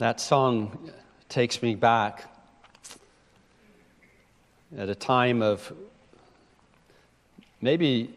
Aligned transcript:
That 0.00 0.18
song 0.18 0.90
takes 1.28 1.60
me 1.60 1.74
back 1.74 2.24
at 4.74 4.88
a 4.88 4.94
time 4.94 5.42
of 5.42 5.70
maybe, 7.60 8.16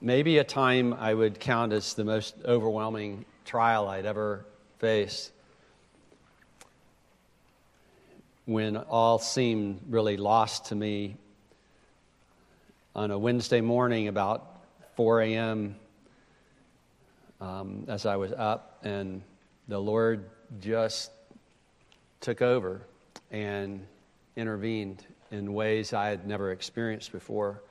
maybe 0.00 0.38
a 0.38 0.44
time 0.44 0.94
I 0.94 1.12
would 1.12 1.40
count 1.40 1.72
as 1.72 1.94
the 1.94 2.04
most 2.04 2.36
overwhelming 2.44 3.24
trial 3.44 3.88
I'd 3.88 4.06
ever 4.06 4.46
faced. 4.78 5.32
When 8.44 8.76
all 8.76 9.18
seemed 9.18 9.80
really 9.88 10.16
lost 10.16 10.66
to 10.66 10.76
me 10.76 11.16
on 12.94 13.10
a 13.10 13.18
Wednesday 13.18 13.60
morning 13.60 14.06
about 14.06 14.62
4 14.94 15.22
a.m. 15.22 15.74
Um, 17.40 17.86
as 17.88 18.06
I 18.06 18.14
was 18.14 18.30
up, 18.30 18.78
and 18.84 19.22
the 19.66 19.80
Lord 19.80 20.26
just 20.60 21.10
took 22.20 22.42
over 22.42 22.82
and 23.30 23.86
intervened 24.36 25.04
in 25.30 25.52
ways 25.54 25.92
I 25.92 26.08
had 26.08 26.26
never 26.26 26.52
experienced 26.52 27.12
before. 27.12 27.62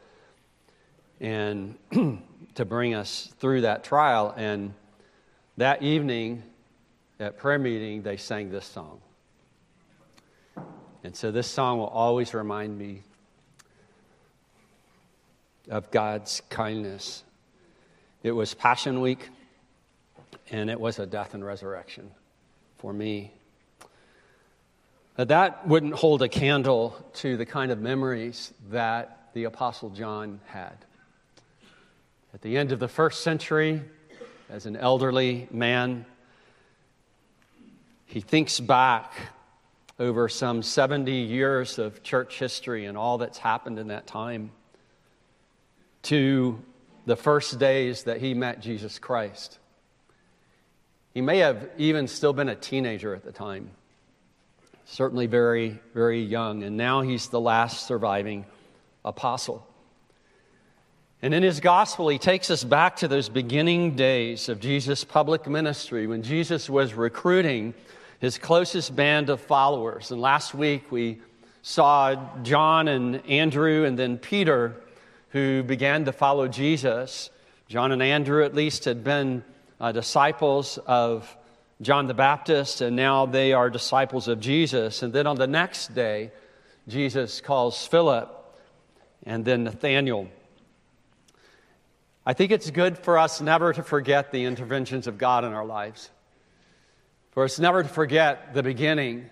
And 1.20 1.76
to 2.56 2.66
bring 2.66 2.94
us 2.94 3.34
through 3.40 3.62
that 3.62 3.84
trial. 3.84 4.34
And 4.36 4.74
that 5.58 5.82
evening 5.82 6.44
at 7.20 7.38
prayer 7.38 7.60
meeting, 7.60 8.02
they 8.02 8.18
sang 8.18 8.50
this 8.50 8.66
song. 8.66 9.00
And 11.04 11.16
so 11.16 11.32
this 11.32 11.48
song 11.48 11.78
will 11.78 11.88
always 11.88 12.34
remind 12.34 12.78
me 12.78 13.04
of 15.70 15.90
God's 15.92 16.42
kindness. 16.50 17.24
It 18.24 18.32
was 18.32 18.54
Passion 18.54 19.02
Week, 19.02 19.30
and 20.52 20.70
it 20.70 20.80
was 20.80 21.00
a 21.00 21.06
death 21.06 21.34
and 21.34 21.46
resurrection 21.46 22.12
for 22.86 22.94
me. 22.94 23.32
That 25.16 25.68
wouldn't 25.68 25.96
hold 25.96 26.22
a 26.22 26.30
candle 26.30 26.96
to 27.16 27.36
the 27.36 27.44
kind 27.44 27.72
of 27.72 27.82
memories 27.82 28.54
that 28.70 29.32
the 29.34 29.46
Apostle 29.46 29.90
John 29.90 30.40
had. 30.46 30.76
At 32.32 32.44
the 32.44 32.56
end 32.56 32.72
of 32.72 32.80
the 32.80 32.88
first 32.88 33.22
century, 33.22 33.82
as 34.52 34.68
an 34.68 34.76
elderly 34.76 35.48
man, 35.50 36.06
he 38.06 38.22
thinks 38.22 38.60
back 38.60 39.14
over 39.98 40.30
some 40.30 40.62
70 40.62 41.12
years 41.12 41.80
of 41.80 42.04
church 42.04 42.38
history 42.38 42.86
and 42.86 42.96
all 42.96 43.18
that's 43.18 43.40
happened 43.40 43.80
in 43.80 43.88
that 43.88 44.06
time 44.06 44.52
to 46.04 46.62
the 47.08 47.16
first 47.16 47.58
days 47.58 48.04
that 48.04 48.22
he 48.22 48.36
met 48.36 48.60
Jesus 48.60 49.00
Christ. 49.00 49.58
He 51.16 51.22
may 51.22 51.38
have 51.38 51.70
even 51.78 52.10
still 52.10 52.34
been 52.34 52.50
a 52.50 52.56
teenager 52.56 53.16
at 53.16 53.24
the 53.24 53.32
time, 53.32 53.72
certainly 54.84 55.28
very, 55.28 55.80
very 55.94 56.22
young, 56.22 56.62
and 56.62 56.76
now 56.76 57.02
he's 57.02 57.30
the 57.30 57.40
last 57.40 57.88
surviving 57.88 58.46
apostle. 59.06 59.66
And 61.22 61.34
in 61.34 61.42
his 61.42 61.62
gospel, 61.62 62.10
he 62.10 62.18
takes 62.18 62.52
us 62.52 62.66
back 62.66 62.98
to 62.98 63.08
those 63.08 63.30
beginning 63.30 63.96
days 63.96 64.50
of 64.50 64.60
Jesus' 64.60 65.06
public 65.06 65.48
ministry 65.48 66.06
when 66.06 66.22
Jesus 66.22 66.70
was 66.70 66.94
recruiting 66.94 67.74
his 68.20 68.38
closest 68.38 68.94
band 68.94 69.30
of 69.30 69.40
followers. 69.40 70.12
And 70.12 70.20
last 70.20 70.54
week 70.54 70.92
we 70.92 71.22
saw 71.62 72.16
John 72.44 72.90
and 72.90 73.26
Andrew 73.26 73.86
and 73.86 73.98
then 73.98 74.18
Peter 74.18 74.76
who 75.30 75.64
began 75.64 76.04
to 76.06 76.12
follow 76.12 76.50
Jesus. 76.50 77.30
John 77.70 77.94
and 77.94 78.04
Andrew, 78.04 78.44
at 78.44 78.54
least, 78.54 78.84
had 78.84 79.02
been 79.02 79.46
uh, 79.86 79.92
disciples 79.92 80.80
of 80.88 81.38
John 81.80 82.08
the 82.08 82.16
Baptist, 82.16 82.82
and 82.82 82.96
now 82.96 83.28
they 83.28 83.54
are 83.54 83.70
disciples 83.70 84.28
of 84.28 84.40
Jesus. 84.40 85.04
And 85.04 85.14
then 85.14 85.28
on 85.28 85.36
the 85.36 85.46
next 85.46 85.94
day, 85.94 86.32
Jesus 86.88 87.40
calls 87.40 87.86
Philip 87.86 88.28
and 89.28 89.46
then 89.46 89.64
Nathanael. 89.64 90.28
I 92.26 92.34
think 92.34 92.52
it's 92.52 92.72
good 92.72 92.98
for 92.98 93.20
us 93.20 93.42
never 93.42 93.74
to 93.74 93.84
forget 93.84 94.32
the 94.32 94.46
interventions 94.46 95.06
of 95.06 95.20
God 95.20 95.46
in 95.46 95.54
our 95.54 95.66
lives, 95.66 96.10
for 97.30 97.44
us 97.44 97.60
never 97.60 97.84
to 97.84 97.90
forget 97.90 98.56
the 98.56 98.64
beginning 98.64 99.30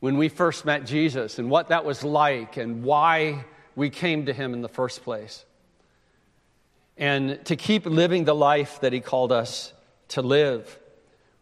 when 0.00 0.16
we 0.16 0.28
first 0.28 0.64
met 0.64 0.86
Jesus 0.86 1.38
and 1.38 1.48
what 1.48 1.68
that 1.68 1.84
was 1.84 2.02
like 2.02 2.56
and 2.56 2.82
why 2.82 3.44
we 3.76 3.90
came 3.90 4.26
to 4.26 4.32
Him 4.32 4.54
in 4.54 4.60
the 4.60 4.68
first 4.68 5.04
place 5.04 5.44
and 6.96 7.44
to 7.46 7.56
keep 7.56 7.86
living 7.86 8.24
the 8.24 8.34
life 8.34 8.80
that 8.80 8.92
He 8.92 9.00
called 9.00 9.32
us 9.32 9.72
to 10.08 10.22
live 10.22 10.78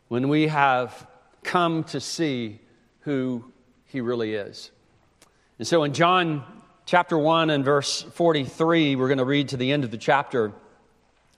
when 0.08 0.28
we 0.28 0.48
have 0.48 1.06
come 1.42 1.84
to 1.84 2.00
see 2.00 2.60
who 3.00 3.44
He 3.86 4.00
really 4.00 4.34
is. 4.34 4.70
And 5.58 5.66
so 5.66 5.84
in 5.84 5.92
John 5.92 6.44
chapter 6.86 7.18
1 7.18 7.50
and 7.50 7.64
verse 7.64 8.02
43, 8.02 8.96
we're 8.96 9.08
going 9.08 9.18
to 9.18 9.24
read 9.24 9.48
to 9.50 9.56
the 9.56 9.72
end 9.72 9.84
of 9.84 9.90
the 9.90 9.98
chapter. 9.98 10.52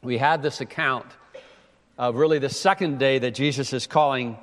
We 0.03 0.19
had 0.19 0.43
this 0.43 0.61
account 0.61 1.07
of 1.99 2.17
really 2.17 2.39
the 2.39 2.49
second 2.49 2.99
day 2.99 3.19
that 3.19 3.33
Jesus 3.33 3.73
is 3.73 3.87
calling 3.87 4.37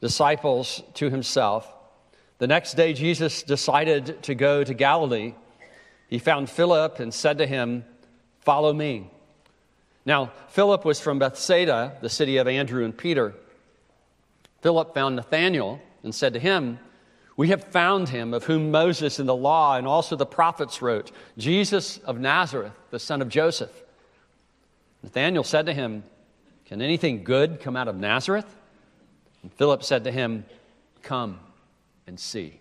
disciples 0.00 0.82
to 0.94 1.10
Himself. 1.10 1.70
The 2.38 2.48
next 2.48 2.74
day, 2.74 2.92
Jesus 2.92 3.42
decided 3.42 4.22
to 4.24 4.34
go 4.34 4.64
to 4.64 4.74
Galilee. 4.74 5.34
He 6.08 6.18
found 6.18 6.50
Philip 6.50 6.98
and 6.98 7.14
said 7.14 7.38
to 7.38 7.46
him, 7.46 7.84
Follow 8.44 8.72
me. 8.72 9.10
Now, 10.06 10.32
Philip 10.48 10.84
was 10.84 11.00
from 11.00 11.18
Bethsaida, 11.18 11.96
the 12.02 12.10
city 12.10 12.36
of 12.36 12.46
Andrew 12.46 12.84
and 12.84 12.96
Peter. 12.96 13.34
Philip 14.60 14.94
found 14.94 15.16
Nathanael 15.16 15.80
and 16.02 16.14
said 16.14 16.34
to 16.34 16.38
him, 16.38 16.78
We 17.36 17.48
have 17.48 17.64
found 17.64 18.10
him 18.10 18.34
of 18.34 18.44
whom 18.44 18.70
Moses 18.70 19.18
in 19.18 19.26
the 19.26 19.34
law 19.34 19.76
and 19.76 19.86
also 19.86 20.14
the 20.14 20.26
prophets 20.26 20.82
wrote, 20.82 21.10
Jesus 21.38 21.98
of 21.98 22.20
Nazareth, 22.20 22.72
the 22.90 22.98
son 22.98 23.22
of 23.22 23.30
Joseph. 23.30 23.72
Nathanael 25.02 25.44
said 25.44 25.66
to 25.66 25.72
him, 25.72 26.04
Can 26.66 26.82
anything 26.82 27.24
good 27.24 27.60
come 27.60 27.76
out 27.76 27.88
of 27.88 27.96
Nazareth? 27.96 28.46
And 29.42 29.52
Philip 29.54 29.82
said 29.82 30.04
to 30.04 30.10
him, 30.10 30.44
Come 31.02 31.40
and 32.06 32.20
see. 32.20 32.60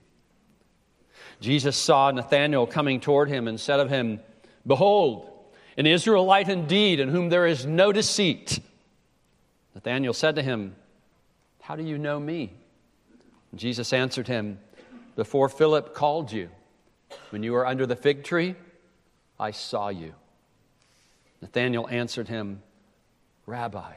Jesus 1.42 1.76
saw 1.76 2.12
Nathanael 2.12 2.68
coming 2.68 3.02
toward 3.02 3.28
him 3.28 3.50
and 3.50 3.60
said 3.60 3.82
of 3.82 3.90
him, 3.90 4.22
Behold, 4.66 5.30
an 5.78 5.86
Israelite 5.86 6.50
indeed, 6.50 7.00
in 7.00 7.10
whom 7.10 7.30
there 7.30 7.48
is 7.48 7.66
no 7.66 7.92
deceit. 7.92 8.60
Nathanael 9.76 10.14
said 10.14 10.36
to 10.36 10.42
him, 10.42 10.76
How 11.62 11.76
do 11.76 11.84
you 11.84 11.98
know 11.98 12.20
me? 12.20 12.54
Jesus 13.56 13.94
answered 13.94 14.28
him, 14.28 14.60
Before 15.16 15.50
Philip 15.50 15.94
called 15.94 16.32
you, 16.32 16.50
when 17.30 17.44
you 17.44 17.54
were 17.54 17.66
under 17.66 17.86
the 17.86 17.96
fig 17.96 18.24
tree, 18.24 18.56
I 19.40 19.52
saw 19.52 19.90
you. 19.90 20.14
Nathanael 21.42 21.88
answered 21.90 22.28
him, 22.28 22.62
Rabbi, 23.46 23.94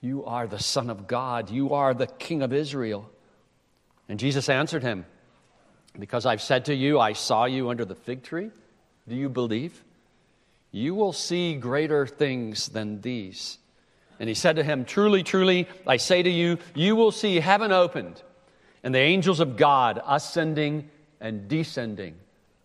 you 0.00 0.24
are 0.24 0.46
the 0.46 0.58
Son 0.58 0.90
of 0.90 1.06
God, 1.06 1.50
you 1.50 1.74
are 1.74 1.94
the 1.94 2.06
King 2.06 2.42
of 2.42 2.52
Israel. 2.52 3.10
And 4.08 4.18
Jesus 4.18 4.48
answered 4.48 4.82
him, 4.82 5.04
Because 5.98 6.26
I've 6.26 6.42
said 6.42 6.66
to 6.66 6.74
you, 6.74 6.98
I 6.98 7.12
saw 7.12 7.44
you 7.44 7.70
under 7.70 7.84
the 7.84 7.94
fig 7.94 8.22
tree, 8.22 8.50
do 9.06 9.14
you 9.14 9.28
believe? 9.28 9.82
You 10.70 10.94
will 10.94 11.12
see 11.12 11.54
greater 11.54 12.06
things 12.06 12.68
than 12.68 13.00
these. 13.00 13.58
And 14.20 14.28
he 14.28 14.34
said 14.34 14.56
to 14.56 14.64
him, 14.64 14.84
Truly, 14.84 15.22
truly, 15.22 15.68
I 15.86 15.96
say 15.96 16.22
to 16.22 16.30
you, 16.30 16.58
you 16.74 16.96
will 16.96 17.12
see 17.12 17.40
heaven 17.40 17.72
opened 17.72 18.22
and 18.82 18.94
the 18.94 18.98
angels 18.98 19.40
of 19.40 19.56
God 19.56 20.00
ascending 20.06 20.90
and 21.20 21.48
descending 21.48 22.16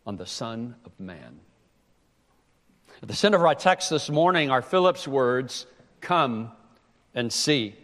on 0.05 0.17
the 0.17 0.25
Son 0.25 0.75
of 0.85 0.91
Man. 0.99 1.39
At 3.01 3.07
the 3.09 3.15
center 3.15 3.37
of 3.37 3.43
our 3.43 3.55
text 3.55 3.89
this 3.89 4.09
morning 4.09 4.49
are 4.49 4.61
Philip's 4.61 5.07
words, 5.07 5.65
Come 6.01 6.51
and 7.13 7.31
see. 7.31 7.75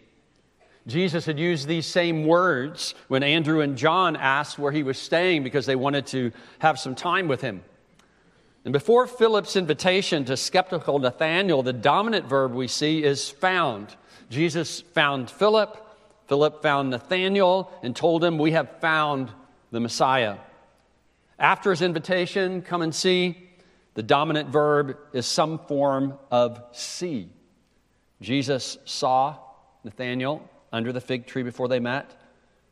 Jesus 0.88 1.26
had 1.26 1.40
used 1.40 1.68
these 1.68 1.86
same 1.86 2.26
words 2.26 2.96
when 3.08 3.22
Andrew 3.22 3.62
and 3.62 3.78
John 3.78 4.16
asked 4.16 4.58
where 4.58 4.72
he 4.72 4.84
was 4.84 4.98
staying 4.98 5.44
because 5.44 5.66
they 5.66 5.76
wanted 5.76 6.08
to 6.08 6.32
have 6.60 6.80
some 6.80 6.96
time 6.96 7.28
with 7.28 7.42
him. 7.42 7.64
And 8.66 8.74
before 8.74 9.08
Philip's 9.08 9.56
invitation 9.56 10.26
to 10.26 10.36
skeptical 10.36 11.00
Nathanael, 11.00 11.64
the 11.64 11.74
dominant 11.74 12.26
verb 12.26 12.54
we 12.54 12.68
see 12.68 13.04
is 13.04 13.30
found. 13.30 13.96
Jesus 14.30 14.82
found 14.82 15.30
Philip, 15.30 15.78
Philip 16.28 16.62
found 16.62 16.90
Nathanael, 16.90 17.72
and 17.82 17.96
told 17.96 18.24
him, 18.24 18.38
We 18.38 18.52
have 18.52 18.80
found 18.82 19.32
the 19.72 19.80
Messiah. 19.80 20.38
After 21.40 21.70
his 21.70 21.82
invitation, 21.82 22.62
come 22.62 22.82
and 22.82 22.94
see, 22.94 23.50
the 23.94 24.04
dominant 24.04 24.50
verb 24.50 24.98
is 25.14 25.26
some 25.26 25.60
form 25.60 26.18
of 26.30 26.62
see. 26.74 27.30
Jesus 28.22 28.78
saw 28.84 29.38
Nathanael 29.84 30.48
under 30.72 30.92
the 30.92 31.02
fig 31.02 31.26
tree 31.26 31.44
before 31.44 31.68
they 31.70 31.80
met. 31.80 32.19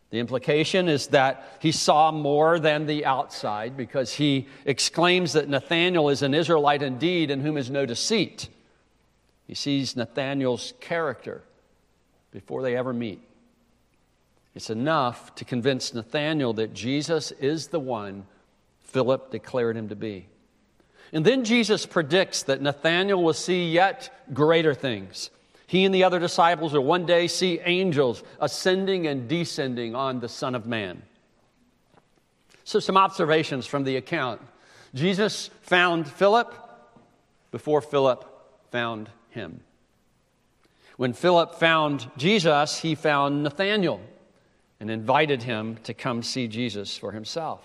The 0.09 0.19
implication 0.19 0.87
is 0.87 1.07
that 1.07 1.57
he 1.59 1.71
saw 1.71 2.11
more 2.11 2.59
than 2.59 2.85
the 2.85 3.05
outside 3.05 3.75
because 3.75 4.13
he 4.13 4.47
exclaims 4.65 5.33
that 5.33 5.49
Nathanael 5.49 6.09
is 6.09 6.21
an 6.21 6.33
Israelite 6.33 6.81
indeed 6.81 7.29
in 7.29 7.41
whom 7.41 7.57
is 7.57 7.69
no 7.69 7.85
deceit. 7.85 8.47
He 9.47 9.53
sees 9.53 9.95
Nathanael's 9.95 10.73
character 10.79 11.43
before 12.31 12.61
they 12.61 12.77
ever 12.77 12.93
meet. 12.93 13.21
It's 14.55 14.69
enough 14.69 15.35
to 15.35 15.45
convince 15.45 15.93
Nathanael 15.93 16.53
that 16.53 16.73
Jesus 16.73 17.31
is 17.33 17.67
the 17.67 17.79
one 17.79 18.25
Philip 18.79 19.29
declared 19.29 19.75
him 19.75 19.89
to 19.89 19.95
be. 19.95 20.27
And 21.13 21.25
then 21.25 21.43
Jesus 21.43 21.85
predicts 21.85 22.43
that 22.43 22.61
Nathanael 22.61 23.21
will 23.21 23.33
see 23.33 23.69
yet 23.71 24.09
greater 24.33 24.73
things. 24.73 25.29
He 25.67 25.83
and 25.83 25.93
the 25.93 26.05
other 26.05 26.19
disciples 26.19 26.73
will 26.73 26.83
one 26.83 27.05
day 27.05 27.27
see 27.27 27.59
angels 27.59 28.23
ascending 28.39 29.05
and 29.05 29.27
descending 29.27 29.95
on 29.95 30.21
the 30.21 30.29
Son 30.29 30.55
of 30.55 30.65
Man. 30.65 31.03
So, 32.63 32.79
some 32.79 32.97
observations 32.97 33.67
from 33.67 33.83
the 33.83 33.97
account. 33.97 34.41
Jesus 34.95 35.49
found 35.61 36.07
Philip 36.07 36.53
before 37.51 37.81
Philip 37.81 38.25
found 38.71 39.09
him. 39.29 39.59
When 40.95 41.13
Philip 41.13 41.55
found 41.55 42.09
Jesus, 42.17 42.79
he 42.79 42.95
found 42.95 43.43
Nathanael 43.43 44.01
and 44.79 44.89
invited 44.89 45.43
him 45.43 45.77
to 45.83 45.93
come 45.93 46.23
see 46.23 46.47
Jesus 46.47 46.97
for 46.97 47.11
himself. 47.11 47.61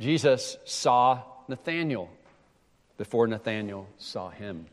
Jesus 0.00 0.56
saw 0.64 1.22
Nathanael 1.48 2.08
before 2.98 3.26
Nathanael 3.26 3.86
saw 3.98 4.30
him. 4.30 4.66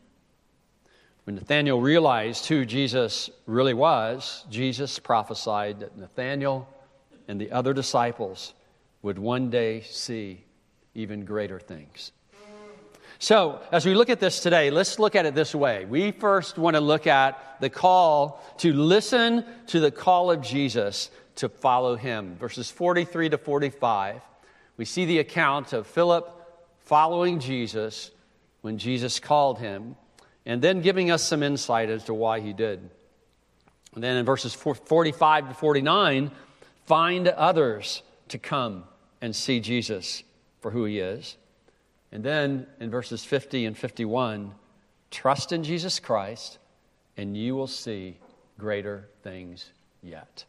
When 1.24 1.36
Nathanael 1.36 1.80
realized 1.80 2.46
who 2.46 2.64
Jesus 2.64 3.30
really 3.46 3.74
was, 3.74 4.44
Jesus 4.50 4.98
prophesied 4.98 5.80
that 5.80 5.96
Nathanael 5.96 6.68
and 7.28 7.40
the 7.40 7.52
other 7.52 7.72
disciples 7.74 8.54
would 9.02 9.18
one 9.18 9.50
day 9.50 9.82
see 9.82 10.44
even 10.94 11.24
greater 11.24 11.60
things. 11.60 12.12
So, 13.18 13.60
as 13.70 13.84
we 13.84 13.94
look 13.94 14.08
at 14.08 14.18
this 14.18 14.40
today, 14.40 14.70
let's 14.70 14.98
look 14.98 15.14
at 15.14 15.26
it 15.26 15.34
this 15.34 15.54
way. 15.54 15.84
We 15.84 16.10
first 16.10 16.56
want 16.56 16.74
to 16.76 16.80
look 16.80 17.06
at 17.06 17.60
the 17.60 17.68
call 17.68 18.42
to 18.58 18.72
listen 18.72 19.44
to 19.66 19.80
the 19.80 19.90
call 19.90 20.30
of 20.30 20.40
Jesus 20.40 21.10
to 21.36 21.50
follow 21.50 21.96
him. 21.96 22.36
Verses 22.36 22.70
43 22.70 23.28
to 23.28 23.38
45, 23.38 24.22
we 24.78 24.86
see 24.86 25.04
the 25.04 25.18
account 25.18 25.74
of 25.74 25.86
Philip 25.86 26.34
following 26.78 27.40
Jesus 27.40 28.10
when 28.62 28.78
Jesus 28.78 29.20
called 29.20 29.58
him, 29.58 29.96
and 30.46 30.62
then 30.62 30.80
giving 30.80 31.10
us 31.10 31.22
some 31.22 31.42
insight 31.42 31.90
as 31.90 32.04
to 32.04 32.14
why 32.14 32.40
he 32.40 32.52
did. 32.52 32.90
And 33.94 34.04
then 34.04 34.16
in 34.16 34.24
verses 34.24 34.54
45 34.54 35.48
to 35.48 35.54
49, 35.54 36.30
find 36.86 37.28
others 37.28 38.02
to 38.28 38.38
come 38.38 38.84
and 39.20 39.34
see 39.34 39.60
Jesus 39.60 40.22
for 40.60 40.70
who 40.70 40.84
he 40.84 41.00
is. 41.00 41.36
And 42.12 42.24
then 42.24 42.66
in 42.80 42.90
verses 42.90 43.24
50 43.24 43.66
and 43.66 43.76
51, 43.76 44.52
trust 45.10 45.52
in 45.52 45.62
Jesus 45.62 46.00
Christ, 46.00 46.58
and 47.16 47.36
you 47.36 47.54
will 47.54 47.66
see 47.66 48.16
greater 48.58 49.08
things 49.22 49.70
yet. 50.02 50.44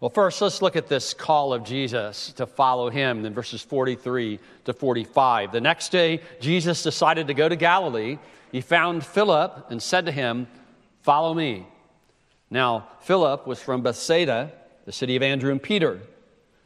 Well, 0.00 0.10
first, 0.10 0.40
let's 0.40 0.62
look 0.62 0.76
at 0.76 0.86
this 0.86 1.12
call 1.12 1.52
of 1.52 1.64
Jesus 1.64 2.32
to 2.34 2.46
follow 2.46 2.88
him 2.88 3.24
in 3.24 3.34
verses 3.34 3.62
43 3.62 4.38
to 4.66 4.72
45. 4.72 5.50
The 5.50 5.60
next 5.60 5.90
day, 5.90 6.20
Jesus 6.40 6.84
decided 6.84 7.26
to 7.26 7.34
go 7.34 7.48
to 7.48 7.56
Galilee. 7.56 8.18
He 8.52 8.60
found 8.60 9.04
Philip 9.04 9.66
and 9.70 9.82
said 9.82 10.06
to 10.06 10.12
him, 10.12 10.46
Follow 11.02 11.34
me. 11.34 11.66
Now, 12.50 12.88
Philip 13.00 13.46
was 13.46 13.60
from 13.60 13.82
Bethsaida, 13.82 14.52
the 14.84 14.92
city 14.92 15.16
of 15.16 15.22
Andrew 15.22 15.50
and 15.52 15.62
Peter. 15.62 16.00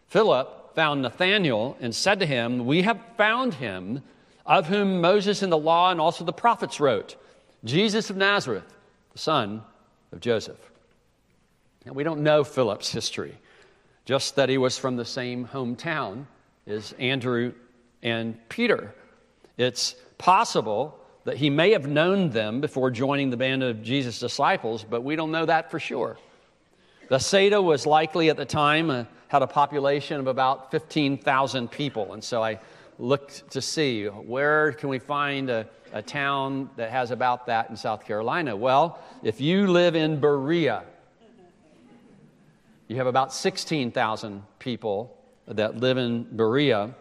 Philip 0.08 0.74
found 0.74 1.02
Nathanael 1.02 1.76
and 1.80 1.94
said 1.94 2.20
to 2.20 2.26
him, 2.26 2.66
We 2.66 2.82
have 2.82 3.00
found 3.16 3.54
him 3.54 4.02
of 4.46 4.66
whom 4.66 5.00
Moses 5.00 5.42
in 5.42 5.50
the 5.50 5.58
law 5.58 5.90
and 5.90 6.00
also 6.00 6.24
the 6.24 6.32
prophets 6.32 6.80
wrote, 6.80 7.16
Jesus 7.64 8.10
of 8.10 8.16
Nazareth, 8.16 8.74
the 9.12 9.18
son 9.18 9.62
of 10.12 10.20
Joseph. 10.20 10.58
Now, 11.84 11.92
we 11.92 12.04
don't 12.04 12.22
know 12.22 12.44
Philip's 12.44 12.92
history, 12.92 13.36
just 14.04 14.36
that 14.36 14.48
he 14.48 14.58
was 14.58 14.78
from 14.78 14.96
the 14.96 15.04
same 15.04 15.46
hometown 15.46 16.26
as 16.66 16.92
Andrew 16.98 17.52
and 18.02 18.36
Peter. 18.48 18.94
It's 19.56 19.94
possible 20.18 20.98
that 21.24 21.36
he 21.36 21.50
may 21.50 21.70
have 21.72 21.86
known 21.86 22.30
them 22.30 22.60
before 22.60 22.90
joining 22.90 23.30
the 23.30 23.36
band 23.36 23.62
of 23.62 23.82
Jesus' 23.82 24.18
disciples, 24.18 24.84
but 24.88 25.02
we 25.02 25.16
don't 25.16 25.30
know 25.30 25.46
that 25.46 25.70
for 25.70 25.78
sure. 25.78 26.18
Bethsaida 27.08 27.60
was 27.60 27.86
likely 27.86 28.30
at 28.30 28.36
the 28.36 28.44
time 28.44 28.90
uh, 28.90 29.04
had 29.28 29.42
a 29.42 29.46
population 29.46 30.18
of 30.18 30.26
about 30.26 30.70
15,000 30.70 31.70
people, 31.70 32.12
and 32.12 32.22
so 32.22 32.42
I 32.42 32.58
looked 32.98 33.50
to 33.50 33.60
see 33.62 34.06
where 34.06 34.72
can 34.72 34.88
we 34.88 34.98
find 34.98 35.50
a, 35.50 35.66
a 35.92 36.02
town 36.02 36.70
that 36.76 36.90
has 36.90 37.10
about 37.10 37.46
that 37.46 37.70
in 37.70 37.76
South 37.76 38.04
Carolina. 38.04 38.54
Well, 38.56 38.98
if 39.22 39.40
you 39.40 39.66
live 39.66 39.94
in 39.94 40.20
Berea, 40.20 40.84
you 42.88 42.96
have 42.96 43.06
about 43.06 43.32
16,000 43.32 44.42
people 44.58 45.16
that 45.46 45.78
live 45.78 45.98
in 45.98 46.24
Berea. 46.24 46.94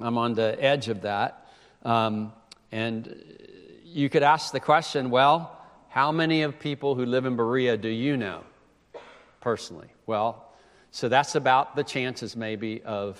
I'm 0.00 0.18
on 0.18 0.34
the 0.34 0.56
edge 0.62 0.88
of 0.88 1.02
that. 1.02 1.46
Um, 1.84 2.32
and 2.72 3.22
you 3.84 4.08
could 4.08 4.22
ask 4.22 4.52
the 4.52 4.60
question 4.60 5.10
well, 5.10 5.56
how 5.88 6.12
many 6.12 6.42
of 6.42 6.58
people 6.58 6.94
who 6.94 7.06
live 7.06 7.24
in 7.24 7.36
Berea 7.36 7.76
do 7.76 7.88
you 7.88 8.16
know? 8.16 8.44
personally? 9.40 9.88
Well, 10.06 10.52
so 10.90 11.08
that's 11.08 11.34
about 11.34 11.76
the 11.76 11.84
chances, 11.84 12.36
maybe, 12.36 12.82
of 12.82 13.18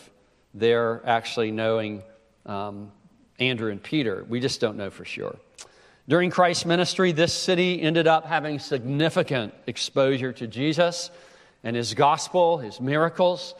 their 0.54 1.02
actually 1.06 1.50
knowing 1.50 2.02
um, 2.46 2.92
Andrew 3.38 3.70
and 3.70 3.82
Peter. 3.82 4.24
We 4.28 4.40
just 4.40 4.60
don't 4.60 4.76
know 4.76 4.90
for 4.90 5.04
sure. 5.04 5.36
During 6.08 6.30
Christ's 6.30 6.64
ministry, 6.64 7.12
this 7.12 7.34
city 7.34 7.80
ended 7.80 8.06
up 8.06 8.24
having 8.24 8.58
significant 8.58 9.52
exposure 9.66 10.32
to 10.34 10.46
Jesus 10.46 11.10
and 11.62 11.76
his 11.76 11.92
gospel, 11.94 12.58
his 12.58 12.80
miracles. 12.80 13.54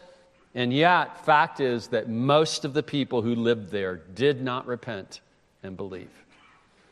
And 0.55 0.73
yet, 0.73 1.25
fact 1.27 1.61
is 1.61 1.89
that 1.89 2.09
most 2.09 2.65
of 2.65 2.73
the 2.73 2.83
people 2.83 3.21
who 3.21 3.35
lived 3.35 3.71
there 3.71 3.97
did 3.97 4.43
not 4.43 4.67
repent 4.67 5.21
and 5.63 5.77
believe. 5.77 6.11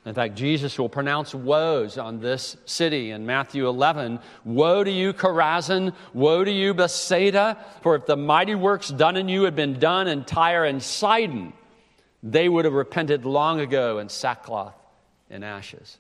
In 0.06 0.14
fact, 0.14 0.36
Jesus 0.36 0.78
will 0.78 0.88
pronounce 0.88 1.34
woes 1.34 1.98
on 1.98 2.20
this 2.20 2.56
city 2.64 3.10
in 3.10 3.26
Matthew 3.26 3.68
11. 3.68 4.20
Woe 4.44 4.84
to 4.84 4.90
you, 4.90 5.12
Chorazin! 5.12 5.92
Woe 6.14 6.44
to 6.44 6.50
you, 6.50 6.74
Bethsaida! 6.74 7.58
For 7.82 7.96
if 7.96 8.06
the 8.06 8.16
mighty 8.16 8.54
works 8.54 8.88
done 8.88 9.16
in 9.16 9.28
you 9.28 9.42
had 9.42 9.56
been 9.56 9.80
done 9.80 10.06
in 10.06 10.24
Tyre 10.24 10.64
and 10.64 10.80
Sidon, 10.80 11.52
they 12.22 12.48
would 12.48 12.64
have 12.64 12.74
repented 12.74 13.24
long 13.24 13.58
ago 13.58 13.98
in 13.98 14.08
sackcloth 14.08 14.76
and 15.28 15.44
ashes. 15.44 15.98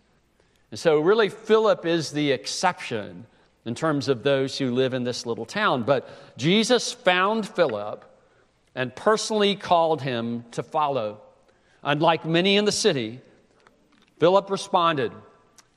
And 0.70 0.78
so, 0.78 1.00
really, 1.00 1.28
Philip 1.28 1.84
is 1.84 2.12
the 2.12 2.30
exception 2.30 3.26
in 3.64 3.74
terms 3.74 4.06
of 4.08 4.22
those 4.22 4.56
who 4.56 4.70
live 4.70 4.94
in 4.94 5.02
this 5.02 5.26
little 5.26 5.46
town. 5.46 5.82
But 5.82 6.08
Jesus 6.38 6.92
found 6.92 7.48
Philip 7.48 8.04
and 8.76 8.94
personally 8.94 9.56
called 9.56 10.00
him 10.00 10.44
to 10.52 10.62
follow. 10.62 11.20
Unlike 11.86 12.26
many 12.26 12.56
in 12.56 12.64
the 12.64 12.72
city, 12.72 13.20
Philip 14.18 14.50
responded 14.50 15.12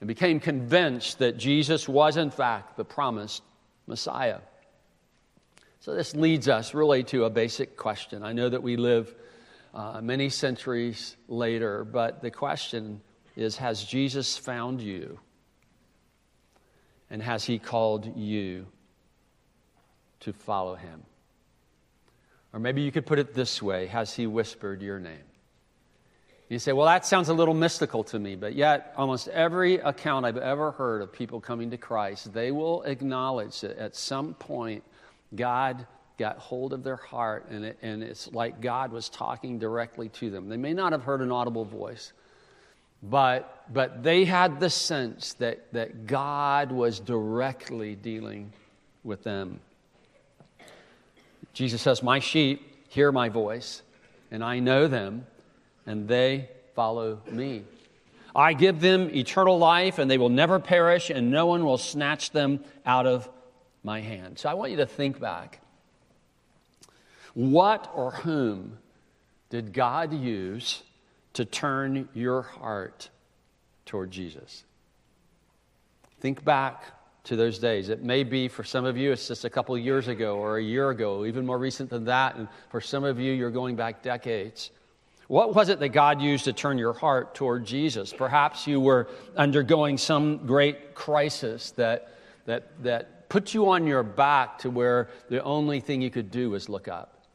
and 0.02 0.08
became 0.08 0.40
convinced 0.40 1.20
that 1.20 1.38
Jesus 1.38 1.88
was, 1.88 2.18
in 2.18 2.32
fact, 2.32 2.78
the 2.78 2.84
promised 2.84 3.44
Messiah. 3.86 4.40
So, 5.82 5.94
this 5.94 6.16
leads 6.16 6.50
us 6.50 6.74
really 6.74 7.04
to 7.06 7.26
a 7.26 7.30
basic 7.30 7.78
question. 7.78 8.24
I 8.24 8.34
know 8.34 8.50
that 8.50 8.64
we 8.64 8.76
live 8.76 9.14
uh, 9.72 10.02
many 10.02 10.30
centuries 10.30 11.16
later, 11.28 11.84
but 11.84 12.24
the 12.24 12.32
question 12.32 13.02
is 13.36 13.58
Has 13.58 13.84
Jesus 13.84 14.36
found 14.36 14.82
you? 14.82 15.20
And 17.12 17.22
has 17.22 17.46
he 17.46 17.60
called 17.60 18.18
you 18.18 18.66
to 20.22 20.34
follow 20.34 20.74
him? 20.74 21.04
Or 22.52 22.60
maybe 22.60 22.82
you 22.82 22.92
could 22.92 23.06
put 23.06 23.20
it 23.20 23.36
this 23.36 23.62
way 23.62 23.86
Has 23.86 24.16
he 24.16 24.26
whispered 24.26 24.82
your 24.82 25.00
name? 25.00 25.29
You 26.50 26.58
say, 26.58 26.72
well, 26.72 26.88
that 26.88 27.06
sounds 27.06 27.30
a 27.30 27.34
little 27.34 27.54
mystical 27.54 28.04
to 28.06 28.18
me, 28.18 28.36
but 28.36 28.56
yet, 28.56 28.94
almost 28.98 29.28
every 29.28 29.76
account 29.76 30.26
I've 30.26 30.38
ever 30.38 30.72
heard 30.72 31.04
of 31.04 31.14
people 31.14 31.40
coming 31.40 31.70
to 31.70 31.78
Christ, 31.78 32.34
they 32.34 32.52
will 32.52 32.82
acknowledge 32.84 33.62
that 33.62 33.78
at 33.78 33.96
some 33.96 34.34
point 34.34 34.84
God 35.36 35.86
got 36.18 36.40
hold 36.40 36.74
of 36.74 36.84
their 36.84 36.96
heart, 36.96 37.46
and, 37.52 37.64
it, 37.66 37.78
and 37.84 38.02
it's 38.02 38.32
like 38.34 38.62
God 38.62 38.92
was 38.92 39.10
talking 39.10 39.60
directly 39.60 40.10
to 40.10 40.32
them. 40.32 40.50
They 40.50 40.58
may 40.58 40.74
not 40.74 40.92
have 40.92 41.04
heard 41.04 41.22
an 41.22 41.32
audible 41.32 41.66
voice, 41.66 42.14
but, 43.04 43.66
but 43.72 44.02
they 44.02 44.26
had 44.26 44.60
the 44.60 44.72
sense 44.72 45.34
that, 45.34 45.72
that 45.74 46.08
God 46.08 46.72
was 46.72 47.00
directly 47.00 47.94
dealing 47.94 48.52
with 49.04 49.24
them. 49.24 49.60
Jesus 51.54 51.80
says, 51.84 52.02
My 52.02 52.18
sheep 52.18 52.90
hear 52.90 53.12
my 53.12 53.30
voice, 53.30 53.84
and 54.32 54.44
I 54.44 54.58
know 54.58 54.88
them 54.88 55.28
and 55.90 56.08
they 56.08 56.48
follow 56.76 57.20
me. 57.32 57.64
I 58.36 58.54
give 58.54 58.80
them 58.80 59.10
eternal 59.10 59.58
life, 59.58 59.98
and 59.98 60.10
they 60.10 60.20
will 60.20 60.30
never 60.30 60.60
perish, 60.60 61.10
and 61.10 61.32
no 61.32 61.48
one 61.48 61.66
will 61.66 61.80
snatch 61.80 62.30
them 62.30 62.64
out 62.86 63.08
of 63.08 63.28
my 63.84 64.00
hand. 64.00 64.38
So 64.38 64.50
I 64.50 64.54
want 64.54 64.70
you 64.70 64.78
to 64.78 64.86
think 64.86 65.20
back. 65.20 65.62
What 67.34 67.92
or 67.96 68.12
whom 68.12 68.78
did 69.50 69.74
God 69.74 70.14
use 70.14 70.84
to 71.34 71.44
turn 71.44 72.08
your 72.14 72.44
heart 72.44 73.10
toward 73.88 74.12
Jesus? 74.12 74.64
Think 76.22 76.46
back 76.46 76.84
to 77.24 77.36
those 77.36 77.58
days. 77.58 77.90
It 77.90 78.04
may 78.04 78.24
be 78.24 78.48
for 78.48 78.64
some 78.64 78.86
of 78.86 78.96
you, 78.96 79.12
it's 79.12 79.28
just 79.28 79.44
a 79.44 79.50
couple 79.50 79.76
years 79.76 80.08
ago 80.08 80.38
or 80.38 80.58
a 80.58 80.64
year 80.64 80.92
ago, 80.92 81.26
even 81.26 81.48
more 81.48 81.58
recent 81.58 81.90
than 81.90 82.06
that. 82.06 82.36
And 82.36 82.48
for 82.70 82.80
some 82.80 83.04
of 83.04 83.20
you, 83.20 83.34
you're 83.34 83.50
going 83.50 83.76
back 83.76 84.04
decades. 84.04 84.70
What 85.30 85.54
was 85.54 85.70
it 85.70 85.80
that 85.80 85.90
God 85.90 86.24
used 86.24 86.46
to 86.46 86.54
turn 86.54 86.80
your 86.80 86.94
heart 86.94 87.36
toward 87.36 87.64
Jesus? 87.64 88.12
Perhaps 88.12 88.66
you 88.66 88.80
were 88.80 89.08
undergoing 89.38 90.00
some 90.00 90.48
great 90.48 90.96
crisis 90.96 91.70
that, 91.74 92.16
that, 92.48 92.82
that 92.82 93.30
put 93.30 93.54
you 93.54 93.70
on 93.70 93.86
your 93.86 94.02
back 94.02 94.58
to 94.60 94.72
where 94.72 95.08
the 95.30 95.44
only 95.44 95.82
thing 95.82 96.02
you 96.02 96.10
could 96.10 96.32
do 96.32 96.50
was 96.50 96.68
look 96.68 96.88
up. 96.88 97.28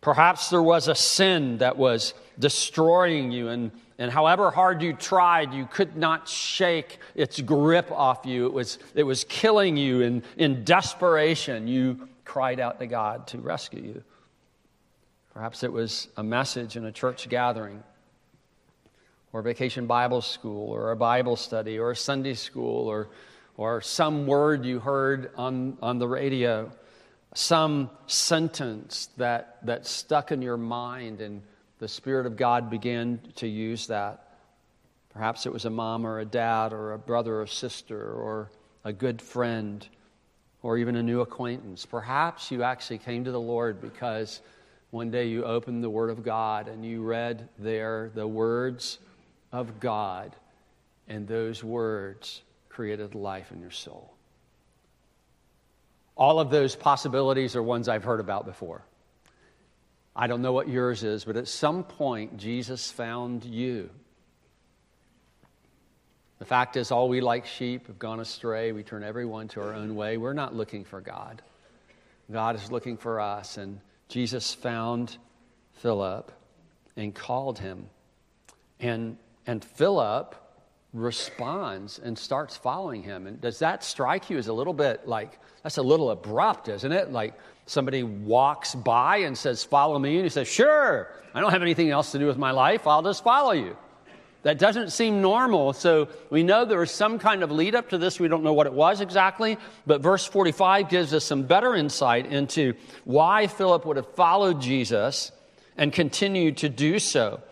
Perhaps 0.00 0.48
there 0.48 0.62
was 0.62 0.88
a 0.88 0.94
sin 0.94 1.58
that 1.58 1.76
was 1.76 2.14
destroying 2.38 3.32
you, 3.32 3.48
and, 3.48 3.70
and 3.98 4.10
however 4.10 4.50
hard 4.50 4.80
you 4.80 4.94
tried, 4.94 5.52
you 5.52 5.66
could 5.66 5.94
not 5.94 6.26
shake 6.26 7.00
its 7.14 7.38
grip 7.42 7.92
off 7.92 8.24
you. 8.24 8.46
It 8.46 8.52
was, 8.54 8.78
it 8.94 9.02
was 9.02 9.24
killing 9.24 9.76
you, 9.76 10.00
and 10.00 10.22
in 10.38 10.64
desperation, 10.64 11.68
you 11.68 12.08
cried 12.24 12.60
out 12.60 12.78
to 12.78 12.86
God 12.86 13.26
to 13.26 13.38
rescue 13.38 13.82
you. 13.82 14.04
Perhaps 15.32 15.62
it 15.62 15.72
was 15.72 16.08
a 16.16 16.22
message 16.22 16.76
in 16.76 16.84
a 16.84 16.92
church 16.92 17.28
gathering, 17.28 17.82
or 19.32 19.42
vacation 19.42 19.86
Bible 19.86 20.20
school, 20.20 20.70
or 20.70 20.90
a 20.90 20.96
Bible 20.96 21.36
study, 21.36 21.78
or 21.78 21.90
a 21.90 21.96
Sunday 21.96 22.34
school, 22.34 22.88
or, 22.88 23.08
or 23.56 23.80
some 23.80 24.26
word 24.26 24.64
you 24.64 24.80
heard 24.80 25.30
on, 25.36 25.76
on 25.82 25.98
the 25.98 26.08
radio 26.08 26.70
some 27.34 27.90
sentence 28.06 29.10
that, 29.16 29.58
that 29.64 29.86
stuck 29.86 30.32
in 30.32 30.42
your 30.42 30.56
mind, 30.56 31.20
and 31.20 31.42
the 31.78 31.88
Spirit 31.88 32.26
of 32.26 32.36
God 32.36 32.70
began 32.70 33.20
to 33.36 33.46
use 33.46 33.86
that. 33.88 34.36
Perhaps 35.10 35.46
it 35.46 35.52
was 35.52 35.64
a 35.64 35.70
mom 35.70 36.06
or 36.06 36.20
a 36.20 36.24
dad 36.24 36.72
or 36.72 36.92
a 36.92 36.98
brother 36.98 37.40
or 37.40 37.46
sister 37.46 38.12
or 38.12 38.50
a 38.84 38.92
good 38.92 39.20
friend 39.20 39.86
or 40.62 40.78
even 40.78 40.96
a 40.96 41.02
new 41.02 41.20
acquaintance. 41.20 41.86
Perhaps 41.86 42.50
you 42.50 42.62
actually 42.62 42.98
came 42.98 43.24
to 43.24 43.30
the 43.30 43.40
Lord 43.40 43.80
because 43.80 44.40
one 44.90 45.10
day 45.10 45.26
you 45.28 45.44
opened 45.44 45.84
the 45.84 45.90
Word 45.90 46.10
of 46.10 46.22
God 46.22 46.68
and 46.68 46.84
you 46.84 47.02
read 47.02 47.48
there 47.58 48.10
the 48.14 48.26
words 48.26 48.98
of 49.52 49.80
God, 49.80 50.34
and 51.08 51.26
those 51.26 51.62
words 51.64 52.42
created 52.68 53.14
life 53.14 53.50
in 53.52 53.60
your 53.60 53.70
soul. 53.70 54.12
All 56.16 56.40
of 56.40 56.50
those 56.50 56.74
possibilities 56.74 57.54
are 57.54 57.62
ones 57.62 57.88
I've 57.88 58.04
heard 58.04 58.20
about 58.20 58.44
before. 58.44 58.82
I 60.16 60.26
don't 60.26 60.42
know 60.42 60.52
what 60.52 60.68
yours 60.68 61.04
is, 61.04 61.24
but 61.24 61.36
at 61.36 61.46
some 61.46 61.84
point, 61.84 62.38
Jesus 62.38 62.90
found 62.90 63.44
you. 63.44 63.88
The 66.40 66.44
fact 66.44 66.76
is, 66.76 66.90
all 66.90 67.08
we 67.08 67.20
like 67.20 67.46
sheep 67.46 67.86
have 67.86 67.98
gone 67.98 68.20
astray. 68.20 68.72
We 68.72 68.82
turn 68.82 69.02
everyone 69.02 69.48
to 69.48 69.60
our 69.60 69.74
own 69.74 69.94
way. 69.94 70.16
We're 70.16 70.32
not 70.32 70.54
looking 70.54 70.84
for 70.84 71.00
God. 71.00 71.42
God 72.30 72.56
is 72.56 72.70
looking 72.70 72.96
for 72.96 73.20
us. 73.20 73.56
And 73.56 73.80
Jesus 74.08 74.54
found 74.54 75.16
Philip 75.74 76.32
and 76.96 77.14
called 77.14 77.58
him. 77.58 77.88
And, 78.80 79.16
and 79.46 79.64
Philip 79.64 80.34
responds 80.92 81.98
and 81.98 82.18
starts 82.18 82.56
following 82.56 83.02
him. 83.02 83.26
And 83.26 83.40
does 83.40 83.58
that 83.58 83.84
strike 83.84 84.30
you 84.30 84.38
as 84.38 84.48
a 84.48 84.52
little 84.52 84.72
bit 84.72 85.06
like, 85.06 85.38
that's 85.62 85.76
a 85.76 85.82
little 85.82 86.10
abrupt, 86.10 86.68
isn't 86.68 86.92
it? 86.92 87.12
Like 87.12 87.34
somebody 87.66 88.02
walks 88.02 88.74
by 88.74 89.18
and 89.18 89.36
says, 89.36 89.62
Follow 89.62 89.98
me. 89.98 90.16
And 90.16 90.24
you 90.24 90.30
say, 90.30 90.44
Sure, 90.44 91.12
I 91.34 91.40
don't 91.40 91.52
have 91.52 91.62
anything 91.62 91.90
else 91.90 92.12
to 92.12 92.18
do 92.18 92.26
with 92.26 92.38
my 92.38 92.50
life. 92.50 92.86
I'll 92.86 93.02
just 93.02 93.22
follow 93.22 93.52
you. 93.52 93.76
That 94.48 94.58
doesn't 94.58 94.92
seem 94.92 95.20
normal. 95.20 95.74
So 95.74 96.08
we 96.30 96.42
know 96.42 96.64
there 96.64 96.78
was 96.78 96.90
some 96.90 97.18
kind 97.18 97.42
of 97.42 97.50
lead 97.50 97.74
up 97.74 97.90
to 97.90 97.98
this. 97.98 98.18
We 98.18 98.28
don't 98.28 98.42
know 98.42 98.54
what 98.54 98.66
it 98.66 98.72
was 98.72 99.02
exactly. 99.02 99.58
But 99.86 100.00
verse 100.00 100.24
45 100.24 100.88
gives 100.88 101.12
us 101.12 101.26
some 101.26 101.42
better 101.42 101.74
insight 101.74 102.24
into 102.24 102.72
why 103.04 103.46
Philip 103.46 103.84
would 103.84 103.98
have 103.98 104.10
followed 104.14 104.62
Jesus 104.62 105.32
and 105.76 105.92
continued 105.92 106.56
to 106.56 106.70
do 106.70 106.98
so. 106.98 107.42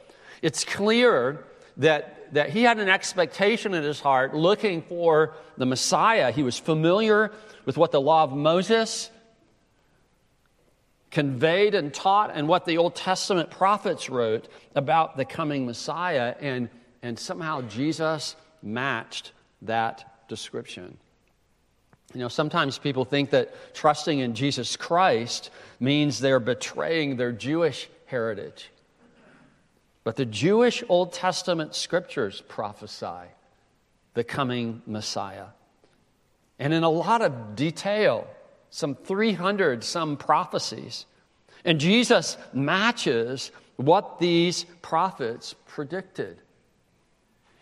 It's 0.41 0.65
clear 0.65 1.45
that 1.77 2.33
that 2.33 2.49
he 2.49 2.63
had 2.63 2.79
an 2.79 2.89
expectation 2.89 3.75
in 3.75 3.83
his 3.83 4.01
heart 4.01 4.35
looking 4.35 4.81
for 4.81 5.35
the 5.59 5.67
Messiah. 5.67 6.33
He 6.33 6.43
was 6.43 6.59
familiar 6.59 7.31
with 7.67 7.77
what 7.77 7.93
the 7.93 8.01
law 8.01 8.25
of 8.25 8.33
Moses 8.33 9.11
conveyed 11.11 11.75
and 11.75 11.93
taught 11.93 12.31
and 12.35 12.49
what 12.49 12.65
the 12.65 12.79
Old 12.79 12.95
Testament 12.95 13.51
prophets 13.51 14.09
wrote 14.09 14.49
about 14.75 15.19
the 15.19 15.27
coming 15.27 15.67
Messiah. 15.67 16.35
And, 16.41 16.71
and 17.07 17.17
somehow 17.17 17.63
Jesus 17.63 18.35
matched 18.65 19.31
that 19.63 20.27
description. 20.29 20.99
You 22.13 22.21
know, 22.21 22.29
sometimes 22.29 22.79
people 22.79 23.05
think 23.05 23.31
that 23.31 23.75
trusting 23.77 24.19
in 24.19 24.35
Jesus 24.35 24.77
Christ 24.77 25.51
means 25.79 26.19
they're 26.19 26.41
betraying 26.41 27.17
their 27.17 27.31
Jewish 27.31 27.89
heritage. 28.07 28.73
But 30.03 30.17
the 30.17 30.25
Jewish 30.25 30.83
Old 30.89 31.13
Testament 31.13 31.77
scriptures 31.77 32.43
prophesy 32.49 33.31
the 34.15 34.25
coming 34.25 34.83
Messiah. 34.85 35.47
And 36.59 36.73
in 36.73 36.83
a 36.83 36.91
lot 36.91 37.23
of 37.23 37.55
detail, 37.55 38.27
some 38.71 38.97
300 38.97 39.85
some 39.85 40.17
prophecies. 40.17 41.07
And 41.65 41.79
Jesus 41.79 42.37
matches 42.53 43.53
what 43.77 44.19
these 44.19 44.65
prophets 44.83 45.55
predicted. 45.69 46.41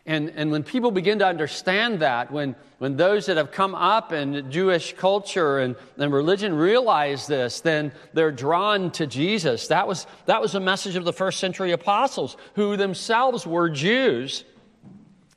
And, 0.06 0.32
and 0.36 0.50
when 0.50 0.62
people 0.62 0.90
begin 0.90 1.20
to 1.20 1.26
understand 1.26 2.00
that, 2.00 2.30
when, 2.30 2.56
when 2.78 2.96
those 2.96 3.24
that 3.26 3.38
have 3.38 3.50
come 3.50 3.74
up 3.74 4.12
in 4.12 4.50
Jewish 4.50 4.94
culture 4.94 5.60
and, 5.60 5.76
and 5.96 6.12
religion 6.12 6.54
realize 6.54 7.26
this, 7.26 7.60
then 7.60 7.90
they're 8.12 8.30
drawn 8.30 8.90
to 8.92 9.06
Jesus. 9.06 9.68
That 9.68 9.88
was, 9.88 10.06
that 10.26 10.42
was 10.42 10.54
a 10.54 10.60
message 10.60 10.96
of 10.96 11.06
the 11.06 11.12
first 11.12 11.40
century 11.40 11.72
apostles, 11.72 12.36
who 12.54 12.76
themselves 12.76 13.46
were 13.46 13.70
Jews, 13.70 14.44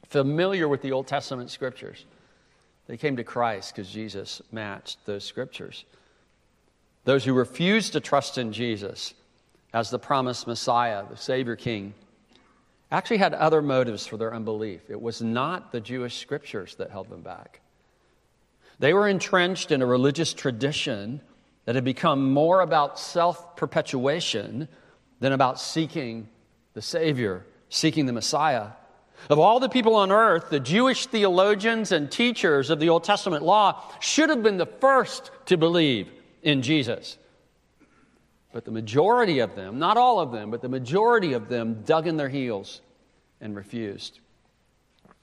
familiar 0.09 0.67
with 0.67 0.81
the 0.81 0.91
Old 0.91 1.07
Testament 1.07 1.49
scriptures. 1.49 2.03
They 2.87 2.97
came 2.97 3.15
to 3.17 3.23
Christ 3.23 3.73
because 3.73 3.89
Jesus 3.89 4.41
matched 4.51 5.05
those 5.05 5.23
scriptures. 5.23 5.85
Those 7.05 7.23
who 7.23 7.33
refused 7.33 7.93
to 7.93 8.01
trust 8.01 8.37
in 8.37 8.51
Jesus 8.51 9.13
as 9.73 9.89
the 9.89 9.99
promised 9.99 10.45
Messiah, 10.45 11.05
the 11.09 11.15
Savior 11.15 11.55
King, 11.55 11.93
actually 12.91 13.17
had 13.17 13.33
other 13.33 13.61
motives 13.61 14.07
for 14.07 14.17
their 14.17 14.33
unbelief. 14.33 14.89
It 14.89 15.01
was 15.01 15.21
not 15.21 15.71
the 15.71 15.81
Jewish 15.81 16.17
scriptures 16.17 16.75
that 16.75 16.91
held 16.91 17.09
them 17.09 17.21
back. 17.21 17.61
They 18.79 18.93
were 18.93 19.07
entrenched 19.07 19.71
in 19.71 19.81
a 19.81 19.85
religious 19.85 20.33
tradition 20.33 21.21
that 21.65 21.75
had 21.75 21.83
become 21.83 22.31
more 22.31 22.61
about 22.61 22.99
self 22.99 23.55
perpetuation 23.55 24.67
than 25.19 25.33
about 25.33 25.59
seeking 25.59 26.29
the 26.73 26.81
Savior, 26.81 27.45
seeking 27.69 28.05
the 28.05 28.13
Messiah. 28.13 28.67
Of 29.29 29.39
all 29.39 29.59
the 29.59 29.67
people 29.67 29.95
on 29.95 30.11
earth, 30.11 30.49
the 30.49 30.59
Jewish 30.59 31.07
theologians 31.07 31.91
and 31.91 32.09
teachers 32.09 32.69
of 32.69 32.79
the 32.79 32.89
Old 32.89 33.03
Testament 33.03 33.43
law 33.43 33.81
should 33.99 34.29
have 34.29 34.43
been 34.43 34.57
the 34.57 34.67
first 34.67 35.31
to 35.47 35.57
believe 35.57 36.09
in 36.43 36.61
Jesus. 36.61 37.17
But 38.53 38.65
the 38.65 38.71
majority 38.71 39.39
of 39.39 39.55
them, 39.55 39.79
not 39.79 39.97
all 39.97 40.19
of 40.19 40.31
them, 40.31 40.51
but 40.51 40.61
the 40.61 40.69
majority 40.69 41.33
of 41.33 41.49
them 41.49 41.83
dug 41.83 42.07
in 42.07 42.17
their 42.17 42.29
heels 42.29 42.81
and 43.41 43.55
refused. 43.55 44.19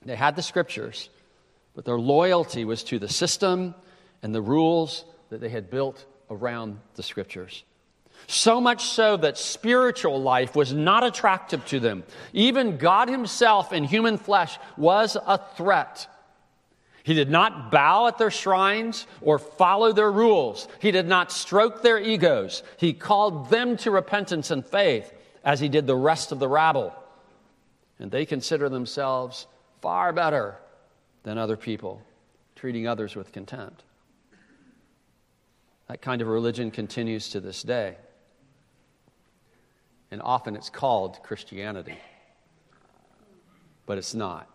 They 0.05 0.17
had 0.17 0.37
the 0.37 0.43
scriptures, 0.43 1.09
but 1.75 1.85
their 1.85 1.99
loyalty 1.99 2.65
was 2.65 2.85
to 2.85 2.99
the 2.99 3.09
system 3.09 3.75
and 4.23 4.35
the 4.35 4.43
rules 4.43 5.05
that 5.31 5.41
they 5.41 5.49
had 5.49 5.71
built 5.71 6.05
around 6.31 6.79
the 6.95 7.03
scriptures. 7.03 7.65
So 8.27 8.61
much 8.61 8.85
so 8.85 9.17
that 9.19 9.37
spiritual 9.37 10.21
life 10.21 10.55
was 10.55 10.73
not 10.73 11.05
attractive 11.05 11.65
to 11.67 11.81
them. 11.81 12.05
Even 12.33 12.77
God 12.77 13.09
Himself 13.09 13.73
in 13.73 13.85
human 13.85 14.17
flesh 14.17 14.59
was 14.77 15.17
a 15.17 15.39
threat 15.57 16.07
he 17.05 17.13
did 17.13 17.31
not 17.31 17.71
bow 17.71 18.07
at 18.07 18.17
their 18.17 18.31
shrines 18.31 19.07
or 19.21 19.39
follow 19.39 19.93
their 19.93 20.11
rules. 20.11 20.67
He 20.79 20.91
did 20.91 21.07
not 21.07 21.31
stroke 21.31 21.83
their 21.83 22.01
egos. 22.01 22.63
He 22.79 22.95
called 22.95 23.51
them 23.51 23.77
to 23.79 23.91
repentance 23.91 24.51
and 24.51 24.67
faith 24.67 25.13
as 25.45 25.61
he 25.61 25.69
did 25.69 25.87
the 25.87 25.95
rest 25.95 26.33
of 26.33 26.39
the 26.39 26.49
rabble. 26.49 26.95
And 27.99 28.11
they 28.11 28.25
consider 28.25 28.71
themselves 28.71 29.47
far 29.83 30.15
better 30.15 30.57
than 31.25 31.37
other 31.37 31.59
people, 31.59 32.01
treating 32.57 32.89
others 32.89 33.15
with 33.15 33.33
contempt. 33.33 33.83
That 35.89 36.01
kind 36.01 36.23
of 36.23 36.29
religion 36.29 36.71
continues 36.71 37.29
to 37.29 37.41
this 37.41 37.63
day. 37.63 37.99
And 40.11 40.23
often 40.23 40.57
it's 40.57 40.71
called 40.71 41.23
Christianity, 41.23 41.99
but 43.85 43.99
it's 43.99 44.15
not. 44.15 44.49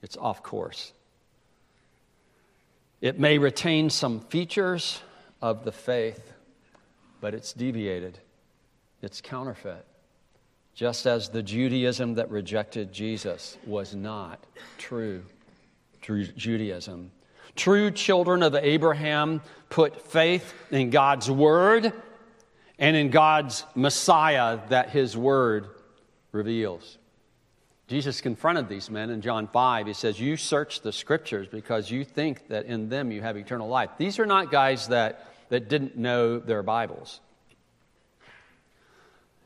It's 0.00 0.16
off 0.16 0.44
course. 0.44 0.92
It 3.00 3.18
may 3.18 3.38
retain 3.38 3.90
some 3.90 4.20
features 4.20 5.00
of 5.40 5.64
the 5.64 5.72
faith, 5.72 6.32
but 7.20 7.34
it's 7.34 7.52
deviated, 7.52 8.18
it's 9.02 9.20
counterfeit. 9.20 9.84
Just 10.74 11.06
as 11.06 11.28
the 11.28 11.42
Judaism 11.42 12.14
that 12.14 12.30
rejected 12.30 12.92
Jesus 12.92 13.58
was 13.66 13.94
not 13.94 14.44
true, 14.78 15.24
true 16.00 16.24
Judaism. 16.24 17.10
True 17.56 17.90
children 17.90 18.44
of 18.44 18.54
Abraham 18.54 19.42
put 19.70 20.00
faith 20.00 20.54
in 20.70 20.90
God's 20.90 21.28
word 21.28 21.92
and 22.78 22.96
in 22.96 23.10
God's 23.10 23.64
Messiah 23.74 24.60
that 24.68 24.90
his 24.90 25.16
word 25.16 25.66
reveals. 26.30 26.98
Jesus 27.88 28.20
confronted 28.20 28.68
these 28.68 28.90
men 28.90 29.08
in 29.08 29.22
John 29.22 29.48
5. 29.48 29.86
He 29.86 29.94
says, 29.94 30.20
You 30.20 30.36
search 30.36 30.82
the 30.82 30.92
scriptures 30.92 31.48
because 31.48 31.90
you 31.90 32.04
think 32.04 32.48
that 32.48 32.66
in 32.66 32.90
them 32.90 33.10
you 33.10 33.22
have 33.22 33.36
eternal 33.38 33.66
life. 33.66 33.90
These 33.96 34.18
are 34.18 34.26
not 34.26 34.50
guys 34.50 34.88
that, 34.88 35.26
that 35.48 35.70
didn't 35.70 35.96
know 35.96 36.38
their 36.38 36.62
Bibles. 36.62 37.20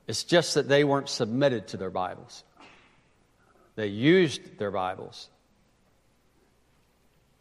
It's 0.09 0.25
just 0.25 0.55
that 0.55 0.69
they 0.69 0.83
weren't 0.83 1.09
submitted 1.09 1.69
to 1.69 1.77
their 1.77 1.91
Bibles. 1.91 2.43
They 3.77 3.87
used 3.87 4.59
their 4.59 4.73
Bibles. 4.73 5.29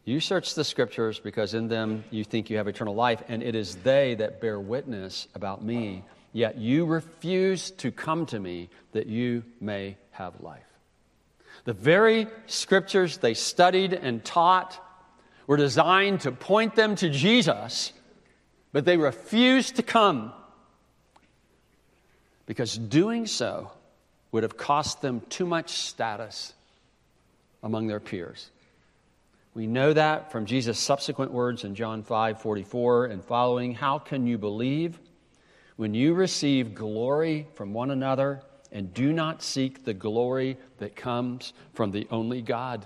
You 0.05 0.19
search 0.19 0.53
the 0.53 0.63
scriptures 0.63 1.19
because 1.19 1.55
in 1.55 1.67
them 1.67 2.03
you 2.11 2.23
think 2.23 2.51
you 2.51 2.57
have 2.57 2.67
eternal 2.67 2.93
life, 2.93 3.23
and 3.27 3.41
it 3.41 3.55
is 3.55 3.75
they 3.77 4.15
that 4.15 4.39
bear 4.39 4.59
witness 4.59 5.27
about 5.33 5.63
me. 5.63 6.03
Yet 6.31 6.57
you 6.57 6.85
refuse 6.85 7.71
to 7.71 7.91
come 7.91 8.27
to 8.27 8.39
me 8.39 8.69
that 8.91 9.07
you 9.07 9.43
may 9.59 9.97
have 10.11 10.39
life. 10.41 10.70
The 11.63 11.73
very 11.73 12.27
scriptures 12.47 13.17
they 13.17 13.33
studied 13.33 13.93
and 13.93 14.23
taught 14.23 14.79
were 15.47 15.57
designed 15.57 16.21
to 16.21 16.31
point 16.31 16.75
them 16.75 16.95
to 16.95 17.09
Jesus, 17.09 17.93
but 18.71 18.85
they 18.85 18.97
refused 18.97 19.75
to 19.75 19.83
come 19.83 20.33
because 22.45 22.77
doing 22.77 23.27
so 23.27 23.71
would 24.31 24.43
have 24.43 24.57
cost 24.57 25.01
them 25.01 25.21
too 25.29 25.45
much 25.45 25.69
status 25.69 26.53
among 27.61 27.87
their 27.87 27.99
peers. 27.99 28.49
We 29.53 29.67
know 29.67 29.93
that 29.93 30.31
from 30.31 30.45
Jesus' 30.45 30.79
subsequent 30.79 31.31
words 31.31 31.63
in 31.63 31.75
John 31.75 32.03
5 32.03 32.41
44 32.41 33.05
and 33.07 33.23
following. 33.23 33.73
How 33.73 33.99
can 33.99 34.25
you 34.25 34.37
believe 34.37 34.97
when 35.75 35.93
you 35.93 36.13
receive 36.13 36.73
glory 36.73 37.47
from 37.53 37.73
one 37.73 37.91
another 37.91 38.41
and 38.71 38.93
do 38.93 39.11
not 39.11 39.43
seek 39.43 39.83
the 39.83 39.93
glory 39.93 40.57
that 40.77 40.95
comes 40.95 41.53
from 41.73 41.91
the 41.91 42.07
only 42.09 42.41
God? 42.41 42.85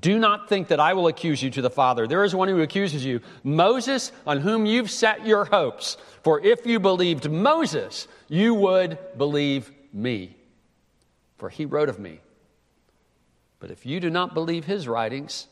Do 0.00 0.18
not 0.18 0.48
think 0.48 0.68
that 0.68 0.78
I 0.78 0.92
will 0.92 1.08
accuse 1.08 1.42
you 1.42 1.50
to 1.50 1.62
the 1.62 1.70
Father. 1.70 2.06
There 2.06 2.22
is 2.22 2.34
one 2.34 2.48
who 2.48 2.60
accuses 2.60 3.04
you, 3.04 3.20
Moses, 3.42 4.12
on 4.26 4.40
whom 4.40 4.66
you've 4.66 4.90
set 4.90 5.26
your 5.26 5.46
hopes. 5.46 5.96
For 6.22 6.40
if 6.40 6.66
you 6.66 6.78
believed 6.78 7.30
Moses, 7.30 8.06
you 8.28 8.54
would 8.54 8.98
believe 9.16 9.72
me, 9.92 10.36
for 11.38 11.48
he 11.48 11.64
wrote 11.64 11.88
of 11.88 11.98
me. 11.98 12.20
But 13.58 13.70
if 13.70 13.84
you 13.84 13.98
do 14.00 14.10
not 14.10 14.34
believe 14.34 14.64
his 14.64 14.86
writings, 14.86 15.48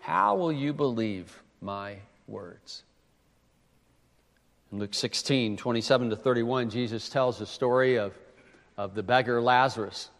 how 0.00 0.36
will 0.36 0.52
you 0.52 0.72
believe 0.72 1.42
my 1.60 1.96
words? 2.26 2.84
In 4.72 4.78
Luke 4.78 4.94
16, 4.94 5.56
27 5.56 6.10
to 6.10 6.16
31, 6.16 6.70
Jesus 6.70 7.08
tells 7.08 7.40
the 7.40 7.46
story 7.46 7.98
of, 7.98 8.14
of 8.76 8.94
the 8.94 9.02
beggar 9.02 9.42
Lazarus 9.42 10.10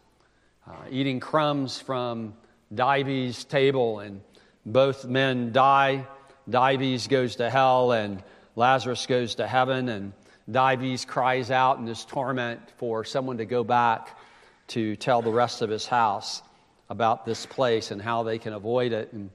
uh, 0.67 0.73
eating 0.89 1.21
crumbs 1.21 1.79
from 1.79 2.33
Dives' 2.75 3.45
table, 3.45 3.99
and 3.99 4.19
both 4.65 5.05
men 5.05 5.53
die. 5.53 6.05
Dives 6.49 7.07
goes 7.07 7.37
to 7.37 7.49
hell, 7.49 7.93
and 7.93 8.21
Lazarus 8.57 9.05
goes 9.05 9.35
to 9.35 9.47
heaven, 9.47 9.87
and 9.87 10.11
Dives 10.51 11.05
cries 11.05 11.49
out 11.49 11.77
in 11.77 11.85
this 11.85 12.03
torment 12.03 12.59
for 12.75 13.05
someone 13.05 13.37
to 13.37 13.45
go 13.45 13.63
back 13.63 14.19
to 14.67 14.97
tell 14.97 15.21
the 15.21 15.31
rest 15.31 15.61
of 15.61 15.69
his 15.69 15.85
house 15.85 16.41
about 16.89 17.25
this 17.25 17.45
place 17.45 17.89
and 17.89 18.01
how 18.01 18.23
they 18.23 18.37
can 18.37 18.51
avoid 18.51 18.91
it. 18.91 19.13
And, 19.13 19.29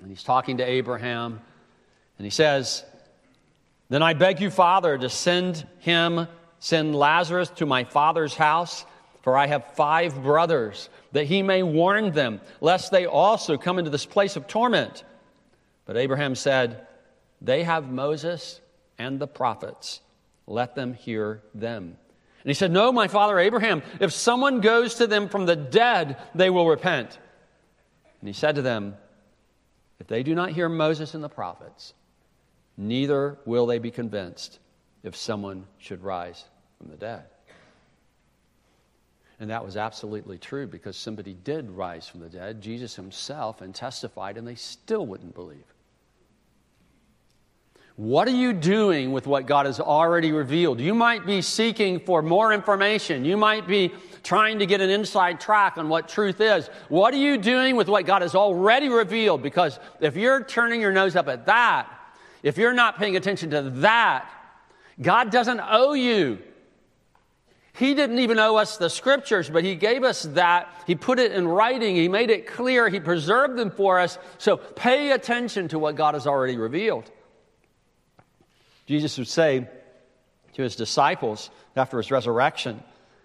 and 0.00 0.08
he's 0.08 0.22
talking 0.22 0.56
to 0.56 0.64
Abraham, 0.64 1.38
and 2.16 2.24
he 2.24 2.30
says, 2.30 2.82
Then 3.92 4.02
I 4.02 4.14
beg 4.14 4.40
you, 4.40 4.48
Father, 4.48 4.96
to 4.96 5.10
send 5.10 5.66
him, 5.80 6.26
send 6.60 6.96
Lazarus 6.96 7.50
to 7.56 7.66
my 7.66 7.84
father's 7.84 8.34
house, 8.34 8.86
for 9.20 9.36
I 9.36 9.46
have 9.46 9.74
five 9.74 10.22
brothers, 10.22 10.88
that 11.12 11.26
he 11.26 11.42
may 11.42 11.62
warn 11.62 12.12
them, 12.12 12.40
lest 12.62 12.90
they 12.90 13.04
also 13.04 13.58
come 13.58 13.78
into 13.78 13.90
this 13.90 14.06
place 14.06 14.34
of 14.34 14.46
torment. 14.46 15.04
But 15.84 15.98
Abraham 15.98 16.34
said, 16.34 16.86
They 17.42 17.64
have 17.64 17.90
Moses 17.90 18.62
and 18.96 19.18
the 19.18 19.26
prophets. 19.26 20.00
Let 20.46 20.74
them 20.74 20.94
hear 20.94 21.42
them. 21.52 21.84
And 21.84 22.48
he 22.48 22.54
said, 22.54 22.72
No, 22.72 22.92
my 22.92 23.08
father 23.08 23.38
Abraham, 23.38 23.82
if 24.00 24.10
someone 24.14 24.62
goes 24.62 24.94
to 24.94 25.06
them 25.06 25.28
from 25.28 25.44
the 25.44 25.54
dead, 25.56 26.16
they 26.34 26.48
will 26.48 26.66
repent. 26.66 27.18
And 28.22 28.28
he 28.28 28.32
said 28.32 28.54
to 28.54 28.62
them, 28.62 28.96
If 30.00 30.06
they 30.06 30.22
do 30.22 30.34
not 30.34 30.52
hear 30.52 30.70
Moses 30.70 31.12
and 31.12 31.22
the 31.22 31.28
prophets, 31.28 31.92
neither 32.88 33.38
will 33.44 33.66
they 33.66 33.78
be 33.78 33.90
convinced 33.90 34.58
if 35.02 35.16
someone 35.16 35.66
should 35.78 36.02
rise 36.02 36.44
from 36.78 36.90
the 36.90 36.96
dead. 36.96 37.24
And 39.40 39.50
that 39.50 39.64
was 39.64 39.76
absolutely 39.76 40.38
true 40.38 40.66
because 40.66 40.96
somebody 40.96 41.34
did 41.34 41.70
rise 41.70 42.06
from 42.06 42.20
the 42.20 42.28
dead, 42.28 42.60
Jesus 42.60 42.94
himself, 42.94 43.60
and 43.60 43.74
testified, 43.74 44.36
and 44.36 44.46
they 44.46 44.54
still 44.54 45.04
wouldn't 45.04 45.34
believe. 45.34 45.64
What 47.96 48.26
are 48.26 48.32
you 48.32 48.52
doing 48.52 49.12
with 49.12 49.26
what 49.26 49.46
God 49.46 49.66
has 49.66 49.78
already 49.78 50.32
revealed? 50.32 50.80
You 50.80 50.94
might 50.94 51.26
be 51.26 51.42
seeking 51.42 52.00
for 52.00 52.22
more 52.22 52.52
information. 52.52 53.24
You 53.24 53.36
might 53.36 53.66
be 53.66 53.92
trying 54.22 54.60
to 54.60 54.66
get 54.66 54.80
an 54.80 54.90
inside 54.90 55.40
track 55.40 55.76
on 55.76 55.88
what 55.88 56.08
truth 56.08 56.40
is. 56.40 56.68
What 56.88 57.12
are 57.12 57.18
you 57.18 57.36
doing 57.36 57.76
with 57.76 57.88
what 57.88 58.06
God 58.06 58.22
has 58.22 58.34
already 58.34 58.88
revealed? 58.88 59.42
Because 59.42 59.78
if 60.00 60.16
you're 60.16 60.42
turning 60.42 60.80
your 60.80 60.92
nose 60.92 61.16
up 61.16 61.28
at 61.28 61.46
that, 61.46 61.88
if 62.42 62.58
you're 62.58 62.72
not 62.72 62.98
paying 62.98 63.16
attention 63.16 63.50
to 63.50 63.62
that, 63.62 64.28
God 65.00 65.30
doesn't 65.30 65.60
owe 65.60 65.92
you. 65.94 66.38
He 67.74 67.94
didn't 67.94 68.18
even 68.18 68.38
owe 68.38 68.56
us 68.56 68.76
the 68.76 68.90
scriptures, 68.90 69.48
but 69.48 69.64
He 69.64 69.76
gave 69.76 70.04
us 70.04 70.22
that. 70.22 70.68
He 70.86 70.94
put 70.94 71.18
it 71.18 71.32
in 71.32 71.48
writing. 71.48 71.96
He 71.96 72.08
made 72.08 72.30
it 72.30 72.46
clear. 72.46 72.88
He 72.88 73.00
preserved 73.00 73.56
them 73.56 73.70
for 73.70 73.98
us. 73.98 74.18
So 74.38 74.58
pay 74.58 75.12
attention 75.12 75.68
to 75.68 75.78
what 75.78 75.94
God 75.94 76.14
has 76.14 76.26
already 76.26 76.56
revealed. 76.56 77.10
Jesus 78.86 79.16
would 79.16 79.28
say 79.28 79.66
to 80.54 80.62
his 80.62 80.76
disciples 80.76 81.50
after 81.74 81.96
his 81.96 82.10
resurrection, 82.10 82.82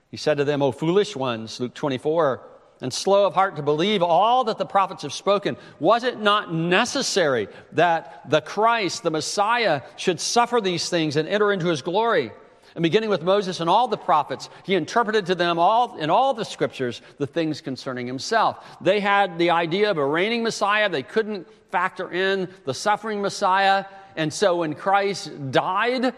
He 0.10 0.18
said 0.18 0.38
to 0.38 0.46
them, 0.46 0.62
O 0.62 0.72
foolish 0.72 1.16
ones, 1.16 1.60
Luke 1.60 1.74
24, 1.74 2.42
and 2.82 2.94
slow 2.94 3.26
of 3.26 3.34
heart 3.34 3.56
to 3.56 3.62
believe 3.62 4.04
all 4.04 4.44
that 4.46 4.58
the 4.58 4.66
prophets 4.66 5.04
have 5.04 5.14
spoken. 5.14 5.58
Was 5.80 6.04
it 6.04 6.20
not 6.20 6.54
necessary 6.54 7.48
that 7.74 8.30
the 8.30 8.42
Christ, 8.42 9.04
the 9.04 9.12
Messiah, 9.12 9.82
should 9.96 10.20
suffer 10.20 10.62
these 10.62 10.90
things 10.90 11.16
and 11.16 11.28
enter 11.28 11.52
into 11.52 11.68
his 11.68 11.82
glory? 11.82 12.32
And 12.76 12.84
beginning 12.84 13.10
with 13.10 13.24
Moses 13.24 13.60
and 13.60 13.68
all 13.68 13.88
the 13.88 13.98
prophets, 13.98 14.50
he 14.64 14.76
interpreted 14.76 15.26
to 15.28 15.36
them 15.36 15.58
all 15.58 15.98
in 15.98 16.12
all 16.12 16.36
the 16.36 16.46
scriptures 16.46 17.02
the 17.18 17.26
things 17.26 17.60
concerning 17.60 18.06
himself. 18.06 18.64
They 18.82 19.00
had 19.00 19.40
the 19.40 19.50
idea 19.50 19.90
of 19.90 19.98
a 19.98 20.06
reigning 20.06 20.44
Messiah. 20.44 20.88
They 20.88 21.02
couldn't 21.02 21.48
factor 21.72 22.12
in 22.12 22.50
the 22.66 22.76
suffering 22.76 23.20
Messiah. 23.22 23.86
And 24.16 24.32
so 24.32 24.58
when 24.58 24.76
Christ 24.76 25.52
died 25.52 26.14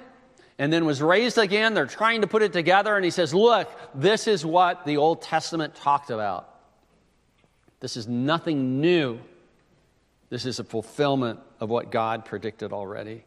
and 0.59 0.73
then 0.73 0.85
was 0.85 1.01
raised 1.01 1.37
again, 1.37 1.73
they're 1.73 1.85
trying 1.85 2.19
to 2.21 2.27
put 2.27 2.41
it 2.43 2.51
together. 2.51 2.95
And 2.95 3.05
he 3.05 3.11
says, 3.11 3.33
Look, 3.33 3.71
this 3.95 4.27
is 4.27 4.45
what 4.45 4.85
the 4.85 4.97
Old 4.97 5.21
Testament 5.21 5.73
talked 5.73 6.11
about. 6.11 6.53
This 7.79 7.95
is 7.95 8.07
nothing 8.09 8.81
new. 8.81 9.19
This 10.29 10.45
is 10.45 10.59
a 10.59 10.65
fulfillment 10.65 11.39
of 11.61 11.69
what 11.69 11.91
God 11.91 12.25
predicted 12.25 12.73
already. 12.73 13.23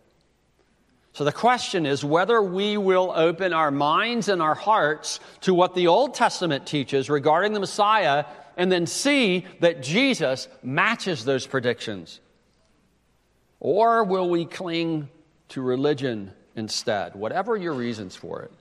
So 1.14 1.24
the 1.24 1.32
question 1.32 1.86
is 1.86 2.04
whether 2.04 2.40
we 2.42 2.76
will 2.76 3.12
open 3.14 3.54
our 3.54 3.70
minds 3.70 4.28
and 4.28 4.40
our 4.40 4.54
hearts 4.54 5.18
to 5.42 5.54
what 5.54 5.74
the 5.74 5.86
Old 5.86 6.14
Testament 6.14 6.66
teaches 6.66 7.08
regarding 7.08 7.54
the 7.54 7.60
Messiah 7.60 8.26
and 8.58 8.70
then 8.70 8.86
see 8.86 9.46
that 9.60 9.82
Jesus 9.82 10.48
matches 10.62 11.24
those 11.24 11.46
predictions. 11.46 12.20
Or 13.58 14.04
will 14.04 14.28
we 14.28 14.44
cling 14.44 15.08
to 15.50 15.62
religion 15.62 16.32
instead? 16.56 17.14
Whatever 17.14 17.56
your 17.56 17.72
reasons 17.72 18.16
for 18.16 18.42
it, 18.42 18.52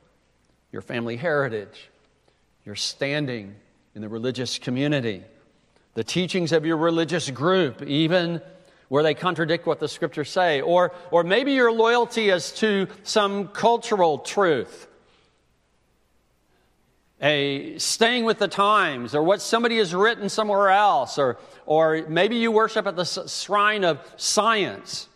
your 0.71 0.81
family 0.81 1.17
heritage, 1.17 1.89
your 2.65 2.75
standing 2.75 3.55
in 3.95 4.01
the 4.01 4.09
religious 4.09 4.59
community, 4.59 5.23
the 5.93 6.03
teachings 6.03 6.51
of 6.51 6.65
your 6.65 6.77
religious 6.77 7.29
group, 7.29 7.81
even 7.81 8.41
where 8.87 9.03
they 9.03 9.13
contradict 9.13 9.65
what 9.65 9.79
the 9.79 9.87
scriptures 9.87 10.29
say, 10.29 10.61
or, 10.61 10.91
or 11.11 11.23
maybe 11.23 11.53
your 11.53 11.71
loyalty 11.71 12.29
is 12.29 12.51
to 12.51 12.87
some 13.03 13.47
cultural 13.47 14.17
truth. 14.19 14.87
A 17.21 17.77
staying 17.77 18.25
with 18.25 18.39
the 18.39 18.47
times, 18.47 19.13
or 19.13 19.23
what 19.23 19.41
somebody 19.41 19.77
has 19.77 19.93
written 19.93 20.27
somewhere 20.27 20.69
else, 20.69 21.17
or, 21.17 21.37
or 21.65 22.03
maybe 22.09 22.37
you 22.37 22.51
worship 22.51 22.87
at 22.87 22.95
the 22.95 23.05
shrine 23.05 23.83
of 23.83 23.99
science. 24.17 25.07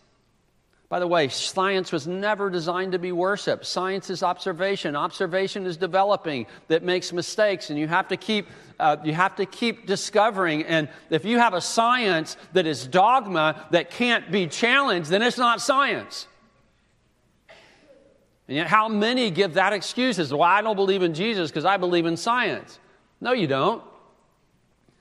By 0.88 1.00
the 1.00 1.06
way, 1.06 1.28
science 1.28 1.90
was 1.90 2.06
never 2.06 2.48
designed 2.48 2.92
to 2.92 3.00
be 3.00 3.10
worship. 3.10 3.64
Science 3.64 4.08
is 4.08 4.22
observation. 4.22 4.94
Observation 4.94 5.66
is 5.66 5.76
developing 5.76 6.46
that 6.68 6.84
makes 6.84 7.12
mistakes, 7.12 7.70
and 7.70 7.78
you 7.78 7.88
have 7.88 8.08
to 8.08 8.16
keep 8.16 8.46
uh, 8.78 8.96
you 9.02 9.12
have 9.12 9.34
to 9.36 9.46
keep 9.46 9.86
discovering. 9.86 10.62
And 10.64 10.88
if 11.10 11.24
you 11.24 11.38
have 11.38 11.54
a 11.54 11.60
science 11.60 12.36
that 12.52 12.66
is 12.66 12.86
dogma 12.86 13.66
that 13.70 13.90
can't 13.90 14.30
be 14.30 14.46
challenged, 14.46 15.10
then 15.10 15.22
it's 15.22 15.38
not 15.38 15.60
science. 15.60 16.28
And 18.48 18.56
yet, 18.56 18.68
how 18.68 18.88
many 18.88 19.30
give 19.30 19.54
that 19.54 19.72
excuse 19.72 20.18
as, 20.18 20.32
well, 20.32 20.42
I 20.42 20.62
don't 20.62 20.76
believe 20.76 21.02
in 21.02 21.14
Jesus 21.14 21.50
because 21.50 21.64
I 21.64 21.78
believe 21.78 22.06
in 22.06 22.16
science? 22.16 22.78
No, 23.20 23.32
you 23.32 23.48
don't. 23.48 23.82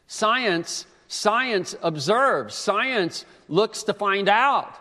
Science, 0.07 0.87
science 1.07 1.75
observes, 1.81 2.55
science 2.55 3.25
looks 3.49 3.83
to 3.83 3.93
find 3.93 4.29
out. 4.29 4.73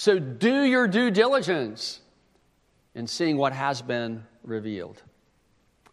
So 0.00 0.18
do 0.18 0.62
your 0.64 0.88
due 0.88 1.10
diligence 1.10 2.00
in 2.94 3.06
seeing 3.06 3.36
what 3.36 3.52
has 3.52 3.82
been 3.82 4.24
revealed. 4.42 5.02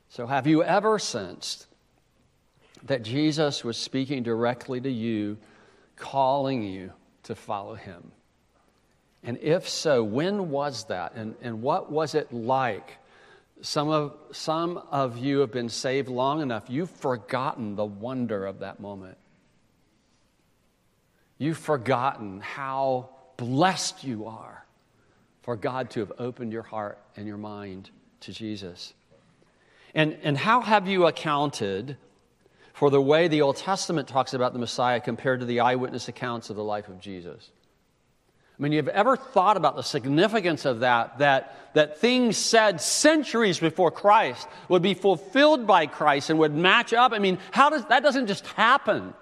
So, 0.08 0.26
have 0.26 0.48
you 0.48 0.63
ever 0.63 0.98
sensed 0.98 1.67
that 2.84 3.04
Jesus 3.04 3.65
was 3.65 3.76
speaking 3.76 4.24
directly 4.24 4.80
to 4.80 4.89
you, 4.89 5.38
calling 5.98 6.63
you 6.63 6.93
to 7.24 7.36
follow 7.36 7.76
him? 7.76 8.13
And 9.26 9.38
if 9.41 9.67
so, 9.67 10.06
when 10.06 10.52
was 10.52 10.86
that? 10.86 11.13
And, 11.15 11.36
and 11.41 11.62
what 11.62 11.91
was 11.91 12.15
it 12.15 12.32
like? 12.32 13.00
Some 13.60 13.89
of, 13.89 14.13
some 14.32 14.78
of 14.89 15.17
you 15.17 15.39
have 15.39 15.52
been 15.52 15.67
saved 15.67 16.08
long 16.08 16.41
enough, 16.41 16.70
you've 16.70 16.91
forgotten 16.91 17.76
the 17.76 17.84
wonder 17.84 18.46
of 18.46 18.60
that 18.60 18.80
moment. 18.80 19.17
You've 21.38 21.58
forgotten 21.58 22.39
how 22.39 23.10
blessed 23.38 24.04
you 24.04 24.26
are 24.26 24.65
for 25.43 25.56
God 25.56 25.89
to 25.91 26.02
have 26.02 26.12
opened 26.19 26.52
your 26.52 26.63
heart 26.63 27.00
and 27.15 27.26
your 27.28 27.38
mind 27.38 27.89
to 28.21 28.34
Jesus. 28.34 28.93
And, 29.95 30.17
and 30.23 30.38
how 30.38 30.62
have 30.62 30.88
you 30.88 31.08
accounted 31.08 31.97
for 32.73 32.89
the 32.89 33.02
way 33.02 33.28
the 33.28 33.41
Old 33.41 33.56
Testament 33.56 34.08
talks 34.08 34.34
about 34.34 34.54
the 34.54 34.60
Messiah 34.60 35.00
compared 35.00 35.39
to 35.39 35.45
the 35.45 35.62
eyewitness 35.62 36.08
accounts 36.08 36.50
of 36.50 36.56
the 36.56 36.63
life 36.63 36.89
of 36.89 37.00
Jesus? 37.00 37.50
I 38.58 38.63
mean, 38.63 38.71
you've 38.71 38.88
ever 38.88 39.15
thought 39.15 39.56
about 39.56 39.76
the 39.76 39.84
significance 39.84 40.65
of 40.65 40.80
that, 40.80 41.19
that, 41.19 41.56
that 41.76 42.00
things 42.00 42.38
said 42.38 42.82
centuries 42.82 43.60
before 43.60 43.91
Christ 43.91 44.47
would 44.67 44.82
be 44.82 44.95
fulfilled 44.95 45.67
by 45.67 45.86
Christ 45.86 46.32
and 46.32 46.39
would 46.39 46.56
match 46.56 46.91
up? 46.91 47.13
I 47.13 47.19
mean, 47.19 47.38
how 47.52 47.69
does, 47.69 47.86
that 47.86 48.02
doesn't 48.02 48.26
just 48.26 48.47
happen. 48.47 49.13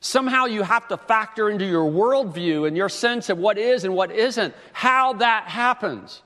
Somehow 0.00 0.44
you 0.44 0.62
have 0.62 0.86
to 0.88 0.96
factor 0.96 1.50
into 1.50 1.66
your 1.66 1.90
worldview 1.90 2.68
and 2.68 2.76
your 2.76 2.88
sense 2.88 3.30
of 3.30 3.38
what 3.38 3.58
is 3.58 3.84
and 3.84 3.94
what 3.94 4.12
isn't, 4.12 4.54
how 4.72 5.14
that 5.14 5.48
happens. 5.48 6.22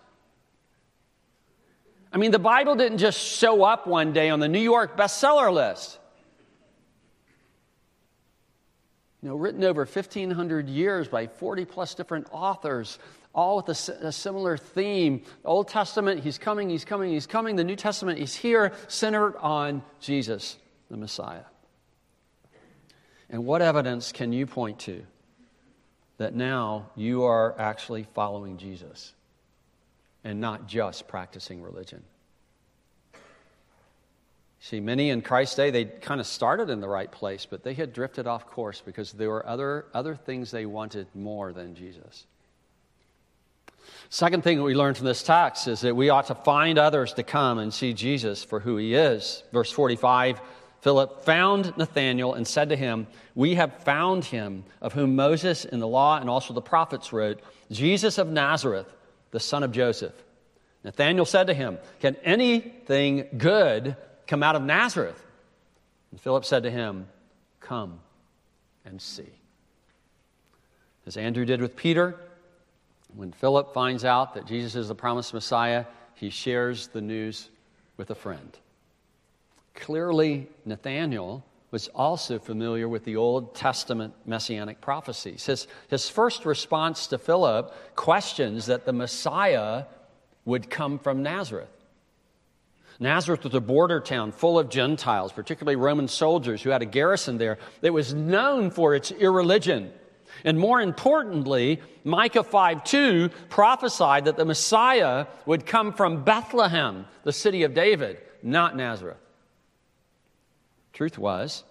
I 2.13 2.19
mean, 2.19 2.31
the 2.31 2.39
Bible 2.39 2.75
didn't 2.75 2.99
just 2.99 3.19
show 3.19 3.65
up 3.65 3.87
one 3.87 4.13
day 4.13 4.29
on 4.29 4.41
the 4.41 4.49
New 4.49 4.61
York 4.61 4.97
bestseller 4.99 5.53
list. 5.53 5.99
You 9.23 9.31
know, 9.31 9.37
written 9.37 9.65
over 9.65 9.83
1,500 9.83 10.69
years 10.69 11.09
by 11.09 11.29
40 11.29 11.65
plus 11.65 11.95
different 11.95 12.27
authors, 12.33 12.99
all 13.35 13.57
with 13.57 13.69
a, 13.69 14.07
a, 14.09 14.13
similar 14.13 14.59
theme. 14.59 15.23
The 15.43 15.49
Old 15.49 15.69
Testament, 15.69 16.23
He's 16.23 16.39
coming, 16.39 16.69
He's 16.69 16.85
coming, 16.85 17.11
He's 17.11 17.27
coming. 17.27 17.57
The 17.57 17.65
New 17.65 17.77
Testament, 17.77 18.19
He's 18.19 18.35
here, 18.35 18.73
centered 18.89 19.37
on 19.37 19.83
Jesus, 20.01 20.59
the 20.91 20.97
Messiah. 20.97 21.45
And 23.33 23.47
what 23.47 23.63
evidence 23.63 24.13
can 24.13 24.33
you 24.33 24.47
point 24.47 24.79
to 24.81 25.03
that 26.19 26.35
now 26.35 26.91
you 26.95 27.25
are 27.25 27.59
actually 27.59 28.07
following 28.15 28.59
Jesus 28.59 29.15
and 30.23 30.39
not 30.39 30.69
just 30.69 31.09
practicing 31.09 31.63
religion? 31.63 32.03
See, 34.61 34.79
many 34.79 35.11
in 35.11 35.23
Christ's 35.23 35.57
day, 35.57 35.71
they 35.71 35.87
kind 35.87 36.21
of 36.21 36.27
started 36.27 36.71
in 36.71 36.81
the 36.81 36.87
right 36.87 37.11
place, 37.11 37.47
but 37.47 37.65
they 37.65 37.75
had 37.75 37.93
drifted 37.93 38.29
off 38.29 38.47
course 38.47 38.81
because 38.85 39.13
there 39.13 39.31
were 39.31 39.45
other, 39.45 39.87
other 39.93 40.15
things 40.15 40.53
they 40.53 40.67
wanted 40.67 41.09
more 41.15 41.53
than 41.53 41.75
Jesus. 41.75 42.27
Second 44.09 44.45
thing 44.45 44.59
that 44.59 44.63
we 44.63 44.75
learn 44.75 44.95
from 44.95 45.07
this 45.07 45.23
text 45.23 45.67
is 45.67 45.81
that 45.81 45.97
we 45.97 46.11
ought 46.11 46.27
to 46.27 46.35
find 46.35 46.79
others 46.79 47.15
to 47.15 47.23
come 47.23 47.59
and 47.59 47.73
see 47.73 47.93
Jesus 47.95 48.45
for 48.45 48.61
who 48.61 48.77
he 48.77 48.95
is. 48.95 49.43
Verse 49.53 49.73
45 49.73 50.41
Philip 50.83 51.25
found 51.25 51.77
Nathanael 51.79 52.35
and 52.35 52.47
said 52.47 52.69
to 52.71 52.77
him, 52.77 53.07
We 53.37 53.55
have 53.55 53.85
found 53.85 54.25
him 54.25 54.65
of 54.81 54.93
whom 54.93 55.15
Moses 55.15 55.65
in 55.65 55.79
the 55.79 55.87
law 55.87 56.19
and 56.19 56.29
also 56.29 56.53
the 56.53 56.61
prophets 56.61 57.13
wrote, 57.13 57.41
Jesus 57.71 58.19
of 58.19 58.27
Nazareth, 58.29 58.93
the 59.31 59.39
son 59.39 59.63
of 59.63 59.71
Joseph. 59.71 60.13
Nathanael 60.83 61.25
said 61.25 61.47
to 61.47 61.55
him, 61.55 61.79
Can 62.01 62.17
anything 62.25 63.29
good 63.39 63.97
come 64.27 64.43
out 64.43 64.57
of 64.57 64.63
Nazareth? 64.63 65.25
And 66.11 66.21
Philip 66.21 66.45
said 66.45 66.65
to 66.65 66.71
him, 66.71 67.07
Come 67.61 68.01
and 68.85 69.01
see. 69.01 69.31
As 71.07 71.17
Andrew 71.17 71.45
did 71.45 71.61
with 71.61 71.77
Peter, 71.77 72.17
when 73.15 73.31
Philip 73.31 73.73
finds 73.73 74.05
out 74.05 74.35
that 74.35 74.47
Jesus 74.47 74.75
is 74.75 74.89
the 74.89 74.97
promised 74.97 75.33
Messiah, 75.33 75.85
he 76.17 76.29
shares 76.29 76.89
the 76.89 77.01
news 77.01 77.51
with 77.97 78.11
a 78.11 78.17
friend. 78.17 78.59
Clearly, 79.75 80.49
Nathanael 80.65 81.45
was 81.71 81.89
also 81.89 82.39
familiar 82.39 82.87
with 82.87 83.05
the 83.05 83.17
Old 83.17 83.55
Testament 83.55 84.15
messianic 84.27 84.81
prophecies. 84.81 85.47
His, 85.47 85.67
his 85.89 86.09
first 86.09 86.45
response 86.45 87.07
to 87.09 87.19
Philip 87.19 87.75
questions 87.97 88.67
that 88.67 88.85
the 88.85 88.93
Messiah 88.93 89.85
would 90.45 90.69
come 90.69 90.99
from 90.99 91.23
Nazareth. 91.23 91.71
Nazareth 93.01 93.45
was 93.45 93.55
a 93.55 93.61
border 93.61 94.01
town 94.01 94.33
full 94.33 94.59
of 94.59 94.69
Gentiles, 94.69 95.33
particularly 95.33 95.77
Roman 95.77 96.09
soldiers 96.09 96.63
who 96.63 96.71
had 96.71 96.83
a 96.83 96.87
garrison 96.87 97.39
there 97.39 97.59
that 97.81 97.93
was 97.93 98.13
known 98.13 98.71
for 98.71 98.95
its 98.95 99.11
irreligion. 99.11 99.93
And 100.45 100.59
more 100.59 100.81
importantly, 100.81 101.81
Micah 102.05 102.45
5 102.45 102.85
2 102.85 103.31
prophesied 103.49 104.27
that 104.27 104.37
the 104.37 104.45
Messiah 104.45 105.27
would 105.47 105.65
come 105.65 105.93
from 105.93 106.23
Bethlehem, 106.25 107.07
the 107.25 107.33
city 107.33 107.63
of 107.63 107.75
David, 107.75 108.19
not 108.43 108.77
Nazareth. 108.77 109.22
Truth 110.93 111.19
was, 111.19 111.65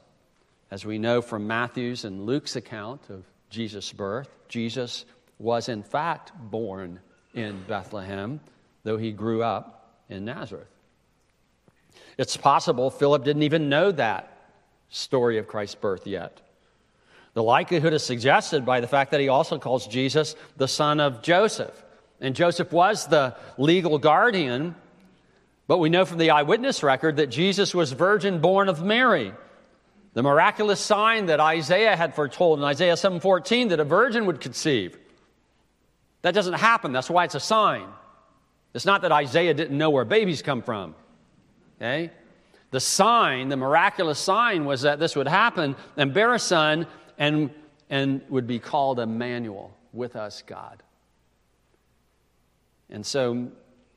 as 0.71 0.85
we 0.85 0.97
know 0.97 1.21
from 1.21 1.47
Matthew's 1.47 2.05
and 2.05 2.25
Luke's 2.25 2.55
account 2.55 3.09
of 3.09 3.23
Jesus' 3.49 3.91
birth, 3.91 4.29
Jesus 4.47 5.05
was 5.37 5.69
in 5.69 5.83
fact 5.83 6.31
born 6.35 6.99
in 7.33 7.61
Bethlehem, 7.67 8.39
though 8.83 8.97
he 8.97 9.11
grew 9.11 9.43
up 9.43 9.95
in 10.09 10.25
Nazareth. 10.25 10.67
It's 12.17 12.37
possible 12.37 12.89
Philip 12.89 13.23
didn't 13.23 13.43
even 13.43 13.69
know 13.69 13.91
that 13.91 14.31
story 14.89 15.37
of 15.37 15.47
Christ's 15.47 15.75
birth 15.75 16.07
yet. 16.07 16.41
The 17.33 17.43
likelihood 17.43 17.93
is 17.93 18.03
suggested 18.03 18.65
by 18.65 18.81
the 18.81 18.87
fact 18.87 19.11
that 19.11 19.21
he 19.21 19.29
also 19.29 19.57
calls 19.57 19.87
Jesus 19.87 20.35
the 20.57 20.67
son 20.67 20.99
of 20.99 21.21
Joseph. 21.21 21.83
And 22.19 22.35
Joseph 22.35 22.71
was 22.71 23.07
the 23.07 23.35
legal 23.57 23.97
guardian 23.97 24.75
but 25.71 25.77
we 25.77 25.87
know 25.87 26.03
from 26.03 26.17
the 26.17 26.31
eyewitness 26.31 26.83
record 26.83 27.15
that 27.15 27.27
Jesus 27.27 27.73
was 27.73 27.93
virgin 27.93 28.41
born 28.41 28.67
of 28.67 28.83
Mary. 28.83 29.31
The 30.15 30.21
miraculous 30.21 30.81
sign 30.81 31.27
that 31.27 31.39
Isaiah 31.39 31.95
had 31.95 32.13
foretold 32.13 32.59
in 32.59 32.65
Isaiah 32.65 32.97
7:14 32.97 33.69
that 33.69 33.79
a 33.79 33.85
virgin 33.85 34.25
would 34.25 34.41
conceive. 34.41 34.97
That 36.23 36.33
doesn't 36.33 36.55
happen. 36.55 36.91
That's 36.91 37.09
why 37.09 37.23
it's 37.23 37.35
a 37.35 37.39
sign. 37.39 37.87
It's 38.73 38.85
not 38.85 39.03
that 39.03 39.13
Isaiah 39.13 39.53
didn't 39.53 39.77
know 39.77 39.91
where 39.91 40.03
babies 40.03 40.41
come 40.41 40.61
from. 40.61 40.93
Okay? 41.77 42.11
The 42.71 42.81
sign, 42.81 43.47
the 43.47 43.55
miraculous 43.55 44.19
sign 44.19 44.65
was 44.65 44.81
that 44.81 44.99
this 44.99 45.15
would 45.15 45.29
happen 45.29 45.77
and 45.95 46.13
bear 46.13 46.33
a 46.33 46.39
son 46.39 46.85
and, 47.17 47.49
and 47.89 48.21
would 48.27 48.45
be 48.45 48.59
called 48.59 48.99
Emmanuel, 48.99 49.73
with 49.93 50.17
us 50.17 50.43
God. 50.45 50.83
And 52.89 53.05
so 53.05 53.53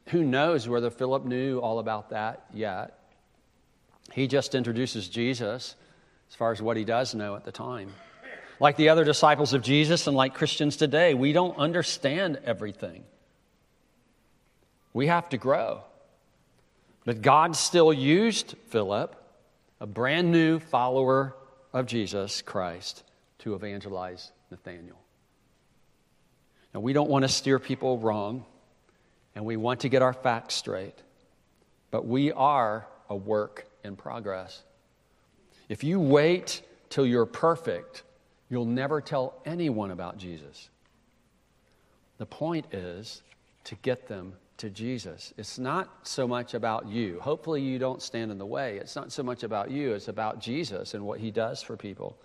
who 0.07 0.23
knows 0.23 0.69
whether 0.69 0.91
Philip 0.91 1.25
knew 1.25 1.59
all 1.59 1.79
about 1.79 2.11
that 2.11 2.45
yet? 2.53 2.99
He 4.13 4.27
just 4.27 4.55
introduces 4.55 5.09
Jesus 5.09 5.75
as 6.29 6.35
far 6.35 6.53
as 6.53 6.61
what 6.61 6.77
he 6.77 6.85
does 6.85 7.15
know 7.15 7.37
at 7.37 7.45
the 7.45 7.53
time. 7.53 7.93
Like 8.61 8.77
the 8.77 8.91
other 8.91 9.05
disciples 9.05 9.53
of 9.53 9.63
Jesus 9.63 10.07
and 10.07 10.17
like 10.17 10.35
Christians 10.35 10.77
today, 10.77 11.15
we 11.15 11.33
don't 11.33 11.57
understand 11.57 12.39
everything. 12.45 13.05
We 14.93 15.09
have 15.09 15.29
to 15.31 15.39
grow. 15.39 15.83
But 17.05 17.21
God 17.21 17.57
still 17.57 17.93
used 17.93 18.55
Philip, 18.69 19.17
a 19.81 19.87
brand 19.87 20.31
new 20.31 20.59
follower 20.59 21.35
of 21.73 21.87
Jesus 21.87 22.43
Christ, 22.43 23.03
to 23.41 23.55
evangelize 23.55 24.31
Nathanael. 24.51 25.01
Now, 26.73 26.81
we 26.81 26.93
don't 26.93 27.11
want 27.11 27.25
to 27.25 27.29
steer 27.29 27.59
people 27.59 27.99
wrong 27.99 28.45
and 29.35 29.45
we 29.45 29.57
want 29.57 29.81
to 29.81 29.89
get 29.89 30.03
our 30.03 30.13
facts 30.13 30.55
straight. 30.55 30.95
But 31.91 32.07
we 32.07 32.33
are 32.33 32.87
a 33.09 33.17
work 33.17 33.67
in 33.85 33.97
progress. 33.97 34.63
If 35.69 35.85
you 35.85 36.01
wait 36.01 36.63
till 36.91 37.07
you're 37.07 37.27
perfect, 37.27 38.03
you'll 38.49 38.65
never 38.65 39.01
tell 39.01 39.41
anyone 39.45 39.91
about 39.91 40.19
Jesus. 40.19 40.69
The 42.19 42.27
point 42.27 42.73
is 42.73 43.23
to 43.65 43.75
get 43.77 44.07
them 44.07 44.35
to 44.59 44.71
Jesus. 44.71 45.35
It's 45.37 45.59
not 45.59 46.07
so 46.07 46.29
much 46.29 46.55
about 46.55 46.87
you. 46.87 47.19
Hopefully, 47.21 47.61
you 47.61 47.79
don't 47.79 48.01
stand 48.01 48.31
in 48.31 48.39
the 48.39 48.47
way. 48.47 48.77
It's 48.77 48.95
not 48.95 49.11
so 49.11 49.23
much 49.23 49.43
about 49.43 49.71
you, 49.71 49.95
it's 49.95 50.09
about 50.09 50.41
Jesus 50.41 50.95
and 50.95 51.05
what 51.05 51.19
he 51.19 51.31
does 51.31 51.63
for 51.63 51.77
people. 51.77 52.17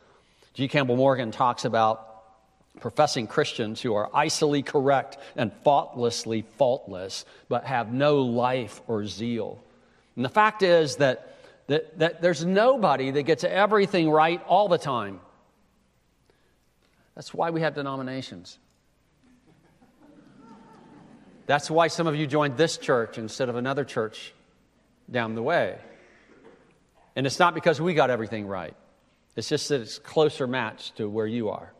G. 0.53 0.67
Campbell 0.67 0.95
Morgan 0.95 1.31
talks 1.31 1.65
about 1.65 2.18
professing 2.79 3.27
Christians 3.27 3.81
who 3.81 3.93
are 3.93 4.09
icily 4.13 4.63
correct 4.63 5.17
and 5.35 5.53
thoughtlessly 5.63 6.43
faultless, 6.57 7.25
but 7.47 7.65
have 7.65 7.93
no 7.93 8.21
life 8.21 8.81
or 8.87 9.05
zeal. 9.05 9.61
And 10.15 10.25
the 10.25 10.29
fact 10.29 10.63
is 10.63 10.97
that, 10.97 11.35
that, 11.67 11.99
that 11.99 12.21
there's 12.21 12.45
nobody 12.45 13.11
that 13.11 13.23
gets 13.23 13.43
everything 13.43 14.09
right 14.09 14.41
all 14.47 14.67
the 14.67 14.77
time. 14.77 15.19
That's 17.15 17.33
why 17.33 17.49
we 17.49 17.61
have 17.61 17.75
denominations. 17.75 18.57
That's 21.45 21.69
why 21.69 21.87
some 21.87 22.05
of 22.05 22.15
you 22.15 22.27
joined 22.27 22.57
this 22.57 22.77
church 22.77 23.17
instead 23.17 23.49
of 23.49 23.55
another 23.55 23.83
church 23.83 24.33
down 25.09 25.35
the 25.35 25.41
way. 25.41 25.77
And 27.15 27.25
it's 27.25 27.39
not 27.39 27.55
because 27.55 27.81
we 27.81 27.93
got 27.93 28.09
everything 28.09 28.47
right, 28.47 28.75
it's 29.35 29.49
just 29.49 29.69
that 29.69 29.81
it's 29.81 29.99
closer 29.99 30.47
matched 30.47 30.97
to 30.97 31.09
where 31.09 31.27
you 31.27 31.49
are. 31.49 31.73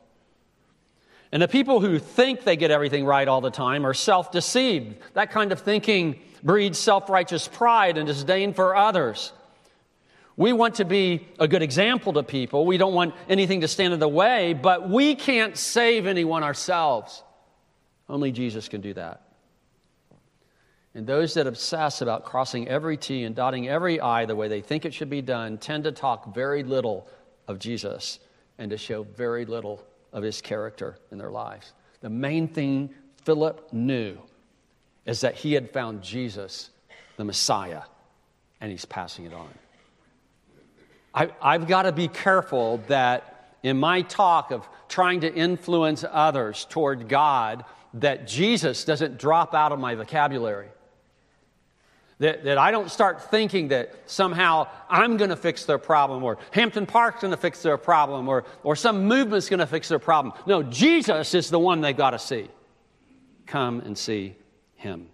And 1.31 1.41
the 1.41 1.47
people 1.47 1.79
who 1.79 1.99
think 1.99 2.43
they 2.43 2.55
get 2.55 2.71
everything 2.71 3.05
right 3.05 3.27
all 3.27 3.41
the 3.41 3.51
time 3.51 3.85
are 3.85 3.93
self 3.93 4.31
deceived. 4.31 4.97
That 5.13 5.31
kind 5.31 5.51
of 5.51 5.59
thinking 5.59 6.19
breeds 6.43 6.79
self 6.79 7.09
righteous 7.09 7.47
pride 7.47 7.97
and 7.97 8.07
disdain 8.07 8.53
for 8.53 8.75
others. 8.75 9.31
We 10.37 10.53
want 10.53 10.75
to 10.75 10.85
be 10.85 11.27
a 11.37 11.47
good 11.47 11.61
example 11.61 12.13
to 12.13 12.23
people. 12.23 12.65
We 12.65 12.77
don't 12.77 12.93
want 12.93 13.13
anything 13.27 13.61
to 13.61 13.67
stand 13.67 13.93
in 13.93 13.99
the 13.99 14.07
way, 14.07 14.53
but 14.53 14.89
we 14.89 15.15
can't 15.15 15.57
save 15.57 16.07
anyone 16.07 16.43
ourselves. 16.43 17.21
Only 18.07 18.31
Jesus 18.31 18.69
can 18.69 18.79
do 18.79 18.93
that. 18.93 19.21
And 20.95 21.05
those 21.05 21.35
that 21.35 21.45
obsess 21.45 22.01
about 22.01 22.23
crossing 22.23 22.67
every 22.67 22.97
T 22.97 23.25
and 23.25 23.35
dotting 23.35 23.67
every 23.67 23.99
I 23.99 24.25
the 24.25 24.35
way 24.35 24.47
they 24.47 24.61
think 24.61 24.85
it 24.85 24.93
should 24.93 25.09
be 25.09 25.21
done 25.21 25.57
tend 25.57 25.83
to 25.83 25.91
talk 25.91 26.33
very 26.33 26.63
little 26.63 27.07
of 27.47 27.59
Jesus 27.59 28.19
and 28.57 28.71
to 28.71 28.77
show 28.77 29.03
very 29.03 29.45
little 29.45 29.83
of 30.13 30.23
his 30.23 30.41
character 30.41 30.97
in 31.11 31.17
their 31.17 31.31
lives. 31.31 31.73
The 32.01 32.09
main 32.09 32.47
thing 32.47 32.89
Philip 33.23 33.71
knew 33.73 34.17
is 35.05 35.21
that 35.21 35.35
he 35.35 35.53
had 35.53 35.71
found 35.71 36.01
Jesus, 36.01 36.69
the 37.17 37.23
Messiah, 37.23 37.81
and 38.61 38.71
he's 38.71 38.85
passing 38.85 39.25
it 39.25 39.33
on. 39.33 39.49
I, 41.13 41.31
I've 41.41 41.67
got 41.67 41.83
to 41.83 41.91
be 41.91 42.07
careful 42.07 42.81
that 42.87 43.55
in 43.63 43.77
my 43.77 44.01
talk 44.03 44.51
of 44.51 44.67
trying 44.87 45.21
to 45.21 45.33
influence 45.33 46.05
others 46.09 46.65
toward 46.69 47.09
God, 47.09 47.65
that 47.95 48.27
Jesus 48.27 48.85
doesn't 48.85 49.17
drop 49.17 49.53
out 49.53 49.71
of 49.71 49.79
my 49.79 49.95
vocabulary. 49.95 50.69
That, 52.19 52.43
that 52.43 52.57
I 52.57 52.71
don't 52.71 52.91
start 52.91 53.31
thinking 53.31 53.69
that 53.69 53.93
somehow 54.05 54.67
I'm 54.89 55.15
going 55.15 55.29
to 55.29 55.37
fix 55.37 55.63
their 55.63 55.77
problem 55.77 56.21
or 56.23 56.37
Hampton 56.51 56.85
Park's 56.85 57.21
going 57.21 57.31
to 57.31 57.37
fix 57.37 57.61
their 57.61 57.77
problem 57.77 58.27
or, 58.27 58.43
or 58.63 58.75
some 58.75 59.05
movement's 59.05 59.47
going 59.47 59.61
to 59.61 59.67
fix 59.67 59.87
their 59.87 59.99
problem. 59.99 60.33
No, 60.45 60.61
Jesus 60.61 61.33
is 61.33 61.49
the 61.49 61.59
one 61.59 61.79
they've 61.79 61.95
got 61.95 62.09
to 62.09 62.19
see. 62.19 62.49
Come 63.45 63.79
and 63.79 63.97
see 63.97 64.35
him. 64.75 65.07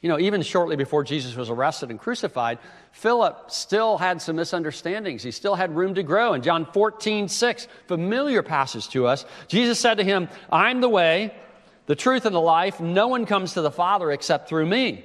You 0.00 0.08
know, 0.08 0.18
even 0.18 0.40
shortly 0.40 0.76
before 0.76 1.04
Jesus 1.04 1.34
was 1.34 1.50
arrested 1.50 1.90
and 1.90 1.98
crucified, 1.98 2.58
Philip 2.92 3.50
still 3.50 3.98
had 3.98 4.22
some 4.22 4.36
misunderstandings. 4.36 5.22
He 5.22 5.30
still 5.30 5.54
had 5.54 5.76
room 5.76 5.94
to 5.94 6.02
grow. 6.02 6.32
In 6.34 6.42
John 6.42 6.66
14, 6.66 7.28
6, 7.28 7.68
familiar 7.86 8.42
passage 8.42 8.88
to 8.90 9.06
us, 9.06 9.24
Jesus 9.48 9.78
said 9.78 9.96
to 9.96 10.04
him, 10.04 10.28
I'm 10.50 10.80
the 10.80 10.88
way, 10.88 11.34
the 11.86 11.96
truth, 11.96 12.24
and 12.24 12.34
the 12.34 12.40
life. 12.40 12.80
No 12.80 13.08
one 13.08 13.26
comes 13.26 13.54
to 13.54 13.62
the 13.62 13.70
Father 13.70 14.10
except 14.12 14.48
through 14.48 14.66
me. 14.66 15.04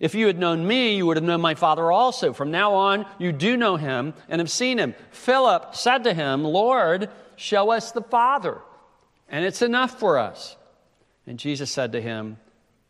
If 0.00 0.14
you 0.14 0.26
had 0.26 0.38
known 0.38 0.66
me, 0.66 0.96
you 0.96 1.06
would 1.06 1.16
have 1.16 1.24
known 1.24 1.40
my 1.40 1.54
Father 1.54 1.90
also. 1.90 2.32
From 2.32 2.50
now 2.50 2.74
on, 2.74 3.06
you 3.18 3.32
do 3.32 3.56
know 3.56 3.76
him 3.76 4.14
and 4.28 4.40
have 4.40 4.50
seen 4.50 4.78
him. 4.78 4.94
Philip 5.10 5.74
said 5.74 6.04
to 6.04 6.14
him, 6.14 6.44
Lord, 6.44 7.10
show 7.36 7.70
us 7.70 7.92
the 7.92 8.02
Father, 8.02 8.58
and 9.28 9.44
it's 9.44 9.62
enough 9.62 9.98
for 9.98 10.18
us. 10.18 10.56
And 11.26 11.38
Jesus 11.38 11.70
said 11.70 11.92
to 11.92 12.00
him, 12.00 12.38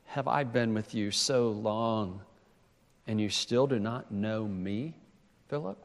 Have 0.07 0.29
I 0.29 0.45
been 0.45 0.75
with 0.75 0.95
you 0.95 1.11
so 1.11 1.51
long, 1.51 2.21
and 3.07 3.21
you 3.21 3.29
still 3.29 3.67
do 3.67 3.79
not 3.79 4.11
know 4.11 4.47
me, 4.47 4.95
Philip? 5.49 5.79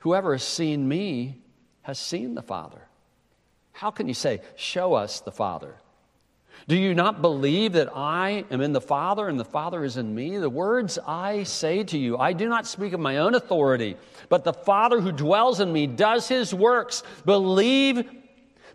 Whoever 0.00 0.32
has 0.32 0.42
seen 0.42 0.88
me 0.88 1.38
has 1.82 1.98
seen 1.98 2.34
the 2.34 2.42
Father. 2.42 2.80
How 3.72 3.90
can 3.90 4.08
you 4.08 4.14
say, 4.14 4.40
Show 4.56 4.94
us 4.94 5.20
the 5.20 5.32
Father? 5.32 5.76
Do 6.68 6.76
you 6.76 6.94
not 6.94 7.22
believe 7.22 7.74
that 7.74 7.90
I 7.94 8.44
am 8.50 8.60
in 8.60 8.72
the 8.72 8.80
Father 8.80 9.28
and 9.28 9.38
the 9.38 9.44
Father 9.44 9.84
is 9.84 9.96
in 9.96 10.12
me? 10.12 10.36
The 10.38 10.50
words 10.50 10.98
I 11.06 11.44
say 11.44 11.84
to 11.84 11.98
you, 11.98 12.18
I 12.18 12.32
do 12.32 12.48
not 12.48 12.66
speak 12.66 12.92
of 12.92 12.98
my 12.98 13.18
own 13.18 13.36
authority, 13.36 13.96
but 14.28 14.42
the 14.42 14.52
Father 14.52 15.00
who 15.00 15.12
dwells 15.12 15.60
in 15.60 15.72
me 15.72 15.86
does 15.86 16.26
his 16.26 16.52
works. 16.52 17.04
Believe, 17.24 18.10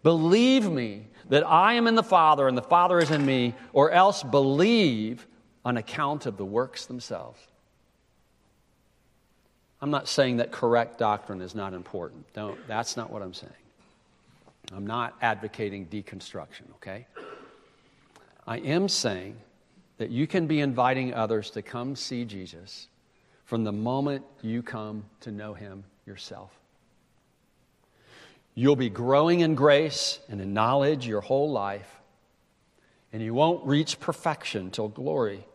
believe 0.04 0.72
me 0.72 1.08
that 1.28 1.46
I 1.46 1.74
am 1.74 1.86
in 1.86 1.96
the 1.96 2.04
Father 2.04 2.48
and 2.48 2.58
the 2.58 2.62
Father 2.62 2.98
is 3.00 3.12
in 3.12 3.26
me, 3.26 3.56
or 3.74 3.92
else 3.92 4.24
believe 4.24 5.28
on 5.66 5.76
account 5.76 6.26
of 6.26 6.38
the 6.38 6.46
works 6.46 6.86
themselves. 6.86 7.42
I'm 9.82 9.92
not 9.92 10.08
saying 10.08 10.38
that 10.38 10.52
correct 10.52 10.98
doctrine 10.98 11.42
is 11.42 11.56
not 11.56 11.74
important. 11.74 12.32
Don't, 12.34 12.58
that's 12.68 12.96
not 12.96 13.12
what 13.12 13.22
I'm 13.22 13.34
saying. 13.34 13.52
I'm 14.74 14.88
not 14.88 15.16
advocating 15.22 15.88
deconstruction, 15.88 16.72
okay? 16.76 17.06
I 18.48 18.58
am 18.58 18.88
saying 18.88 19.38
that 19.98 20.10
you 20.10 20.26
can 20.28 20.48
be 20.48 20.60
inviting 20.60 21.14
others 21.14 21.52
to 21.52 21.62
come 21.62 21.96
see 21.96 22.26
Jesus 22.26 22.88
from 23.46 23.64
the 23.64 23.72
moment 23.72 24.26
you 24.42 24.64
come 24.64 25.06
to 25.20 25.32
know 25.32 25.54
him 25.54 25.84
yourself. 26.06 26.52
You'll 28.56 28.76
be 28.76 28.90
growing 28.90 29.42
in 29.42 29.56
grace 29.56 30.20
and 30.28 30.42
in 30.42 30.54
knowledge 30.54 31.08
your 31.08 31.22
whole 31.22 31.52
life, 31.52 32.02
and 33.14 33.22
you 33.22 33.34
won't 33.34 33.66
reach 33.66 34.00
perfection 34.00 34.72
till 34.72 34.88
glory. 34.88 35.46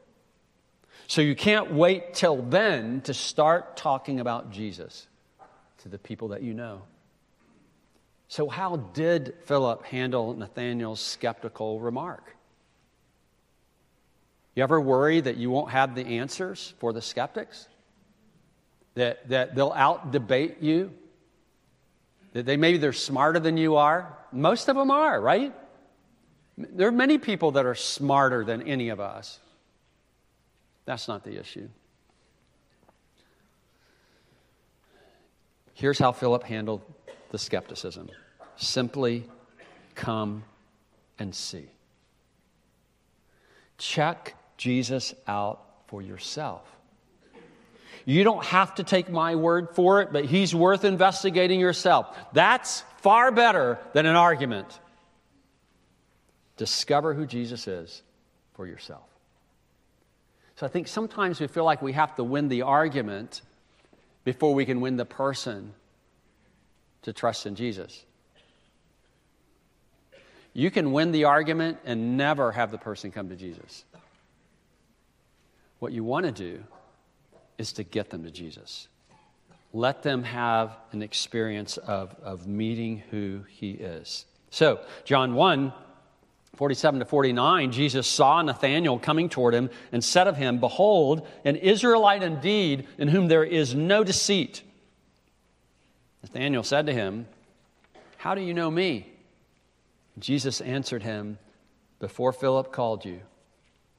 So 1.06 1.22
you 1.22 1.34
can't 1.34 1.72
wait 1.72 2.14
till 2.14 2.42
then 2.42 3.00
to 3.02 3.14
start 3.14 3.76
talking 3.76 4.20
about 4.20 4.50
Jesus 4.50 5.06
to 5.78 5.88
the 5.88 5.98
people 5.98 6.28
that 6.28 6.42
you 6.42 6.54
know. 6.54 6.82
So, 8.28 8.48
how 8.48 8.76
did 8.76 9.34
Philip 9.44 9.84
handle 9.84 10.34
Nathanael's 10.34 11.00
skeptical 11.00 11.80
remark? 11.80 12.35
You 14.56 14.62
ever 14.62 14.80
worry 14.80 15.20
that 15.20 15.36
you 15.36 15.50
won't 15.50 15.70
have 15.70 15.94
the 15.94 16.18
answers 16.18 16.72
for 16.78 16.94
the 16.94 17.02
skeptics? 17.02 17.68
That, 18.94 19.28
that 19.28 19.54
they'll 19.54 19.72
out 19.72 20.10
debate 20.10 20.62
you? 20.62 20.92
That 22.32 22.46
they 22.46 22.56
maybe 22.56 22.78
they're 22.78 22.94
smarter 22.94 23.38
than 23.38 23.58
you 23.58 23.76
are? 23.76 24.16
Most 24.32 24.68
of 24.68 24.76
them 24.76 24.90
are, 24.90 25.20
right? 25.20 25.54
There 26.56 26.88
are 26.88 26.92
many 26.92 27.18
people 27.18 27.52
that 27.52 27.66
are 27.66 27.74
smarter 27.74 28.44
than 28.44 28.62
any 28.62 28.88
of 28.88 28.98
us. 28.98 29.38
That's 30.86 31.06
not 31.06 31.22
the 31.22 31.38
issue. 31.38 31.68
Here's 35.74 35.98
how 35.98 36.12
Philip 36.12 36.42
handled 36.44 36.80
the 37.30 37.38
skepticism 37.38 38.08
simply 38.56 39.28
come 39.94 40.44
and 41.18 41.34
see. 41.34 41.68
Check 43.76 44.34
Jesus 44.56 45.14
out 45.26 45.62
for 45.88 46.02
yourself. 46.02 46.62
You 48.04 48.22
don't 48.22 48.44
have 48.44 48.76
to 48.76 48.84
take 48.84 49.10
my 49.10 49.34
word 49.34 49.70
for 49.74 50.00
it, 50.00 50.12
but 50.12 50.24
he's 50.24 50.54
worth 50.54 50.84
investigating 50.84 51.58
yourself. 51.58 52.16
That's 52.32 52.82
far 52.98 53.32
better 53.32 53.78
than 53.94 54.06
an 54.06 54.14
argument. 54.14 54.78
Discover 56.56 57.14
who 57.14 57.26
Jesus 57.26 57.66
is 57.66 58.02
for 58.54 58.66
yourself. 58.66 59.02
So 60.54 60.66
I 60.66 60.68
think 60.68 60.88
sometimes 60.88 61.40
we 61.40 61.48
feel 61.48 61.64
like 61.64 61.82
we 61.82 61.92
have 61.92 62.14
to 62.16 62.24
win 62.24 62.48
the 62.48 62.62
argument 62.62 63.42
before 64.24 64.54
we 64.54 64.64
can 64.64 64.80
win 64.80 64.96
the 64.96 65.04
person 65.04 65.74
to 67.02 67.12
trust 67.12 67.44
in 67.44 67.56
Jesus. 67.56 68.04
You 70.52 70.70
can 70.70 70.92
win 70.92 71.12
the 71.12 71.24
argument 71.24 71.78
and 71.84 72.16
never 72.16 72.52
have 72.52 72.70
the 72.70 72.78
person 72.78 73.12
come 73.12 73.28
to 73.28 73.36
Jesus. 73.36 73.84
What 75.78 75.92
you 75.92 76.04
want 76.04 76.26
to 76.26 76.32
do 76.32 76.62
is 77.58 77.72
to 77.74 77.84
get 77.84 78.10
them 78.10 78.24
to 78.24 78.30
Jesus. 78.30 78.88
Let 79.72 80.02
them 80.02 80.22
have 80.22 80.76
an 80.92 81.02
experience 81.02 81.76
of, 81.76 82.14
of 82.22 82.46
meeting 82.46 83.02
who 83.10 83.44
he 83.48 83.72
is. 83.72 84.24
So, 84.50 84.80
John 85.04 85.34
1 85.34 85.72
47 86.56 87.00
to 87.00 87.04
49, 87.04 87.70
Jesus 87.70 88.06
saw 88.06 88.40
Nathanael 88.40 88.98
coming 88.98 89.28
toward 89.28 89.52
him 89.52 89.68
and 89.92 90.02
said 90.02 90.26
of 90.26 90.38
him, 90.38 90.58
Behold, 90.58 91.26
an 91.44 91.56
Israelite 91.56 92.22
indeed, 92.22 92.86
in 92.96 93.08
whom 93.08 93.28
there 93.28 93.44
is 93.44 93.74
no 93.74 94.02
deceit. 94.02 94.62
Nathanael 96.22 96.62
said 96.62 96.86
to 96.86 96.94
him, 96.94 97.26
How 98.16 98.34
do 98.34 98.40
you 98.40 98.54
know 98.54 98.70
me? 98.70 99.12
Jesus 100.18 100.62
answered 100.62 101.02
him, 101.02 101.36
before 101.98 102.32
Philip 102.32 102.72
called 102.72 103.04
you, 103.04 103.20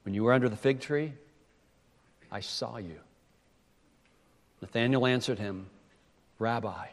when 0.04 0.14
you 0.14 0.24
were 0.24 0.32
under 0.32 0.48
the 0.48 0.56
fig 0.56 0.80
tree, 0.80 1.12
I 2.30 2.40
saw 2.40 2.76
you. 2.76 2.98
Nathanael 4.60 5.06
answered 5.06 5.38
him, 5.38 5.66
Rabbi, 6.38 6.88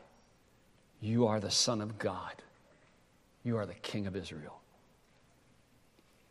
you 1.01 1.27
are 1.27 1.39
the 1.39 1.51
Son 1.51 1.81
of 1.81 1.97
God. 1.97 2.33
You 3.43 3.57
are 3.57 3.65
the 3.65 3.73
King 3.75 4.07
of 4.07 4.15
Israel. 4.15 4.59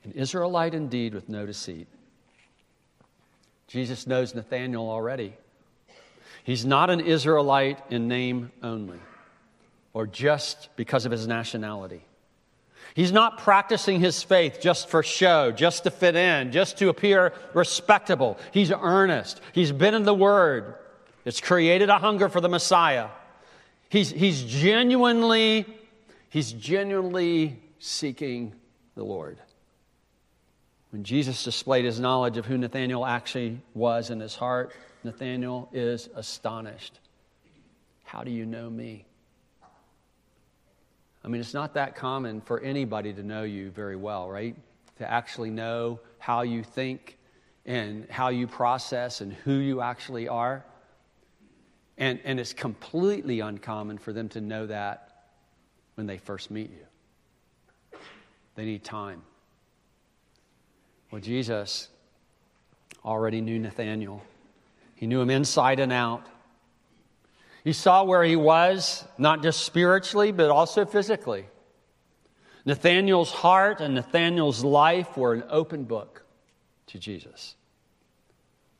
An 0.04 0.12
Israelite 0.12 0.74
indeed 0.74 1.14
with 1.14 1.28
no 1.28 1.46
deceit. 1.46 1.86
Jesus 3.66 4.06
knows 4.06 4.34
Nathanael 4.34 4.88
already. 4.88 5.34
He's 6.44 6.66
not 6.66 6.90
an 6.90 7.00
Israelite 7.00 7.78
in 7.90 8.06
name 8.06 8.52
only, 8.62 8.98
or 9.94 10.06
just 10.06 10.68
because 10.76 11.06
of 11.06 11.12
his 11.12 11.26
nationality. 11.26 12.04
He's 12.94 13.12
not 13.12 13.38
practicing 13.38 14.00
his 14.00 14.22
faith 14.22 14.58
just 14.60 14.88
for 14.88 15.02
show, 15.02 15.50
just 15.50 15.84
to 15.84 15.90
fit 15.90 16.14
in, 16.14 16.52
just 16.52 16.78
to 16.78 16.88
appear 16.90 17.32
respectable. 17.54 18.38
He's 18.52 18.70
earnest. 18.70 19.40
He's 19.52 19.72
been 19.72 19.94
in 19.94 20.04
the 20.04 20.14
Word. 20.14 20.74
It's 21.24 21.40
created 21.40 21.88
a 21.88 21.98
hunger 21.98 22.28
for 22.28 22.40
the 22.40 22.48
Messiah. 22.48 23.08
He's, 23.88 24.10
he's 24.10 24.42
genuinely, 24.42 25.66
he's 26.28 26.52
genuinely 26.52 27.58
seeking 27.78 28.54
the 28.94 29.04
Lord. 29.04 29.38
When 30.90 31.02
Jesus 31.02 31.42
displayed 31.42 31.84
his 31.84 31.98
knowledge 31.98 32.36
of 32.36 32.46
who 32.46 32.56
Nathanael 32.56 33.04
actually 33.04 33.60
was 33.74 34.10
in 34.10 34.20
his 34.20 34.36
heart, 34.36 34.72
Nathanael 35.02 35.68
is 35.72 36.08
astonished. 36.14 37.00
How 38.04 38.22
do 38.22 38.30
you 38.30 38.46
know 38.46 38.70
me? 38.70 39.06
I 41.24 41.28
mean, 41.28 41.40
it's 41.40 41.54
not 41.54 41.74
that 41.74 41.96
common 41.96 42.42
for 42.42 42.60
anybody 42.60 43.12
to 43.14 43.22
know 43.22 43.44
you 43.44 43.70
very 43.70 43.96
well, 43.96 44.28
right? 44.28 44.54
To 44.98 45.10
actually 45.10 45.50
know 45.50 46.00
how 46.18 46.42
you 46.42 46.62
think 46.62 47.16
and 47.64 48.06
how 48.10 48.28
you 48.28 48.46
process 48.46 49.22
and 49.22 49.32
who 49.32 49.54
you 49.54 49.80
actually 49.80 50.28
are. 50.28 50.64
And, 51.96 52.20
and 52.24 52.38
it's 52.38 52.52
completely 52.52 53.40
uncommon 53.40 53.98
for 53.98 54.12
them 54.12 54.28
to 54.30 54.40
know 54.40 54.66
that 54.66 55.28
when 55.94 56.06
they 56.06 56.18
first 56.18 56.50
meet 56.50 56.70
you. 56.70 57.98
They 58.54 58.66
need 58.66 58.84
time. 58.84 59.22
Well, 61.10 61.20
Jesus 61.20 61.88
already 63.04 63.40
knew 63.40 63.58
Nathanael, 63.58 64.22
he 64.94 65.06
knew 65.06 65.20
him 65.20 65.30
inside 65.30 65.80
and 65.80 65.92
out. 65.92 66.26
He 67.64 67.72
saw 67.72 68.04
where 68.04 68.22
he 68.22 68.36
was, 68.36 69.04
not 69.16 69.42
just 69.42 69.64
spiritually, 69.64 70.32
but 70.32 70.50
also 70.50 70.84
physically. 70.84 71.46
Nathanael's 72.66 73.32
heart 73.32 73.80
and 73.80 73.94
Nathanael's 73.94 74.62
life 74.62 75.16
were 75.16 75.32
an 75.32 75.44
open 75.48 75.84
book 75.84 76.24
to 76.88 76.98
Jesus. 76.98 77.56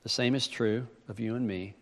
The 0.02 0.10
same 0.10 0.34
is 0.34 0.46
true 0.46 0.86
of 1.08 1.18
you 1.18 1.34
and 1.34 1.46
me. 1.46 1.74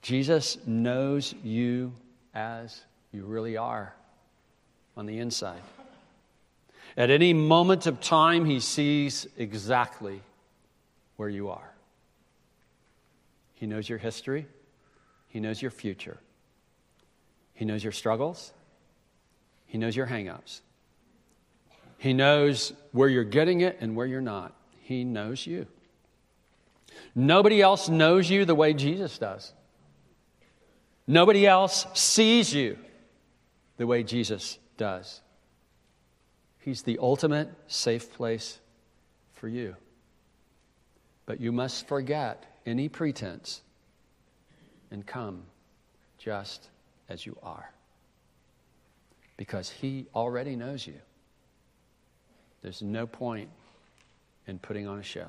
Jesus 0.00 0.58
knows 0.64 1.34
you 1.42 1.92
as 2.34 2.84
you 3.12 3.24
really 3.24 3.56
are 3.56 3.94
on 4.96 5.06
the 5.06 5.18
inside. 5.18 5.60
At 6.96 7.10
any 7.10 7.32
moment 7.32 7.86
of 7.86 8.00
time, 8.00 8.44
he 8.44 8.60
sees 8.60 9.26
exactly 9.36 10.22
where 11.16 11.28
you 11.28 11.48
are. 11.48 11.74
He 13.54 13.66
knows 13.66 13.88
your 13.88 13.98
history, 13.98 14.46
he 15.28 15.40
knows 15.40 15.60
your 15.60 15.70
future, 15.70 16.18
he 17.54 17.64
knows 17.64 17.82
your 17.82 17.92
struggles, 17.92 18.52
he 19.66 19.78
knows 19.78 19.94
your 19.94 20.06
hangups. 20.06 20.60
He 21.98 22.12
knows 22.12 22.72
where 22.92 23.08
you're 23.08 23.24
getting 23.24 23.60
it 23.60 23.78
and 23.80 23.96
where 23.96 24.06
you're 24.06 24.20
not. 24.20 24.54
He 24.82 25.04
knows 25.04 25.46
you. 25.46 25.66
Nobody 27.14 27.60
else 27.60 27.88
knows 27.88 28.30
you 28.30 28.44
the 28.44 28.54
way 28.54 28.72
Jesus 28.72 29.18
does. 29.18 29.52
Nobody 31.06 31.46
else 31.46 31.86
sees 31.94 32.54
you 32.54 32.78
the 33.78 33.86
way 33.86 34.02
Jesus 34.04 34.58
does. 34.76 35.20
He's 36.60 36.82
the 36.82 36.98
ultimate 37.00 37.50
safe 37.66 38.12
place 38.12 38.58
for 39.34 39.48
you. 39.48 39.74
But 41.26 41.40
you 41.40 41.50
must 41.50 41.88
forget 41.88 42.44
any 42.64 42.88
pretense 42.88 43.62
and 44.90 45.06
come 45.06 45.42
just 46.18 46.68
as 47.08 47.24
you 47.24 47.36
are. 47.42 47.70
Because 49.36 49.70
He 49.70 50.06
already 50.14 50.56
knows 50.56 50.86
you. 50.86 50.94
There's 52.62 52.82
no 52.82 53.06
point 53.06 53.48
in 54.46 54.58
putting 54.58 54.86
on 54.86 54.98
a 54.98 55.02
show. 55.02 55.28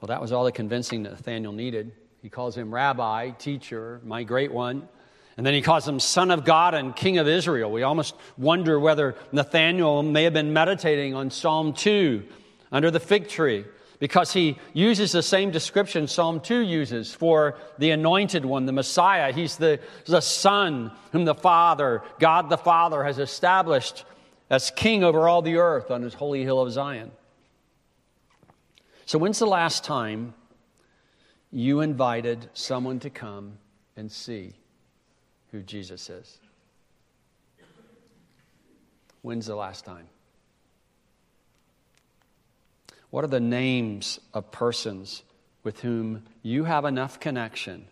Well, 0.00 0.06
that 0.06 0.20
was 0.20 0.32
all 0.32 0.44
the 0.44 0.52
convincing 0.52 1.02
that 1.02 1.10
Nathanael 1.10 1.52
needed. 1.52 1.92
He 2.22 2.28
calls 2.28 2.56
him 2.56 2.72
rabbi, 2.72 3.30
teacher, 3.30 4.00
my 4.04 4.22
great 4.22 4.52
one. 4.52 4.88
And 5.36 5.46
then 5.46 5.54
he 5.54 5.62
calls 5.62 5.86
him 5.86 6.00
Son 6.00 6.30
of 6.30 6.44
God 6.44 6.74
and 6.74 6.94
King 6.94 7.18
of 7.18 7.28
Israel. 7.28 7.70
We 7.70 7.82
almost 7.82 8.14
wonder 8.36 8.78
whether 8.78 9.14
Nathanael 9.30 10.02
may 10.02 10.24
have 10.24 10.32
been 10.32 10.52
meditating 10.52 11.14
on 11.14 11.30
Psalm 11.30 11.72
2 11.72 12.24
under 12.72 12.90
the 12.90 13.00
fig 13.00 13.28
tree 13.28 13.64
because 13.98 14.32
he 14.32 14.58
uses 14.72 15.12
the 15.12 15.22
same 15.22 15.50
description 15.50 16.06
Psalm 16.06 16.40
2 16.40 16.60
uses 16.60 17.12
for 17.12 17.58
the 17.78 17.90
anointed 17.90 18.44
one, 18.44 18.66
the 18.66 18.72
Messiah. 18.72 19.32
He's 19.32 19.56
the, 19.56 19.80
the 20.04 20.20
Son 20.20 20.92
whom 21.12 21.24
the 21.24 21.34
Father, 21.34 22.02
God 22.18 22.48
the 22.48 22.58
Father, 22.58 23.02
has 23.04 23.18
established 23.18 24.04
as 24.50 24.70
king 24.70 25.02
over 25.02 25.28
all 25.28 25.42
the 25.42 25.56
earth 25.56 25.90
on 25.90 26.02
his 26.02 26.14
holy 26.14 26.44
hill 26.44 26.60
of 26.60 26.70
Zion. 26.72 27.10
So, 29.04 29.18
when's 29.18 29.38
the 29.38 29.46
last 29.46 29.84
time 29.84 30.34
you 31.50 31.80
invited 31.80 32.48
someone 32.52 33.00
to 33.00 33.10
come 33.10 33.58
and 33.96 34.12
see 34.12 34.54
who 35.50 35.62
Jesus 35.62 36.08
is? 36.10 36.38
When's 39.22 39.46
the 39.46 39.56
last 39.56 39.84
time? 39.84 40.06
What 43.10 43.24
are 43.24 43.28
the 43.28 43.40
names 43.40 44.20
of 44.34 44.50
persons 44.50 45.22
with 45.62 45.80
whom 45.80 46.24
you 46.42 46.64
have 46.64 46.84
enough 46.84 47.20
connection 47.20 47.86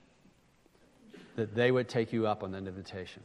that 1.36 1.54
they 1.54 1.70
would 1.70 1.88
take 1.88 2.12
you 2.12 2.26
up 2.26 2.42
on 2.42 2.52
that 2.52 2.66
invitation? 2.66 3.22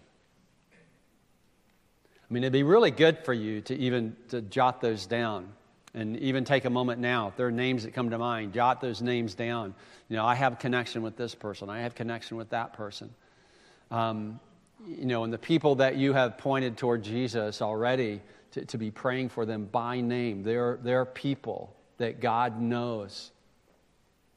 I 2.29 2.33
mean, 2.33 2.43
it'd 2.43 2.53
be 2.53 2.63
really 2.63 2.91
good 2.91 3.19
for 3.25 3.33
you 3.33 3.59
to 3.61 3.75
even 3.75 4.15
to 4.29 4.41
jot 4.41 4.79
those 4.79 5.05
down 5.05 5.49
and 5.93 6.17
even 6.19 6.45
take 6.45 6.63
a 6.63 6.69
moment 6.69 7.01
now. 7.01 7.27
If 7.27 7.35
there 7.35 7.47
are 7.47 7.51
names 7.51 7.83
that 7.83 7.93
come 7.93 8.09
to 8.11 8.17
mind, 8.17 8.53
jot 8.53 8.79
those 8.79 9.01
names 9.01 9.35
down. 9.35 9.75
You 10.07 10.15
know, 10.15 10.25
I 10.25 10.35
have 10.35 10.57
connection 10.59 11.01
with 11.01 11.17
this 11.17 11.35
person. 11.35 11.69
I 11.69 11.81
have 11.81 11.93
connection 11.93 12.37
with 12.37 12.51
that 12.51 12.71
person. 12.71 13.13
Um, 13.89 14.39
you 14.87 15.05
know, 15.05 15.25
and 15.25 15.33
the 15.33 15.37
people 15.37 15.75
that 15.75 15.97
you 15.97 16.13
have 16.13 16.37
pointed 16.37 16.77
toward 16.77 17.03
Jesus 17.03 17.61
already 17.61 18.21
to, 18.51 18.63
to 18.65 18.77
be 18.77 18.91
praying 18.91 19.27
for 19.27 19.45
them 19.45 19.65
by 19.65 19.99
name, 19.99 20.43
they're, 20.43 20.79
they're 20.81 21.03
people 21.03 21.75
that 22.01 22.19
God 22.19 22.59
knows 22.59 23.31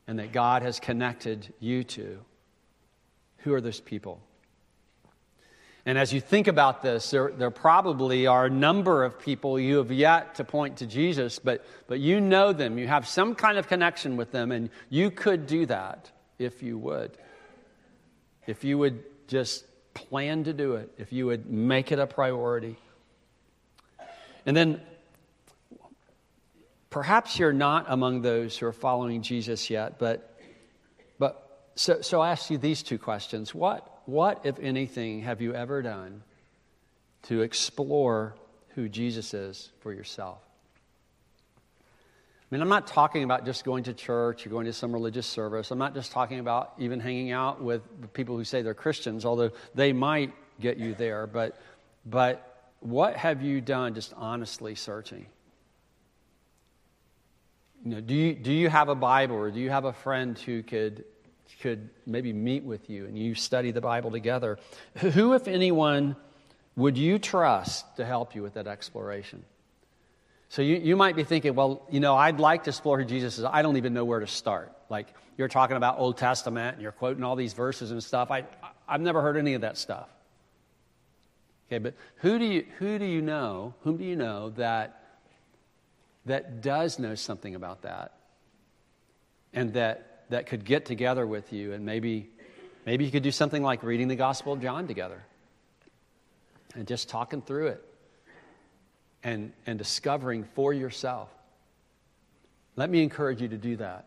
and 0.07 0.19
that 0.19 0.33
God 0.33 0.63
has 0.63 0.79
connected 0.81 1.53
you 1.61 1.83
to. 1.85 2.21
Who 3.39 3.55
are 3.55 3.61
those 3.61 3.81
people? 3.81 4.21
And 5.87 5.99
as 5.99 6.13
you 6.13 6.21
think 6.21 6.47
about 6.47 6.83
this, 6.83 7.11
there, 7.11 7.31
there 7.31 7.51
probably 7.51 8.27
are 8.27 8.47
a 8.47 8.51
number 8.51 9.05
of 9.05 9.19
people 9.19 9.59
you 9.59 9.79
have 9.79 9.93
yet 9.93 10.37
to 10.37 10.45
point 10.45 10.79
to 10.79 10.87
Jesus, 10.87 11.39
but, 11.39 11.65
but 11.87 12.01
you 12.01 12.21
know 12.21 12.53
them. 12.53 12.79
You 12.79 12.87
have 12.87 13.07
some 13.07 13.35
kind 13.35 13.59
of 13.59 13.67
connection 13.67 14.17
with 14.17 14.31
them, 14.31 14.51
and 14.51 14.71
you 14.89 15.11
could 15.11 15.47
do 15.47 15.67
that 15.67 16.11
if 16.39 16.63
you 16.63 16.79
would. 16.79 17.17
If 18.47 18.65
you 18.65 18.79
would 18.79 19.03
just 19.27 19.65
plan 19.95 20.45
to 20.45 20.53
do 20.53 20.75
it, 20.75 20.91
if 20.99 21.13
you 21.13 21.27
would 21.27 21.51
make 21.51 21.93
it 21.93 21.99
a 21.99 22.07
priority. 22.07 22.77
And 24.47 24.55
then 24.55 24.81
Perhaps 26.95 27.41
you're 27.41 27.53
not 27.53 27.87
among 27.89 28.23
those 28.23 28.57
who 28.57 28.67
are 28.67 28.73
following 28.73 29.21
Jesus 29.23 29.69
yet, 29.69 29.99
but, 29.99 30.39
but 31.19 31.71
so, 31.75 32.03
so 32.03 32.21
I 32.21 32.31
ask 32.31 32.51
you 32.51 32.57
these 32.57 32.85
two 32.85 32.99
questions. 32.99 33.53
What, 33.53 33.85
what, 34.07 34.47
if 34.47 34.61
anything, 34.61 35.23
have 35.23 35.41
you 35.41 35.57
ever 35.57 35.83
done 35.83 36.23
to 37.25 37.43
explore 37.43 38.37
who 38.77 38.89
Jesus 38.89 39.35
is 39.35 39.73
for 39.81 39.93
yourself? 39.93 40.39
I 41.81 42.55
mean, 42.55 42.63
I'm 42.63 42.69
not 42.69 42.87
talking 42.87 43.25
about 43.25 43.45
just 43.45 43.65
going 43.65 43.83
to 43.85 43.93
church 43.93 44.47
or 44.47 44.51
going 44.51 44.67
to 44.67 44.73
some 44.73 44.93
religious 44.93 45.27
service. 45.27 45.73
I'm 45.73 45.79
not 45.79 45.95
just 45.95 46.13
talking 46.13 46.39
about 46.39 46.75
even 46.79 47.01
hanging 47.01 47.33
out 47.33 47.61
with 47.61 47.83
people 48.13 48.37
who 48.37 48.45
say 48.45 48.63
they're 48.63 48.73
Christians, 48.73 49.25
although 49.25 49.51
they 49.75 49.93
might 49.93 50.33
get 50.61 50.77
you 50.77 50.95
there. 50.95 51.27
But, 51.27 51.61
but 52.07 52.71
what 52.79 53.17
have 53.17 53.43
you 53.43 53.61
done 53.61 53.95
just 53.95 54.13
honestly 54.17 54.77
searching? 54.77 55.27
You 57.85 57.91
know, 57.91 58.01
do 58.01 58.15
you, 58.15 58.35
do 58.35 58.53
you 58.53 58.71
have 58.71 58.89
a 58.89 58.95
Bible 58.95 59.37
or 59.37 59.51
do 59.51 59.61
you 59.61 59.69
have 59.69 59.85
a 59.85 59.93
friend 59.93 60.39
who 60.39 60.63
could, 60.63 61.05
could 61.61 61.91
maybe 62.07 62.33
meet 62.33 62.65
with 62.65 62.89
you 62.89 63.05
and 63.05 63.19
you 63.19 63.35
study 63.35 63.73
the 63.73 63.83
Bible 63.83 64.11
together? 64.11 64.59
Who, 64.97 65.35
if 65.35 65.47
anyone, 65.47 66.17
would 66.77 66.97
you 66.97 67.19
trust 67.19 67.97
to 67.97 68.07
help 68.07 68.35
you 68.35 68.43
with 68.43 68.55
that 68.55 68.67
exploration? 68.67 69.45
So 70.49 70.63
you, 70.63 70.77
you 70.77 70.97
might 70.97 71.15
be 71.15 71.25
thinking, 71.25 71.55
well, 71.55 71.87
you 71.91 72.01
know, 72.01 72.17
I'd 72.17 72.41
like 72.41 72.65
to 72.65 72.71
explore 72.71 72.99
who 72.99 73.05
Jesus 73.05 73.39
is. 73.39 73.45
I 73.45 73.61
don't 73.61 73.77
even 73.77 73.93
know 73.93 74.05
where 74.07 74.21
to 74.21 74.27
start. 74.27 74.73
Like 74.89 75.09
you're 75.37 75.49
talking 75.49 75.77
about 75.77 75.99
Old 75.99 76.17
Testament 76.17 76.77
and 76.77 76.83
you're 76.83 76.93
quoting 76.93 77.23
all 77.23 77.37
these 77.37 77.53
verses 77.53 77.91
and 77.91 78.03
stuff. 78.03 78.31
I, 78.31 78.45
I've 78.89 79.03
never 79.03 79.21
heard 79.21 79.37
any 79.37 79.55
of 79.55 79.61
that 79.61 79.77
stuff. 79.77 80.09
Okay, 81.69 81.79
but 81.79 81.95
who 82.17 82.39
do 82.39 82.47
you, 82.47 82.67
who 82.79 82.99
do 82.99 83.05
you 83.05 83.21
know, 83.21 83.75
whom 83.83 83.99
do 83.99 84.05
you 84.05 84.17
know 84.17 84.51
that, 84.51 85.04
that 86.27 86.63
does 86.63 86.99
know 86.99 87.15
something 87.15 87.55
about 87.55 87.83
that 87.83 88.13
and 89.53 89.75
that, 89.75 90.25
that 90.31 90.47
could 90.47 90.65
get 90.65 90.87
together 90.87 91.27
with 91.27 91.53
you 91.53 91.73
and 91.73 91.85
maybe, 91.85 92.31
maybe 92.87 93.05
you 93.05 93.11
could 93.11 93.23
do 93.23 93.31
something 93.31 93.63
like 93.63 93.83
reading 93.83 94.09
the 94.09 94.17
Gospel 94.17 94.53
of 94.53 94.63
John 94.63 94.87
together 94.87 95.23
and 96.75 96.87
just 96.87 97.09
talking 97.09 97.43
through 97.43 97.69
it 97.69 97.85
and, 99.23 99.53
and 99.67 99.79
discovering 99.79 100.45
for 100.55 100.73
yourself. 100.73 101.29
Let 102.77 102.91
me 102.91 103.03
encourage 103.03 103.41
you 103.41 103.49
to 103.49 103.57
do 103.57 103.77
that. 103.77 104.07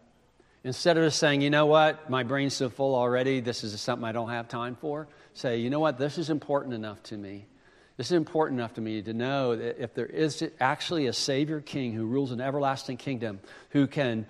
Instead 0.64 0.98
of 0.98 1.06
just 1.06 1.20
saying, 1.20 1.42
you 1.42 1.50
know 1.50 1.66
what, 1.66 2.10
my 2.10 2.24
brain's 2.24 2.54
so 2.54 2.70
full 2.70 2.94
already, 2.94 3.40
this 3.40 3.64
is 3.64 3.80
something 3.80 4.04
I 4.06 4.12
don't 4.12 4.30
have 4.30 4.50
time 4.50 4.76
for, 4.76 5.08
say, 5.34 5.58
you 5.58 5.70
know 5.70 5.80
what, 5.80 5.98
this 5.98 6.18
is 6.18 6.30
important 6.30 6.74
enough 6.74 7.02
to 7.04 7.18
me. 7.18 7.46
This 7.98 8.08
is 8.08 8.12
important 8.12 8.60
enough 8.60 8.76
to 8.76 8.82
me 8.82 9.02
to 9.02 9.14
know 9.14 9.56
that 9.56 9.82
if 9.82 9.96
there 9.96 10.06
is 10.06 10.44
actually 10.60 11.08
a 11.08 11.14
Savior 11.14 11.62
King 11.62 11.94
who 11.94 12.06
rules 12.06 12.32
an 12.32 12.40
everlasting 12.40 12.98
kingdom, 12.98 13.40
who 13.72 13.88
can 13.88 14.28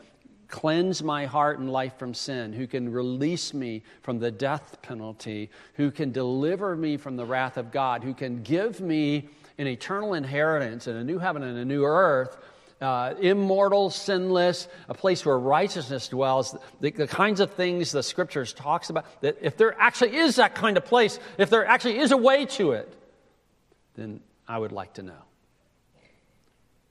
cleanse 0.48 1.04
my 1.04 1.26
heart 1.26 1.60
and 1.60 1.70
life 1.70 2.00
from 2.00 2.14
sin, 2.14 2.54
who 2.54 2.66
can 2.66 2.90
release 2.90 3.54
me 3.54 3.84
from 4.04 4.20
the 4.20 4.32
death 4.32 4.82
penalty, 4.82 5.50
who 5.74 5.92
can 5.92 6.14
deliver 6.14 6.78
me 6.78 6.96
from 6.96 7.18
the 7.18 7.26
wrath 7.26 7.58
of 7.58 7.72
God, 7.72 8.06
who 8.06 8.14
can 8.14 8.42
give 8.42 8.80
me 8.80 9.28
an 9.58 9.68
eternal 9.68 10.14
inheritance 10.14 10.88
and 10.88 10.98
a 10.98 11.04
new 11.04 11.20
heaven 11.20 11.44
and 11.44 11.58
a 11.58 11.66
new 11.66 11.84
earth. 11.84 12.38
Uh, 12.80 13.16
immortal, 13.20 13.90
sinless, 13.90 14.68
a 14.88 14.94
place 14.94 15.26
where 15.26 15.38
righteousness 15.38 16.08
dwells, 16.10 16.56
the, 16.80 16.92
the 16.92 17.08
kinds 17.08 17.40
of 17.40 17.52
things 17.54 17.92
the 17.92 18.04
scriptures 18.04 18.54
talks 18.54 18.92
about, 18.92 19.04
that 19.22 19.36
if 19.42 19.58
there 19.58 19.76
actually 19.82 20.16
is 20.16 20.36
that 20.36 20.54
kind 20.54 20.78
of 20.78 20.86
place, 20.86 21.20
if 21.40 21.50
there 21.50 21.66
actually 21.66 21.98
is 21.98 22.12
a 22.12 22.18
way 22.18 22.46
to 22.46 22.74
it, 22.74 22.94
then 23.98 24.22
I 24.48 24.58
would 24.58 24.72
like 24.72 24.94
to 24.94 25.04
know. 25.04 25.22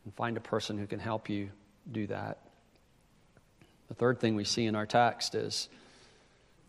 And 0.04 0.14
find 0.14 0.36
a 0.36 0.40
person 0.40 0.76
who 0.76 0.86
can 0.86 0.98
help 0.98 1.30
you 1.30 1.48
do 1.90 2.06
that. 2.08 2.38
The 3.88 3.94
third 3.94 4.20
thing 4.20 4.34
we 4.34 4.44
see 4.44 4.66
in 4.66 4.74
our 4.74 4.86
text 4.86 5.34
is 5.34 5.68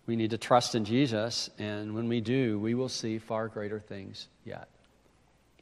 we 0.06 0.16
need 0.16 0.30
to 0.30 0.38
trust 0.38 0.76
in 0.76 0.86
Jesus, 0.86 1.50
and 1.60 1.94
when 1.94 2.08
we 2.08 2.22
do, 2.22 2.60
we 2.60 2.76
will 2.76 2.90
see 2.90 3.18
far 3.18 3.48
greater 3.50 3.80
things 3.80 4.28
yet. 4.46 4.70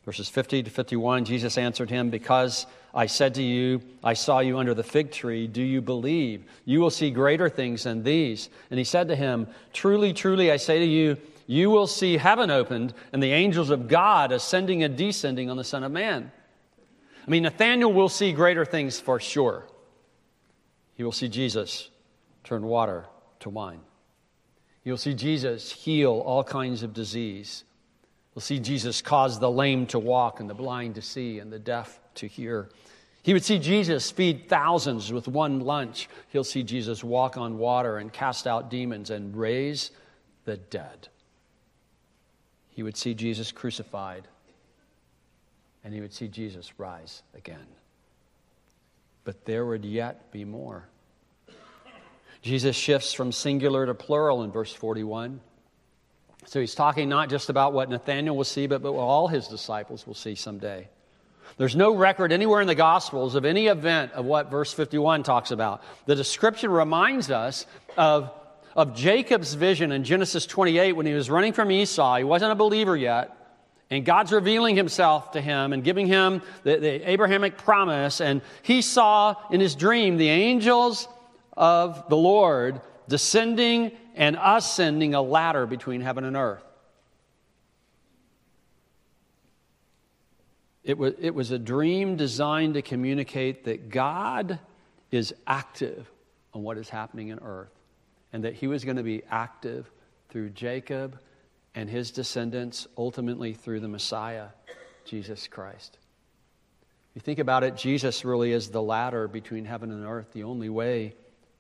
Verses 0.05 0.29
50 0.29 0.63
to 0.63 0.69
51, 0.69 1.25
Jesus 1.25 1.57
answered 1.57 1.89
him, 1.89 2.11
Because 2.11 2.67
I 2.93 3.07
said 3.07 3.33
to 3.35 3.41
you, 3.41 3.81
I 4.03 4.13
saw 4.13 4.39
you 4.39 4.59
under 4.59 4.75
the 4.75 4.83
fig 4.83 5.11
tree, 5.11 5.47
do 5.47 5.63
you 5.63 5.81
believe? 5.81 6.43
You 6.63 6.79
will 6.79 6.91
see 6.91 7.09
greater 7.09 7.49
things 7.49 7.83
than 7.83 8.03
these. 8.03 8.49
And 8.69 8.77
he 8.77 8.83
said 8.83 9.07
to 9.07 9.15
him, 9.15 9.47
Truly, 9.73 10.13
truly, 10.13 10.51
I 10.51 10.57
say 10.57 10.77
to 10.77 10.85
you, 10.85 11.17
you 11.47 11.69
will 11.69 11.87
see 11.87 12.17
heaven 12.17 12.49
opened 12.49 12.93
and 13.13 13.21
the 13.21 13.31
angels 13.31 13.69
of 13.69 13.87
God 13.87 14.31
ascending 14.31 14.83
and 14.83 14.97
descending 14.97 15.49
on 15.49 15.57
the 15.57 15.63
Son 15.63 15.83
of 15.83 15.91
Man. 15.91 16.31
I 17.25 17.29
mean, 17.29 17.43
Nathanael 17.43 17.91
will 17.91 18.09
see 18.09 18.31
greater 18.31 18.65
things 18.65 18.99
for 18.99 19.19
sure. 19.19 19.67
He 20.95 21.03
will 21.03 21.11
see 21.11 21.27
Jesus 21.27 21.89
turn 22.43 22.63
water 22.63 23.05
to 23.41 23.49
wine. 23.49 23.81
You'll 24.83 24.97
see 24.97 25.13
Jesus 25.13 25.71
heal 25.71 26.21
all 26.25 26.43
kinds 26.43 26.83
of 26.83 26.93
disease. 26.93 27.63
We'll 28.33 28.41
see 28.41 28.59
Jesus 28.59 29.01
cause 29.01 29.39
the 29.39 29.49
lame 29.49 29.87
to 29.87 29.99
walk 29.99 30.39
and 30.39 30.49
the 30.49 30.53
blind 30.53 30.95
to 30.95 31.01
see 31.01 31.39
and 31.39 31.51
the 31.51 31.59
deaf 31.59 31.99
to 32.15 32.27
hear. 32.27 32.69
He 33.23 33.33
would 33.33 33.43
see 33.43 33.57
Jesus 33.57 34.11
feed 34.11 34.47
thousands 34.47 35.11
with 35.11 35.27
one 35.27 35.61
lunch. 35.61 36.07
He'll 36.29 36.43
see 36.43 36.61
Jesus 36.61 37.03
walk 37.03 37.37
on 37.37 37.57
water 37.57 37.97
and 37.97 38.13
cast 38.13 38.45
out 38.45 38.69
demons 38.69 39.09
and 39.09 39.35
raise 39.35 39.89
the 40.43 40.57
dead. 40.57 41.07
He 42.75 42.83
would 42.83 42.97
see 42.97 43.13
Jesus 43.13 43.53
crucified 43.53 44.27
and 45.85 45.93
he 45.93 46.01
would 46.01 46.13
see 46.13 46.27
Jesus 46.27 46.77
rise 46.77 47.23
again. 47.33 47.65
But 49.23 49.45
there 49.45 49.65
would 49.65 49.85
yet 49.85 50.29
be 50.31 50.43
more. 50.43 50.83
Jesus 52.41 52.75
shifts 52.75 53.13
from 53.13 53.31
singular 53.31 53.85
to 53.85 53.93
plural 53.93 54.43
in 54.43 54.51
verse 54.51 54.73
41. 54.73 55.39
So 56.47 56.59
he's 56.59 56.75
talking 56.75 57.07
not 57.07 57.29
just 57.29 57.49
about 57.49 57.71
what 57.71 57.89
Nathanael 57.89 58.35
will 58.35 58.43
see, 58.43 58.67
but, 58.67 58.83
but 58.83 58.91
what 58.91 59.01
all 59.01 59.29
his 59.29 59.47
disciples 59.47 60.05
will 60.05 60.13
see 60.13 60.35
someday. 60.35 60.89
There's 61.57 61.77
no 61.77 61.95
record 61.95 62.33
anywhere 62.33 62.59
in 62.59 62.67
the 62.67 62.75
Gospels 62.75 63.35
of 63.35 63.45
any 63.45 63.67
event 63.67 64.11
of 64.11 64.25
what 64.25 64.51
verse 64.51 64.73
51 64.73 65.23
talks 65.23 65.51
about. 65.51 65.81
The 66.07 66.15
description 66.15 66.71
reminds 66.71 67.31
us 67.31 67.65
of, 67.95 68.31
of 68.75 68.93
Jacob's 68.93 69.53
vision 69.53 69.91
in 69.91 70.03
Genesis 70.03 70.45
28 70.45 70.93
when 70.93 71.05
he 71.05 71.13
was 71.13 71.29
running 71.29 71.53
from 71.53 71.71
Esau. 71.71 72.17
He 72.17 72.23
wasn't 72.23 72.51
a 72.51 72.55
believer 72.55 72.95
yet. 72.95 73.35
And 73.89 74.03
God's 74.03 74.31
revealing 74.31 74.75
himself 74.75 75.31
to 75.31 75.41
him 75.41 75.71
and 75.71 75.83
giving 75.83 76.07
him 76.07 76.41
the, 76.63 76.77
the 76.77 77.09
Abrahamic 77.09 77.57
promise. 77.57 78.19
And 78.19 78.41
he 78.63 78.81
saw 78.81 79.35
in 79.51 79.61
his 79.61 79.75
dream 79.75 80.17
the 80.17 80.29
angels 80.29 81.07
of 81.55 82.09
the 82.09 82.17
Lord 82.17 82.81
descending 83.07 83.91
and 84.15 84.37
ascending 84.41 85.13
a 85.13 85.21
ladder 85.21 85.65
between 85.65 86.01
heaven 86.01 86.25
and 86.25 86.35
earth. 86.35 86.63
It 90.83 90.97
was, 90.97 91.13
it 91.19 91.33
was 91.33 91.51
a 91.51 91.59
dream 91.59 92.15
designed 92.15 92.73
to 92.73 92.81
communicate 92.81 93.65
that 93.65 93.89
God 93.89 94.59
is 95.11 95.33
active 95.47 96.09
on 96.53 96.63
what 96.63 96.77
is 96.77 96.89
happening 96.89 97.29
in 97.29 97.39
earth 97.39 97.69
and 98.35 98.43
that 98.43 98.53
he 98.53 98.67
was 98.67 98.83
going 98.83 98.97
to 98.97 99.01
be 99.03 99.23
active 99.31 99.89
through 100.27 100.49
Jacob 100.49 101.17
and 101.73 101.89
his 101.89 102.11
descendants, 102.11 102.85
ultimately 102.97 103.53
through 103.53 103.79
the 103.79 103.87
Messiah, 103.87 104.47
Jesus 105.05 105.47
Christ. 105.47 105.97
You 107.13 107.21
think 107.21 107.39
about 107.39 107.63
it, 107.63 107.77
Jesus 107.77 108.25
really 108.25 108.51
is 108.51 108.67
the 108.67 108.81
ladder 108.81 109.29
between 109.29 109.63
heaven 109.63 109.89
and 109.89 110.05
earth, 110.05 110.33
the 110.33 110.43
only 110.43 110.67
way 110.67 111.15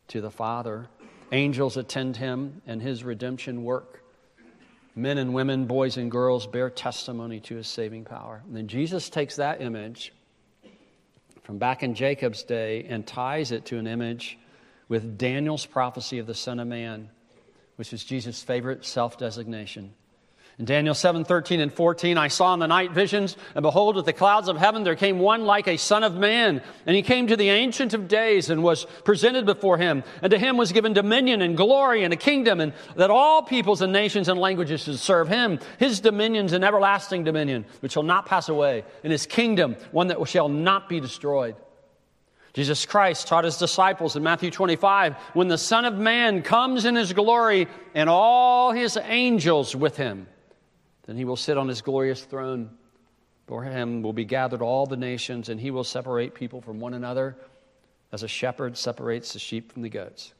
to 0.09 0.19
the 0.19 0.29
Father. 0.29 0.89
Angels 1.31 1.77
attend 1.77 2.17
him 2.17 2.61
and 2.67 2.81
his 2.81 3.05
redemption 3.05 3.63
work. 3.63 4.03
Men 4.97 5.17
and 5.17 5.33
women, 5.33 5.67
boys 5.67 5.95
and 5.95 6.11
girls 6.11 6.45
bear 6.45 6.69
testimony 6.69 7.39
to 7.39 7.55
his 7.55 7.69
saving 7.69 8.03
power. 8.03 8.43
And 8.45 8.53
then 8.53 8.67
Jesus 8.67 9.09
takes 9.09 9.37
that 9.37 9.61
image 9.61 10.11
from 11.43 11.57
back 11.57 11.83
in 11.83 11.95
Jacob's 11.95 12.43
day 12.43 12.85
and 12.89 13.07
ties 13.07 13.53
it 13.53 13.63
to 13.67 13.77
an 13.77 13.87
image 13.87 14.37
with 14.87 15.17
Daniel's 15.17 15.65
prophecy 15.65 16.19
of 16.19 16.27
the 16.27 16.33
Son 16.33 16.59
of 16.59 16.67
Man, 16.67 17.09
which 17.75 17.93
is 17.93 18.03
Jesus' 18.03 18.41
favorite 18.43 18.85
self 18.85 19.17
designation. 19.17 19.93
In 20.57 20.63
Daniel 20.63 20.95
7 20.95 21.25
13 21.25 21.59
and 21.59 21.73
14, 21.73 22.17
I 22.17 22.29
saw 22.29 22.53
in 22.53 22.61
the 22.61 22.67
night 22.67 22.91
visions, 22.91 23.35
and 23.55 23.63
behold, 23.63 23.97
with 23.97 24.05
the 24.05 24.13
clouds 24.13 24.47
of 24.47 24.55
heaven 24.55 24.83
there 24.83 24.95
came 24.95 25.19
one 25.19 25.43
like 25.43 25.67
a 25.67 25.75
son 25.75 26.05
of 26.05 26.15
man. 26.15 26.61
And 26.85 26.95
he 26.95 27.01
came 27.01 27.27
to 27.27 27.35
the 27.35 27.49
Ancient 27.49 27.93
of 27.93 28.07
Days 28.07 28.49
and 28.49 28.63
was 28.63 28.85
presented 29.03 29.45
before 29.45 29.77
him. 29.77 30.03
And 30.21 30.31
to 30.31 30.39
him 30.39 30.55
was 30.55 30.71
given 30.71 30.93
dominion 30.93 31.41
and 31.41 31.57
glory 31.57 32.05
and 32.05 32.13
a 32.13 32.17
kingdom, 32.17 32.61
and 32.61 32.71
that 32.95 33.09
all 33.09 33.41
peoples 33.41 33.81
and 33.81 33.91
nations 33.91 34.29
and 34.29 34.39
languages 34.39 34.83
should 34.83 34.97
serve 34.97 35.27
him. 35.27 35.59
His 35.77 35.99
dominions 35.99 36.53
an 36.53 36.63
everlasting 36.63 37.25
dominion, 37.25 37.65
which 37.81 37.91
shall 37.91 38.03
not 38.03 38.25
pass 38.25 38.47
away, 38.47 38.85
and 39.03 39.11
his 39.11 39.25
kingdom 39.25 39.75
one 39.91 40.07
that 40.07 40.25
shall 40.29 40.47
not 40.47 40.87
be 40.87 41.01
destroyed. 41.01 41.57
Jesus 42.55 42.85
Christ 42.85 43.27
taught 43.27 43.43
his 43.43 43.57
disciples 43.57 44.15
in 44.15 44.23
Matthew 44.23 44.49
25 44.49 45.15
when 45.33 45.49
the 45.49 45.57
Son 45.57 45.83
of 45.83 45.95
Man 45.95 46.41
comes 46.41 46.85
in 46.85 46.95
his 46.95 47.11
glory 47.11 47.67
and 47.93 48.09
all 48.09 48.71
his 48.71 48.95
angels 48.95 49.75
with 49.75 49.97
him. 49.97 50.25
Then 51.03 51.17
he 51.17 51.25
will 51.25 51.35
sit 51.35 51.57
on 51.57 51.67
his 51.67 51.81
glorious 51.81 52.23
throne. 52.23 52.69
For 53.47 53.61
him 53.61 54.01
will 54.01 54.13
be 54.13 54.23
gathered 54.23 54.61
all 54.61 54.85
the 54.85 54.95
nations, 54.95 55.49
and 55.49 55.59
he 55.59 55.69
will 55.69 55.83
separate 55.83 56.33
people 56.33 56.61
from 56.61 56.79
one 56.79 56.93
another 56.93 57.35
as 58.13 58.23
a 58.23 58.27
shepherd 58.29 58.77
separates 58.77 59.33
the 59.33 59.39
sheep 59.39 59.73
from 59.73 59.81
the 59.81 59.89
goats. 59.89 60.33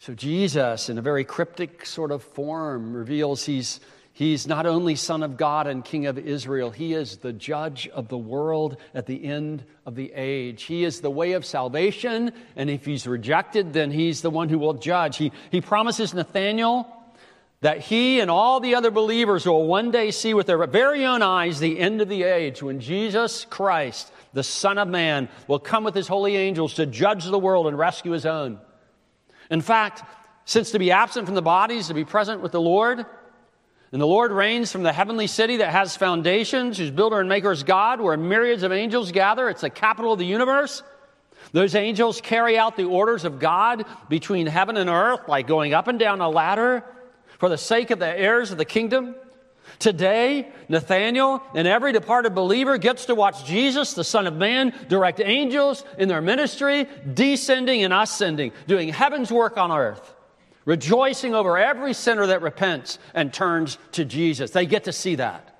So, 0.00 0.12
Jesus, 0.12 0.90
in 0.90 0.98
a 0.98 1.02
very 1.02 1.24
cryptic 1.24 1.86
sort 1.86 2.12
of 2.12 2.22
form, 2.22 2.92
reveals 2.92 3.46
he's, 3.46 3.80
he's 4.16 4.46
not 4.46 4.64
only 4.64 4.96
Son 4.96 5.22
of 5.22 5.36
God 5.36 5.66
and 5.66 5.84
King 5.84 6.06
of 6.06 6.16
Israel, 6.16 6.70
he 6.70 6.94
is 6.94 7.18
the 7.18 7.34
judge 7.34 7.86
of 7.88 8.08
the 8.08 8.16
world 8.16 8.78
at 8.94 9.04
the 9.04 9.22
end 9.22 9.62
of 9.84 9.94
the 9.94 10.10
age. 10.14 10.62
He 10.62 10.84
is 10.84 11.02
the 11.02 11.10
way 11.10 11.32
of 11.32 11.44
salvation, 11.44 12.32
and 12.56 12.70
if 12.70 12.86
he's 12.86 13.06
rejected, 13.06 13.74
then 13.74 13.90
he's 13.90 14.22
the 14.22 14.30
one 14.30 14.48
who 14.48 14.58
will 14.58 14.72
judge. 14.72 15.18
He, 15.18 15.32
he 15.50 15.60
promises 15.60 16.14
Nathanael 16.14 16.90
that 17.60 17.80
he 17.80 18.20
and 18.20 18.30
all 18.30 18.58
the 18.60 18.74
other 18.74 18.90
believers 18.90 19.44
will 19.44 19.66
one 19.66 19.90
day 19.90 20.10
see 20.10 20.32
with 20.32 20.46
their 20.46 20.66
very 20.66 21.04
own 21.04 21.20
eyes 21.20 21.60
the 21.60 21.78
end 21.78 22.00
of 22.00 22.08
the 22.08 22.22
age 22.22 22.62
when 22.62 22.80
Jesus 22.80 23.44
Christ, 23.44 24.10
the 24.32 24.42
Son 24.42 24.78
of 24.78 24.88
Man, 24.88 25.28
will 25.46 25.58
come 25.58 25.84
with 25.84 25.94
his 25.94 26.08
holy 26.08 26.36
angels 26.36 26.74
to 26.74 26.86
judge 26.86 27.26
the 27.26 27.38
world 27.38 27.66
and 27.66 27.78
rescue 27.78 28.12
his 28.12 28.24
own. 28.24 28.60
In 29.50 29.60
fact, 29.60 30.02
since 30.46 30.70
to 30.70 30.78
be 30.78 30.90
absent 30.90 31.26
from 31.26 31.34
the 31.34 31.42
bodies 31.42 31.88
to 31.88 31.94
be 31.94 32.04
present 32.04 32.40
with 32.40 32.52
the 32.52 32.60
Lord, 32.60 33.04
And 33.96 34.00
the 34.02 34.06
Lord 34.06 34.30
reigns 34.30 34.70
from 34.70 34.82
the 34.82 34.92
heavenly 34.92 35.26
city 35.26 35.56
that 35.56 35.72
has 35.72 35.96
foundations, 35.96 36.76
whose 36.76 36.90
builder 36.90 37.18
and 37.18 37.30
maker 37.30 37.50
is 37.50 37.62
God, 37.62 37.98
where 37.98 38.14
myriads 38.18 38.62
of 38.62 38.70
angels 38.70 39.10
gather. 39.10 39.48
It's 39.48 39.62
the 39.62 39.70
capital 39.70 40.12
of 40.12 40.18
the 40.18 40.26
universe. 40.26 40.82
Those 41.52 41.74
angels 41.74 42.20
carry 42.20 42.58
out 42.58 42.76
the 42.76 42.84
orders 42.84 43.24
of 43.24 43.38
God 43.38 43.86
between 44.10 44.48
heaven 44.48 44.76
and 44.76 44.90
earth, 44.90 45.20
like 45.28 45.46
going 45.46 45.72
up 45.72 45.88
and 45.88 45.98
down 45.98 46.20
a 46.20 46.28
ladder 46.28 46.84
for 47.38 47.48
the 47.48 47.56
sake 47.56 47.90
of 47.90 47.98
the 47.98 48.06
heirs 48.06 48.50
of 48.50 48.58
the 48.58 48.66
kingdom. 48.66 49.14
Today, 49.78 50.52
Nathanael 50.68 51.42
and 51.54 51.66
every 51.66 51.94
departed 51.94 52.34
believer 52.34 52.76
gets 52.76 53.06
to 53.06 53.14
watch 53.14 53.46
Jesus, 53.46 53.94
the 53.94 54.04
Son 54.04 54.26
of 54.26 54.36
Man, 54.36 54.74
direct 54.90 55.20
angels 55.20 55.86
in 55.96 56.08
their 56.08 56.20
ministry, 56.20 56.86
descending 57.14 57.82
and 57.82 57.94
ascending, 57.94 58.52
doing 58.66 58.90
heaven's 58.90 59.32
work 59.32 59.56
on 59.56 59.72
earth, 59.72 60.14
rejoicing 60.66 61.34
over 61.34 61.56
every 61.56 61.94
sinner 61.94 62.26
that 62.26 62.42
repents 62.42 62.98
and 63.14 63.32
turns 63.32 63.78
to 63.92 64.04
Jesus. 64.04 64.50
They 64.50 64.66
get 64.66 64.84
to 64.84 64.92
see 64.92 65.14
that. 65.14 65.58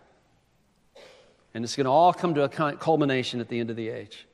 And 1.55 1.65
it's 1.65 1.75
going 1.75 1.87
to 1.87 1.91
all 1.91 2.13
come 2.13 2.35
to 2.35 2.43
a 2.43 2.49
culmination 2.77 3.41
at 3.41 3.49
the 3.49 3.59
end 3.59 3.71
of 3.71 3.77
the 3.77 3.89
age. 3.89 4.27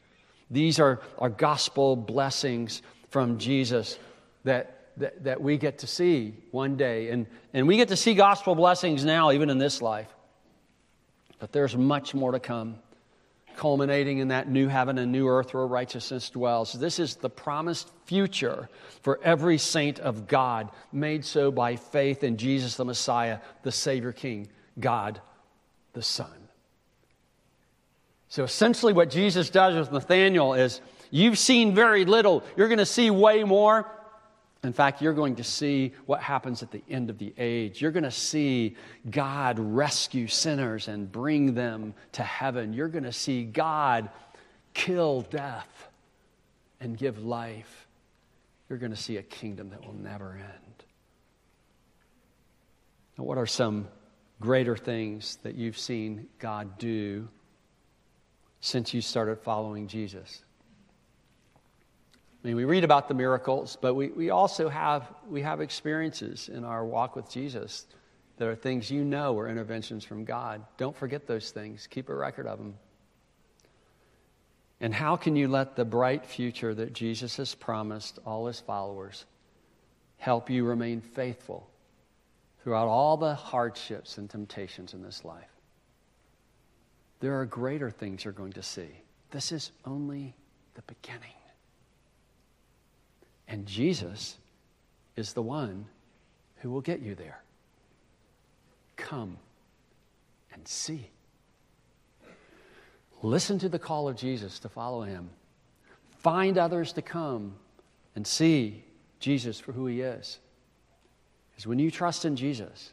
These 0.50 0.80
are, 0.80 1.00
are 1.18 1.30
gospel 1.30 1.94
blessings 1.94 2.82
from 3.10 3.38
Jesus 3.38 3.96
that 4.42 4.82
that, 4.98 5.24
that 5.24 5.40
we 5.40 5.56
get 5.56 5.78
to 5.78 5.86
see 5.86 6.34
one 6.50 6.76
day. 6.76 7.10
And, 7.10 7.26
and 7.54 7.66
we 7.66 7.76
get 7.76 7.88
to 7.88 7.96
see 7.96 8.14
gospel 8.14 8.54
blessings 8.54 9.04
now, 9.04 9.32
even 9.32 9.50
in 9.50 9.58
this 9.58 9.80
life. 9.80 10.08
But 11.38 11.52
there's 11.52 11.76
much 11.76 12.14
more 12.14 12.32
to 12.32 12.40
come, 12.40 12.76
culminating 13.62 14.18
in 14.18 14.26
that 14.26 14.48
new 14.48 14.66
heaven 14.66 14.98
and 14.98 15.12
new 15.12 15.28
earth 15.28 15.54
where 15.54 15.64
righteousness 15.64 16.30
dwells. 16.30 16.72
This 16.72 16.98
is 16.98 17.14
the 17.14 17.30
promised 17.30 17.88
future 18.06 18.68
for 19.02 19.20
every 19.22 19.56
saint 19.56 20.00
of 20.00 20.26
God, 20.26 20.68
made 20.90 21.24
so 21.24 21.52
by 21.52 21.76
faith 21.76 22.24
in 22.24 22.38
Jesus 22.38 22.74
the 22.74 22.84
Messiah, 22.84 23.38
the 23.62 23.70
Savior 23.70 24.10
King, 24.10 24.48
God 24.80 25.20
the 25.92 26.02
Son. 26.02 26.48
So 28.26 28.42
essentially, 28.42 28.94
what 28.94 29.10
Jesus 29.10 29.48
does 29.48 29.76
with 29.76 29.92
Nathanael 29.92 30.54
is 30.54 30.80
you've 31.12 31.38
seen 31.38 31.72
very 31.72 32.04
little, 32.04 32.42
you're 32.56 32.66
going 32.66 32.78
to 32.78 32.84
see 32.86 33.10
way 33.10 33.44
more. 33.44 33.86
In 34.64 34.72
fact, 34.72 35.02
you're 35.02 35.12
going 35.12 35.36
to 35.36 35.44
see 35.44 35.92
what 36.06 36.20
happens 36.20 36.62
at 36.62 36.70
the 36.70 36.82
end 36.88 37.10
of 37.10 37.18
the 37.18 37.34
age. 37.36 37.82
You're 37.82 37.90
going 37.90 38.04
to 38.04 38.12
see 38.12 38.76
God 39.10 39.58
rescue 39.58 40.28
sinners 40.28 40.86
and 40.86 41.10
bring 41.10 41.54
them 41.54 41.94
to 42.12 42.22
heaven. 42.22 42.72
You're 42.72 42.88
going 42.88 43.04
to 43.04 43.12
see 43.12 43.42
God 43.42 44.08
kill 44.72 45.22
death 45.22 45.88
and 46.80 46.96
give 46.96 47.18
life. 47.24 47.88
You're 48.68 48.78
going 48.78 48.92
to 48.92 48.96
see 48.96 49.16
a 49.16 49.22
kingdom 49.22 49.70
that 49.70 49.84
will 49.84 49.94
never 49.94 50.34
end. 50.34 50.84
Now, 53.18 53.24
what 53.24 53.38
are 53.38 53.46
some 53.46 53.88
greater 54.40 54.76
things 54.76 55.38
that 55.42 55.56
you've 55.56 55.78
seen 55.78 56.28
God 56.38 56.78
do 56.78 57.28
since 58.60 58.94
you 58.94 59.00
started 59.00 59.40
following 59.40 59.88
Jesus? 59.88 60.44
I 62.42 62.48
mean, 62.48 62.56
we 62.56 62.64
read 62.64 62.82
about 62.82 63.06
the 63.06 63.14
miracles, 63.14 63.78
but 63.80 63.94
we, 63.94 64.08
we 64.08 64.30
also 64.30 64.68
have, 64.68 65.08
we 65.28 65.42
have 65.42 65.60
experiences 65.60 66.48
in 66.48 66.64
our 66.64 66.84
walk 66.84 67.14
with 67.14 67.30
Jesus 67.30 67.86
that 68.36 68.48
are 68.48 68.56
things 68.56 68.90
you 68.90 69.04
know 69.04 69.38
are 69.38 69.48
interventions 69.48 70.04
from 70.04 70.24
God. 70.24 70.64
Don't 70.76 70.96
forget 70.96 71.26
those 71.26 71.52
things, 71.52 71.86
keep 71.86 72.08
a 72.08 72.14
record 72.14 72.48
of 72.48 72.58
them. 72.58 72.74
And 74.80 74.92
how 74.92 75.14
can 75.14 75.36
you 75.36 75.46
let 75.46 75.76
the 75.76 75.84
bright 75.84 76.26
future 76.26 76.74
that 76.74 76.92
Jesus 76.92 77.36
has 77.36 77.54
promised 77.54 78.18
all 78.26 78.48
his 78.48 78.58
followers 78.58 79.24
help 80.16 80.50
you 80.50 80.64
remain 80.64 81.00
faithful 81.00 81.70
throughout 82.64 82.88
all 82.88 83.16
the 83.16 83.36
hardships 83.36 84.18
and 84.18 84.28
temptations 84.28 84.92
in 84.94 85.02
this 85.04 85.24
life? 85.24 85.44
There 87.20 87.38
are 87.38 87.46
greater 87.46 87.90
things 87.90 88.24
you're 88.24 88.32
going 88.32 88.54
to 88.54 88.62
see. 88.64 88.88
This 89.30 89.52
is 89.52 89.70
only 89.84 90.34
the 90.74 90.82
beginning. 90.82 91.30
And 93.52 93.66
Jesus 93.66 94.38
is 95.14 95.34
the 95.34 95.42
one 95.42 95.84
who 96.62 96.70
will 96.70 96.80
get 96.80 97.00
you 97.00 97.14
there. 97.14 97.42
Come 98.96 99.36
and 100.54 100.66
see. 100.66 101.10
Listen 103.22 103.58
to 103.58 103.68
the 103.68 103.78
call 103.78 104.08
of 104.08 104.16
Jesus 104.16 104.58
to 104.60 104.70
follow 104.70 105.02
him. 105.02 105.28
Find 106.16 106.56
others 106.56 106.94
to 106.94 107.02
come 107.02 107.56
and 108.16 108.26
see 108.26 108.84
Jesus 109.20 109.60
for 109.60 109.72
who 109.72 109.86
he 109.86 110.00
is. 110.00 110.38
Because 111.50 111.66
when 111.66 111.78
you 111.78 111.90
trust 111.90 112.24
in 112.24 112.36
Jesus, 112.36 112.90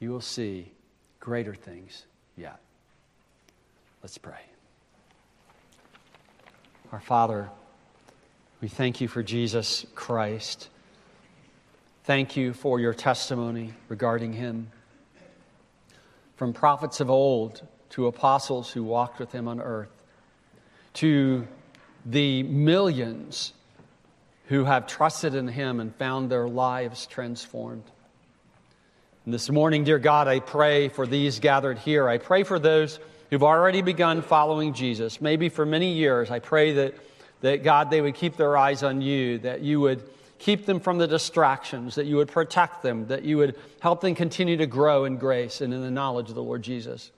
you 0.00 0.10
will 0.10 0.22
see 0.22 0.72
greater 1.20 1.54
things 1.54 2.06
yet. 2.38 2.58
Let's 4.02 4.16
pray. 4.16 4.40
Our 6.90 7.00
Father, 7.00 7.50
we 8.62 8.68
thank 8.68 9.00
you 9.00 9.08
for 9.08 9.24
Jesus 9.24 9.84
Christ. 9.96 10.68
Thank 12.04 12.36
you 12.36 12.52
for 12.52 12.78
your 12.78 12.94
testimony 12.94 13.74
regarding 13.88 14.32
him. 14.32 14.70
From 16.36 16.52
prophets 16.52 17.00
of 17.00 17.10
old 17.10 17.66
to 17.90 18.06
apostles 18.06 18.70
who 18.70 18.84
walked 18.84 19.18
with 19.18 19.32
him 19.32 19.48
on 19.48 19.60
earth, 19.60 19.90
to 20.94 21.46
the 22.06 22.44
millions 22.44 23.52
who 24.46 24.64
have 24.64 24.86
trusted 24.86 25.34
in 25.34 25.48
him 25.48 25.80
and 25.80 25.92
found 25.96 26.30
their 26.30 26.46
lives 26.48 27.06
transformed. 27.06 27.90
And 29.24 29.34
this 29.34 29.50
morning, 29.50 29.82
dear 29.82 29.98
God, 29.98 30.28
I 30.28 30.38
pray 30.38 30.88
for 30.88 31.04
these 31.04 31.40
gathered 31.40 31.78
here. 31.78 32.08
I 32.08 32.18
pray 32.18 32.44
for 32.44 32.60
those 32.60 33.00
who've 33.30 33.42
already 33.42 33.82
begun 33.82 34.22
following 34.22 34.72
Jesus, 34.72 35.20
maybe 35.20 35.48
for 35.48 35.66
many 35.66 35.94
years. 35.94 36.30
I 36.30 36.38
pray 36.38 36.74
that 36.74 36.94
that 37.42 37.62
God, 37.62 37.90
they 37.90 38.00
would 38.00 38.14
keep 38.14 38.36
their 38.36 38.56
eyes 38.56 38.82
on 38.82 39.02
you, 39.02 39.38
that 39.38 39.60
you 39.60 39.80
would 39.80 40.02
keep 40.38 40.66
them 40.66 40.80
from 40.80 40.98
the 40.98 41.06
distractions, 41.06 41.96
that 41.96 42.06
you 42.06 42.16
would 42.16 42.28
protect 42.28 42.82
them, 42.82 43.06
that 43.08 43.22
you 43.24 43.36
would 43.36 43.56
help 43.80 44.00
them 44.00 44.14
continue 44.14 44.56
to 44.56 44.66
grow 44.66 45.04
in 45.04 45.16
grace 45.16 45.60
and 45.60 45.72
in 45.72 45.82
the 45.82 45.90
knowledge 45.90 46.28
of 46.28 46.34
the 46.34 46.42
Lord 46.42 46.62
Jesus. 46.62 47.10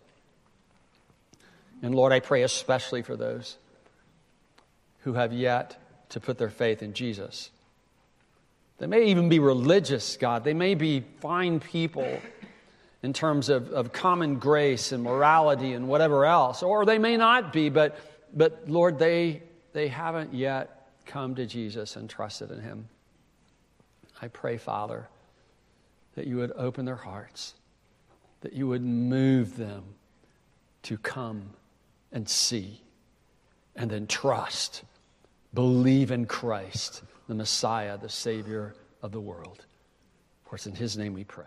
And 1.82 1.94
Lord, 1.94 2.12
I 2.12 2.20
pray 2.20 2.42
especially 2.42 3.02
for 3.02 3.16
those 3.16 3.56
who 5.00 5.14
have 5.14 5.32
yet 5.32 5.76
to 6.10 6.20
put 6.20 6.38
their 6.38 6.50
faith 6.50 6.82
in 6.82 6.94
Jesus. 6.94 7.50
They 8.78 8.86
may 8.86 9.06
even 9.06 9.28
be 9.28 9.38
religious, 9.38 10.16
God. 10.16 10.44
They 10.44 10.54
may 10.54 10.74
be 10.74 11.04
fine 11.20 11.60
people 11.60 12.20
in 13.02 13.12
terms 13.12 13.50
of, 13.50 13.70
of 13.70 13.92
common 13.92 14.36
grace 14.36 14.92
and 14.92 15.02
morality 15.02 15.74
and 15.74 15.88
whatever 15.88 16.24
else. 16.24 16.62
Or 16.62 16.84
they 16.84 16.98
may 16.98 17.16
not 17.16 17.52
be, 17.52 17.68
but, 17.68 17.98
but 18.34 18.68
Lord, 18.68 18.98
they 18.98 19.42
they 19.74 19.88
haven't 19.88 20.32
yet 20.32 20.88
come 21.04 21.34
to 21.34 21.44
Jesus 21.44 21.96
and 21.96 22.08
trusted 22.08 22.50
in 22.50 22.60
him. 22.60 22.88
I 24.22 24.28
pray, 24.28 24.56
Father, 24.56 25.08
that 26.14 26.26
you 26.26 26.36
would 26.36 26.52
open 26.52 26.86
their 26.86 26.96
hearts, 26.96 27.54
that 28.40 28.54
you 28.54 28.68
would 28.68 28.82
move 28.82 29.56
them 29.56 29.82
to 30.84 30.96
come 30.96 31.50
and 32.12 32.26
see 32.28 32.80
and 33.76 33.90
then 33.90 34.06
trust, 34.06 34.84
believe 35.52 36.12
in 36.12 36.26
Christ, 36.26 37.02
the 37.26 37.34
Messiah, 37.34 37.98
the 37.98 38.08
Savior 38.08 38.74
of 39.02 39.10
the 39.10 39.20
world. 39.20 39.66
For 40.44 40.54
it's 40.54 40.66
in 40.66 40.74
his 40.76 40.96
name 40.96 41.14
we 41.14 41.24
pray. 41.24 41.46